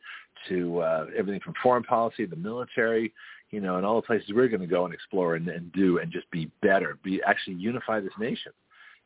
[0.49, 3.13] to uh, everything from foreign policy, the military,
[3.51, 5.99] you know, and all the places we're going to go and explore and, and do
[5.99, 8.53] and just be better, be actually unify this nation,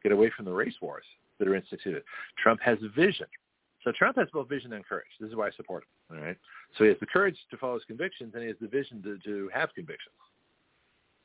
[0.03, 1.05] get away from the race wars
[1.39, 2.03] that are instituted.
[2.43, 3.27] Trump has vision.
[3.85, 5.07] So Trump has both vision and courage.
[5.21, 6.19] This is why I support him.
[6.19, 6.37] All right.
[6.77, 9.19] So he has the courage to follow his convictions, and he has the vision to,
[9.19, 10.15] to have convictions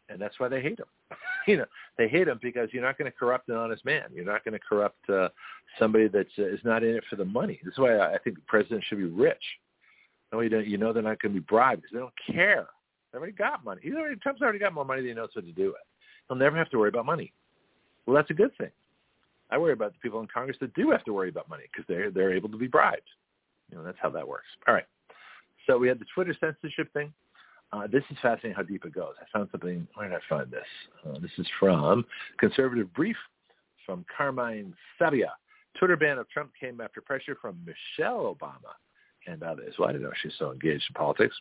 [0.09, 0.85] and that's why they hate him.
[1.48, 1.66] you know,
[1.98, 4.03] they hate him because you're not going to corrupt an honest man.
[4.14, 5.30] You're not going to corrupt uh,
[5.80, 7.59] somebody that uh, is not in it for the money.
[7.64, 9.43] This is why I, think the president should be rich.
[10.32, 10.67] No, you don't.
[10.67, 12.67] You know they're not going to be bribed because they don't care.
[13.11, 13.82] They already got money.
[13.83, 15.75] He's already, Trump's already got more money than he knows what to do with.
[16.27, 17.33] He'll never have to worry about money.
[18.06, 18.72] Well, that's a good thing.
[19.54, 21.86] I worry about the people in Congress that do have to worry about money because
[21.88, 23.10] they're they're able to be bribed.
[23.70, 24.48] You know, that's how that works.
[24.68, 24.88] All right.
[25.68, 27.14] So we had the Twitter censorship thing.
[27.72, 29.14] Uh, this is fascinating how deep it goes.
[29.22, 29.88] I found something.
[29.94, 30.66] Where did I find this?
[31.08, 32.04] Uh, this is from
[32.40, 33.16] Conservative Brief
[33.86, 35.30] from Carmine Sabia.
[35.78, 38.74] Twitter ban of Trump came after pressure from Michelle Obama
[39.28, 39.76] and others.
[39.78, 41.36] Well, I didn't know she's so engaged in politics.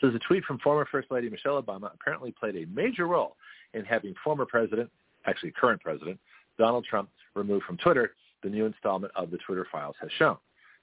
[0.00, 3.36] So there's a tweet from former First Lady Michelle Obama apparently played a major role
[3.74, 4.90] in having former president,
[5.26, 6.18] actually current president,
[6.58, 10.36] Donald Trump removed from Twitter, the new installment of the Twitter files has shown.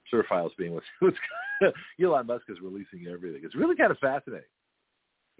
[0.08, 1.16] Twitter files being what's
[2.02, 3.42] Elon Musk is releasing everything.
[3.44, 4.46] It's really kind of fascinating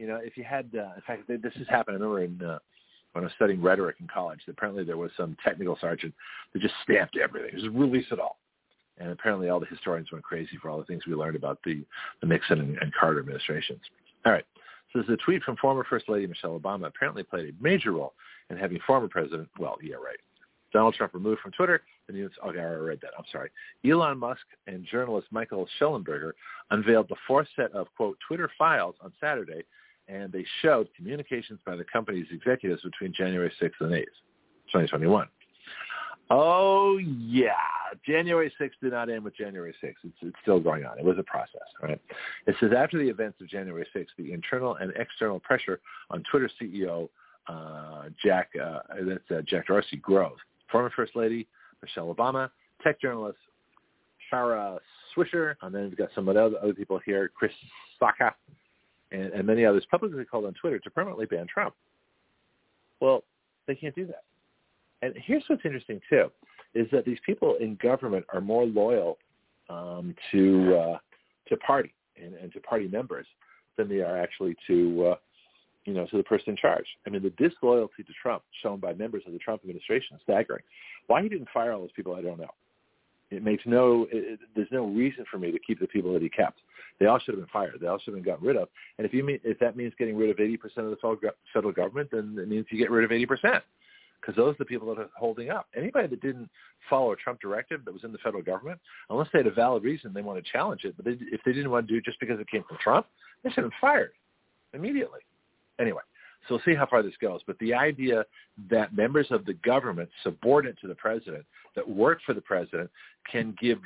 [0.00, 1.99] you know, if you had, uh, in fact, this has happened.
[1.99, 2.59] I remember in uh,
[3.12, 6.15] when I was studying rhetoric in college, apparently there was some technical sergeant
[6.52, 8.39] that just stamped everything, just release it all.
[8.97, 11.84] And apparently all the historians went crazy for all the things we learned about the,
[12.23, 13.81] the Nixon and, and Carter administrations.
[14.25, 14.44] All right.
[14.92, 18.15] So there's a tweet from former First Lady Michelle Obama apparently played a major role
[18.50, 20.18] in having former President, well, yeah, right,
[20.72, 21.82] Donald Trump removed from Twitter.
[22.06, 23.10] The news, okay, oh, I already read that.
[23.18, 23.50] I'm sorry.
[23.84, 26.32] Elon Musk and journalist Michael Shellenberger
[26.70, 29.62] unveiled the fourth set of, quote, Twitter files on Saturday
[30.10, 34.04] and they showed communications by the company's executives between January 6th and 8th.
[34.72, 35.26] 2021.
[36.32, 37.50] Oh yeah,
[38.06, 39.94] January 6th did not end with January 6th.
[40.04, 40.96] It's, it's still going on.
[40.96, 42.00] It was a process, right?
[42.46, 46.48] It says after the events of January 6th, the internal and external pressure on Twitter
[46.60, 47.08] CEO
[47.50, 50.36] uh, Jack uh, that's uh, Jack Dorsey grows.
[50.70, 51.46] Former First Lady
[51.82, 52.50] Michelle Obama,
[52.82, 53.38] tech journalist
[54.28, 54.78] Kara
[55.16, 57.52] Swisher, and then we've got some other other people here, Chris
[58.00, 58.32] Sacca,
[59.12, 61.74] and, and many others publicly called on Twitter to permanently ban Trump.
[63.00, 63.24] Well,
[63.66, 64.24] they can't do that.
[65.02, 66.30] And here's what's interesting too,
[66.74, 69.18] is that these people in government are more loyal
[69.68, 70.98] um, to uh,
[71.48, 73.26] to party and, and to party members
[73.76, 75.14] than they are actually to uh,
[75.84, 76.86] you know to the person in charge.
[77.07, 80.62] I mean, the disloyalty to Trump shown by members of the Trump administration is staggering.
[81.07, 82.50] Why he didn't fire all those people, I don't know.
[83.31, 84.07] It makes no.
[84.10, 86.60] It, there's no reason for me to keep the people that he kept.
[86.99, 87.78] They all should have been fired.
[87.81, 88.68] They all should have been gotten rid of.
[88.99, 92.10] And if you mean if that means getting rid of 80% of the federal government,
[92.12, 93.62] then it means you get rid of 80%
[94.20, 95.68] because those are the people that are holding up.
[95.75, 96.50] Anybody that didn't
[96.89, 99.83] follow a Trump directive that was in the federal government, unless they had a valid
[99.83, 102.05] reason they want to challenge it, but they, if they didn't want to do it
[102.05, 103.07] just because it came from Trump,
[103.42, 104.12] they should have been fired
[104.75, 105.20] immediately.
[105.81, 106.02] Anyway,
[106.49, 107.41] so we'll see how far this goes.
[107.47, 108.25] But the idea
[108.70, 111.44] that members of the government subordinate to the president
[111.75, 112.91] that work for the president
[113.31, 113.78] can give,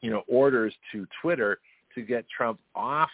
[0.00, 1.58] you know, orders to Twitter
[1.94, 3.10] to get Trump off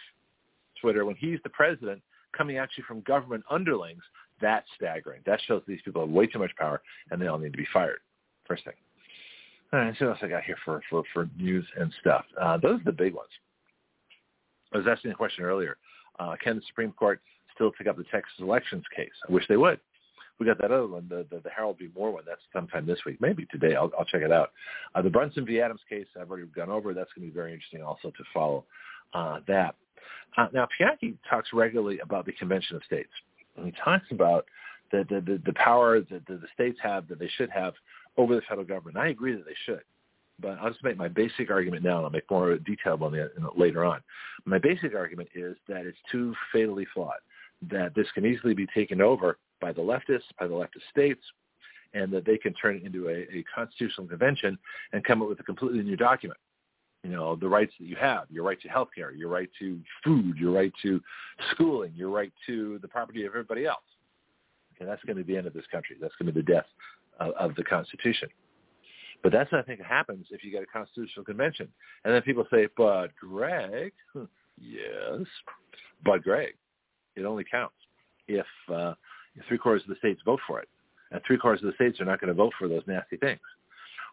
[0.81, 2.01] Twitter when he's the president
[2.35, 4.03] coming actually from government underlings
[4.41, 5.21] that's staggering.
[5.25, 6.81] That shows these people have way too much power
[7.11, 7.99] and they all need to be fired.
[8.45, 8.73] First thing.
[9.73, 12.25] All right, so what else I got here for, for, for news and stuff?
[12.39, 13.29] Uh, those are the big ones.
[14.73, 15.77] I was asking a question earlier.
[16.19, 17.21] Uh, can the Supreme Court
[17.55, 19.11] still take up the Texas elections case?
[19.27, 19.79] I wish they would.
[20.39, 21.89] We got that other one, the, the, the Harold V.
[21.95, 22.23] Moore one.
[22.27, 23.75] That's sometime this week, maybe today.
[23.75, 24.51] I'll, I'll check it out.
[24.93, 25.61] Uh, the Brunson v.
[25.61, 26.93] Adams case, I've already gone over.
[26.93, 28.65] That's going to be very interesting also to follow
[29.13, 29.75] uh, that.
[30.37, 33.09] Uh, now, Bianchi talks regularly about the Convention of States
[33.57, 34.45] and he talks about
[34.91, 37.73] the the, the, the power that the, the states have that they should have
[38.17, 38.97] over the federal government.
[38.97, 39.81] I agree that they should,
[40.39, 43.31] but I'll just make my basic argument now, and I'll make more detail on that
[43.57, 44.01] later on.
[44.45, 47.19] My basic argument is that it's too fatally flawed.
[47.69, 51.21] That this can easily be taken over by the leftists, by the leftist states,
[51.93, 54.57] and that they can turn it into a, a constitutional convention
[54.93, 56.37] and come up with a completely new document
[57.05, 59.79] you know, the rights that you have, your right to health care, your right to
[60.03, 60.99] food, your right to
[61.51, 63.83] schooling, your right to the property of everybody else.
[64.79, 65.97] And that's going to be the end of this country.
[66.01, 66.65] That's going to be the death
[67.19, 68.27] of, of the Constitution.
[69.21, 71.67] But that's what I think happens if you get a constitutional convention.
[72.03, 73.93] And then people say, but Greg,
[74.59, 75.27] yes,
[76.03, 76.55] but Greg,
[77.15, 77.75] it only counts
[78.27, 78.93] if, uh,
[79.35, 80.69] if three-quarters of the states vote for it.
[81.11, 83.39] And three-quarters of the states are not going to vote for those nasty things.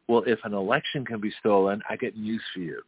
[0.08, 2.82] Well, if an election can be stolen, I get news for you.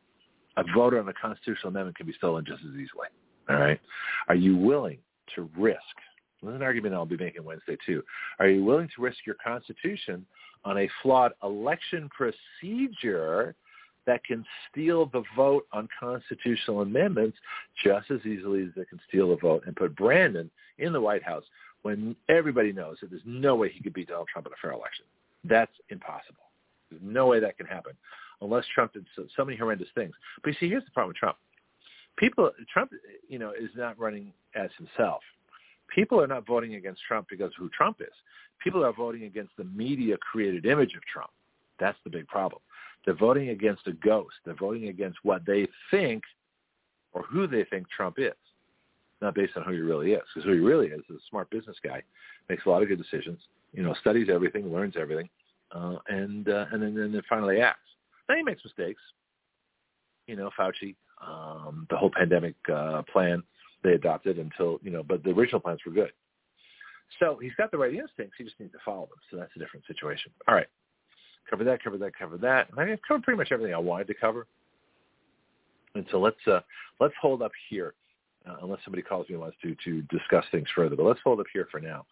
[0.56, 3.08] A vote on a constitutional amendment can be stolen just as easily.
[3.48, 3.80] All right.
[4.28, 4.98] Are you willing
[5.34, 5.78] to risk?
[6.42, 8.02] This is an argument I'll be making Wednesday too.
[8.38, 10.26] Are you willing to risk your constitution
[10.64, 13.54] on a flawed election procedure
[14.06, 17.36] that can steal the vote on constitutional amendments
[17.82, 21.22] just as easily as they can steal the vote and put Brandon in the White
[21.22, 21.44] House
[21.82, 24.72] when everybody knows that there's no way he could beat Donald Trump in a fair
[24.72, 25.04] election.
[25.44, 26.44] That's impossible.
[26.90, 27.92] There's no way that can happen
[28.40, 30.14] unless Trump did so, so many horrendous things.
[30.42, 31.36] But you see, here's the problem with Trump.
[32.16, 32.92] People, Trump,
[33.28, 35.20] you know, is not running as himself.
[35.94, 38.14] People are not voting against Trump because of who Trump is.
[38.62, 41.30] People are voting against the media-created image of Trump.
[41.78, 42.62] That's the big problem.
[43.04, 44.36] They're voting against a ghost.
[44.44, 46.22] They're voting against what they think
[47.12, 48.32] or who they think Trump is,
[49.20, 50.22] not based on who he really is.
[50.34, 52.02] Because who he really is is a smart business guy,
[52.48, 53.38] makes a lot of good decisions,
[53.72, 55.28] you know, studies everything, learns everything,
[55.72, 57.80] uh, and uh, and then, then finally acts.
[58.28, 59.00] Now he makes mistakes.
[60.26, 60.94] You know, Fauci,
[61.26, 63.42] um, the whole pandemic uh, plan
[63.82, 66.12] they adopted until you know, but the original plans were good.
[67.20, 68.34] So he's got the right instincts.
[68.38, 69.18] He just needs to follow them.
[69.30, 70.32] So that's a different situation.
[70.48, 70.66] All right,
[71.48, 72.68] cover that, cover that, cover that.
[72.76, 74.46] I I've covered pretty much everything I wanted to cover.
[75.94, 76.60] And so let's uh,
[77.00, 77.94] let's hold up here
[78.48, 80.96] uh, unless somebody calls me and wants to to discuss things further.
[80.96, 82.06] But let's hold up here for now.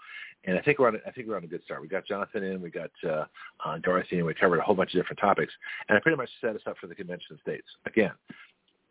[0.44, 0.96] And I think we're on.
[0.96, 1.82] A, I think we're on a good start.
[1.82, 3.24] We got Jonathon in, we got uh,
[3.64, 5.52] uh, Dorothy, and we covered a whole bunch of different topics.
[5.88, 7.66] And I pretty much set us up for the Convention of States.
[7.86, 8.12] Again,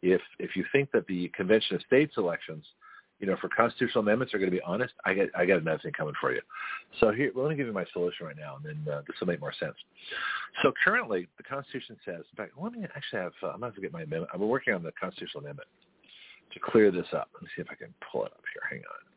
[0.02, 2.66] if if you think that the Convention of States elections,
[3.22, 5.80] you know, for constitutional amendments are going to be honest, I got I got another
[5.82, 6.42] thing coming for you.
[7.00, 9.28] So here, let me give you my solution right now, and then uh, this will
[9.28, 9.76] make more sense.
[10.64, 12.24] So currently, the Constitution says.
[12.32, 13.34] In fact, let me actually have.
[13.44, 14.32] Uh, I'm going to get my amendment.
[14.34, 15.70] I'm working on the constitutional amendment
[16.52, 17.30] to clear this up.
[17.36, 18.64] Let me see if I can pull it up here.
[18.68, 19.12] Hang on.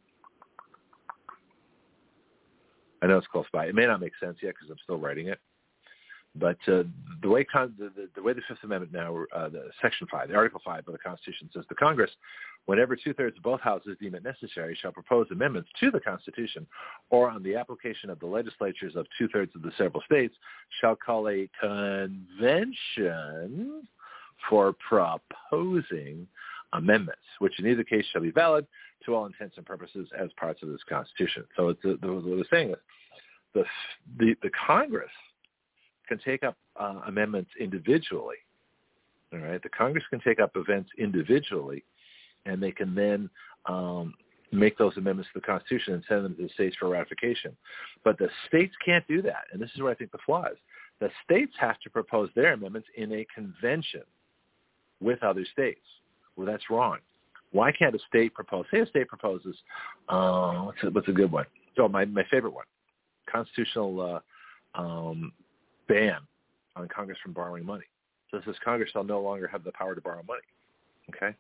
[3.03, 3.67] I know it's close by.
[3.67, 5.41] It may not make sense yet because I'm still writing it.
[6.37, 6.83] But uh,
[7.23, 10.29] the way con- the, the, the way the Fifth Amendment now, uh, the Section Five,
[10.29, 12.11] the Article Five of the Constitution says the Congress,
[12.67, 16.67] whenever two-thirds of both houses deem it necessary, shall propose amendments to the Constitution,
[17.11, 20.35] or on the application of the legislatures of two-thirds of the several states,
[20.81, 22.25] shall call a convention
[24.51, 26.27] for proposing
[26.73, 28.67] amendments, which in either case shall be valid
[29.07, 31.45] to all intents and purposes as parts of this Constitution.
[31.57, 32.77] So it's the, the, they're saying is
[33.55, 33.65] the,
[34.19, 35.13] the, the Congress
[36.09, 38.37] can take up uh, amendments individually.
[39.33, 41.85] All right, the Congress can take up events individually,
[42.47, 43.29] and they can then
[43.67, 44.15] um,
[44.53, 47.57] make those amendments to the Constitution and send them to the states for ratification.
[48.05, 50.59] But the states can't do that, and this is where I think the flaw is.
[51.01, 54.03] The states have to propose their amendments in a convention
[55.01, 55.85] with other states.
[56.37, 56.99] Well, that's wrong.
[57.53, 58.65] Why can't a state propose?
[58.73, 59.57] Say a state proposes,
[60.09, 61.47] uh, what's, a, what's a good one?
[61.79, 62.65] Oh, my, my favorite one,
[63.31, 64.23] constitutional
[64.77, 65.33] uh, um,
[65.89, 66.19] ban
[66.77, 67.85] on Congress from borrowing money.
[68.31, 70.43] So this says Congress shall no longer have the power to borrow money.
[71.15, 71.37] Okay,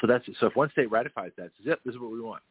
[0.00, 2.42] so that's so if one state ratifies that, says, "Yep, this is what we want,"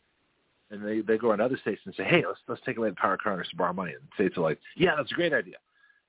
[0.71, 2.95] and they they go on other states and say, "Hey, let's let's take away the
[2.95, 5.57] power of Congress to borrow money," and states are like, "Yeah, that's a great idea,"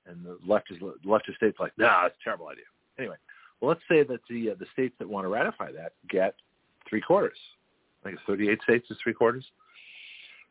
[0.07, 2.65] and the leftist leftist states are like, "Nah, that's a terrible idea."
[2.97, 3.15] Anyway,
[3.61, 6.35] well, let's say that the uh, the states that want to ratify that get
[6.89, 7.37] three quarters.
[8.01, 9.45] I think it's 38 states is three quarters.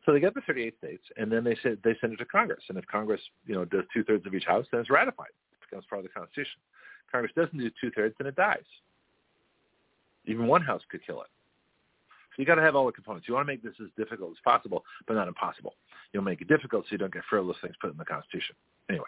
[0.05, 2.63] So they get the 38 states, and then they send they send it to Congress.
[2.67, 5.31] And if Congress, you know, does two thirds of each house, then it's ratified.
[5.53, 6.59] It becomes part of the Constitution.
[7.11, 8.65] Congress doesn't do two thirds, then it dies.
[10.25, 11.27] Even one house could kill it.
[12.35, 13.27] So you got to have all the components.
[13.27, 15.75] You want to make this as difficult as possible, but not impossible.
[16.11, 18.55] You'll make it difficult so you don't get frivolous things put in the Constitution.
[18.89, 19.05] Anyway,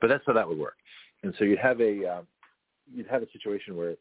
[0.00, 0.76] but that's how that would work.
[1.22, 2.22] And so you'd have a uh,
[2.94, 3.96] you'd have a situation where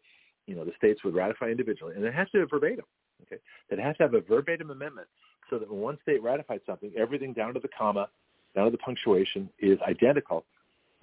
[0.46, 2.86] you know the states would ratify individually, and it has to be verbatim.
[3.24, 5.08] Okay, it has to have a verbatim amendment
[5.50, 8.10] so that when one state ratifies something, everything down to the comma,
[8.56, 10.46] down to the punctuation is identical.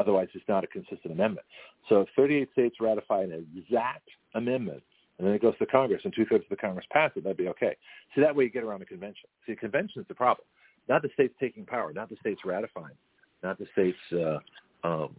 [0.00, 1.46] Otherwise, it's not a consistent amendment.
[1.88, 4.82] So if 38 states ratify an exact amendment,
[5.18, 7.48] and then it goes to Congress, and two-thirds of the Congress pass it, that'd be
[7.48, 7.76] okay.
[8.14, 9.28] See, that way you get around the convention.
[9.46, 10.46] See, a convention is the problem.
[10.88, 12.96] Not the states taking power, not the states ratifying,
[13.42, 14.38] not the states, uh,
[14.86, 15.14] um,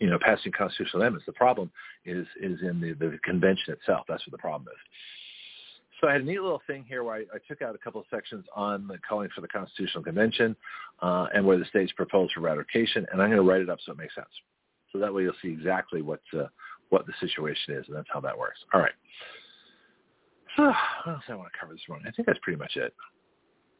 [0.00, 1.26] you know, passing constitutional amendments.
[1.26, 1.70] The problem
[2.04, 4.06] is is in the, the convention itself.
[4.08, 4.80] That's what the problem is.
[6.02, 8.00] So I had a neat little thing here where I, I took out a couple
[8.00, 10.56] of sections on the calling for the Constitutional Convention
[11.00, 13.78] uh, and where the states propose for ratification, and I'm going to write it up
[13.86, 14.26] so it makes sense.
[14.90, 16.46] So that way you'll see exactly what uh,
[16.88, 18.58] what the situation is, and that's how that works.
[18.74, 18.92] All right.
[20.56, 22.06] So what else I want to cover this morning?
[22.08, 22.92] I think that's pretty much it.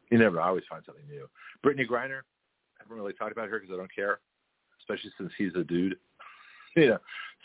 [0.09, 1.27] You never I always find something new.
[1.63, 2.21] Brittney Griner,
[2.79, 4.19] I haven't really talked about her because I don't care,
[4.79, 5.97] especially since he's a dude.
[6.75, 6.97] You know,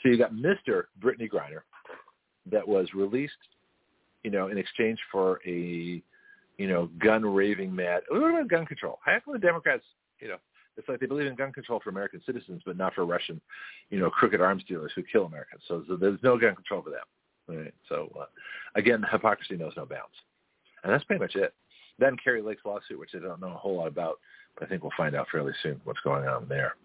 [0.02, 0.84] so you got Mr.
[1.02, 1.60] Brittney Griner
[2.50, 3.34] that was released
[4.24, 6.02] you know, in exchange for a,
[6.56, 8.02] you know, gun raving mad.
[8.08, 8.98] What about gun control?
[9.04, 9.84] How come the Democrats,
[10.20, 10.38] you know,
[10.76, 13.40] it's like they believe in gun control for American citizens, but not for Russian,
[13.90, 15.62] you know, crooked arms dealers who kill Americans.
[15.66, 17.00] So, so there's no gun control for them.
[17.48, 17.74] Right?
[17.88, 18.26] So uh,
[18.74, 20.14] again, hypocrisy knows no bounds,
[20.84, 21.54] and that's pretty much it.
[21.98, 24.20] Then Kari Lake's lawsuit, which I don't know a whole lot about,
[24.54, 26.76] but I think we'll find out fairly soon what's going on there.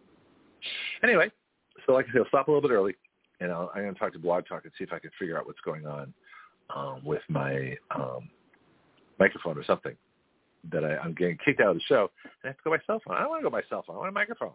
[1.03, 1.29] Anyway,
[1.85, 2.95] so like I said, I'll stop a little bit early,
[3.41, 5.37] and I'll, I'm going to talk to Blog Talk and see if I can figure
[5.37, 6.13] out what's going on
[6.69, 8.29] um, with my um,
[9.19, 9.95] microphone or something
[10.71, 12.11] that I, I'm getting kicked out of the show.
[12.43, 13.15] I have to go by cell phone.
[13.15, 13.97] I don't want to go by cell phone.
[13.97, 14.53] I want a microphone.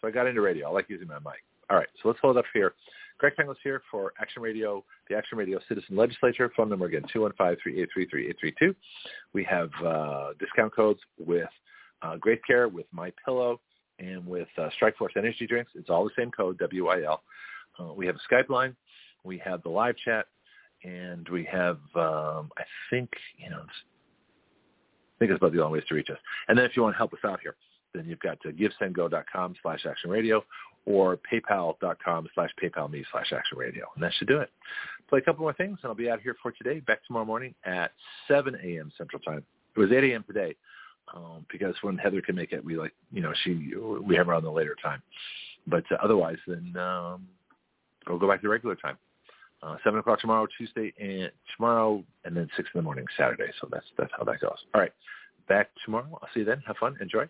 [0.00, 0.68] So I got into radio.
[0.68, 1.42] I like using my mic.
[1.70, 2.74] All right, so let's hold up here.
[3.18, 6.50] Greg Penglis here for Action Radio, the Action Radio Citizen Legislature.
[6.56, 8.74] Phone number again, 215-383-3832.
[9.32, 11.48] We have uh, discount codes with
[12.02, 13.60] uh, Graith Care, with My Pillow,
[14.00, 15.70] and with uh, Strikeforce Energy Drinks.
[15.76, 17.18] It's all the same code, WYL.
[17.78, 18.74] Uh, we have a Skype line.
[19.24, 20.26] We have the live chat
[20.84, 25.88] and we have um, I think you know I think it's about the only ways
[25.88, 26.18] to reach us.
[26.48, 27.54] And then if you want to help us out here,
[27.94, 30.44] then you've got to givesendgo.com slash action radio
[30.84, 33.86] or paypal.com slash paypal me slash action radio.
[33.94, 34.50] And that should do it.
[35.08, 36.80] Play a couple more things and I'll be out here for today.
[36.80, 37.92] Back tomorrow morning at
[38.26, 38.90] 7 a.m.
[38.98, 39.44] Central Time.
[39.76, 40.24] It was 8 a.m.
[40.26, 40.56] today
[41.14, 44.34] um, because when Heather can make it, we like, you know, she, we have her
[44.34, 45.02] on the later time.
[45.66, 47.28] But uh, otherwise, then um,
[48.08, 48.96] we'll go back to regular time
[49.62, 53.50] uh, seven o'clock tomorrow, Tuesday, and tomorrow, and then six in the morning Saturday.
[53.60, 54.58] So that's that's how that goes.
[54.74, 54.92] All right,
[55.48, 56.18] back tomorrow.
[56.20, 56.62] I'll see you then.
[56.66, 57.28] Have fun, enjoy,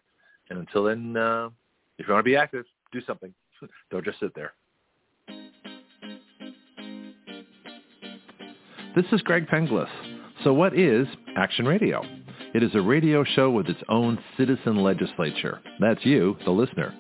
[0.51, 1.49] and until then, uh,
[1.99, 3.33] if you want to be active, do something.
[3.91, 4.53] Don't just sit there.
[8.95, 9.89] This is Greg Penglis.
[10.45, 12.03] So what is Action Radio?
[12.55, 15.61] It is a radio show with its own citizen legislature.
[15.81, 16.95] That's you, the listener.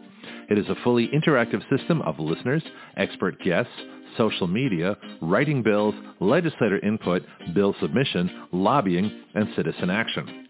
[0.48, 2.62] It is a fully interactive system of listeners,
[2.96, 3.72] expert guests,
[4.16, 7.22] social media, writing bills, legislator input,
[7.54, 10.48] bill submission, lobbying, and citizen action.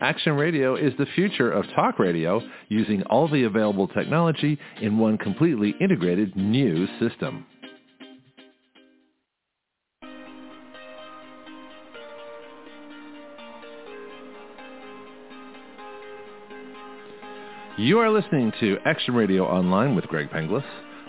[0.00, 5.18] Action Radio is the future of talk radio using all the available technology in one
[5.18, 7.44] completely integrated new system.
[17.76, 20.64] You are listening to Action Radio Online with Greg Penglis.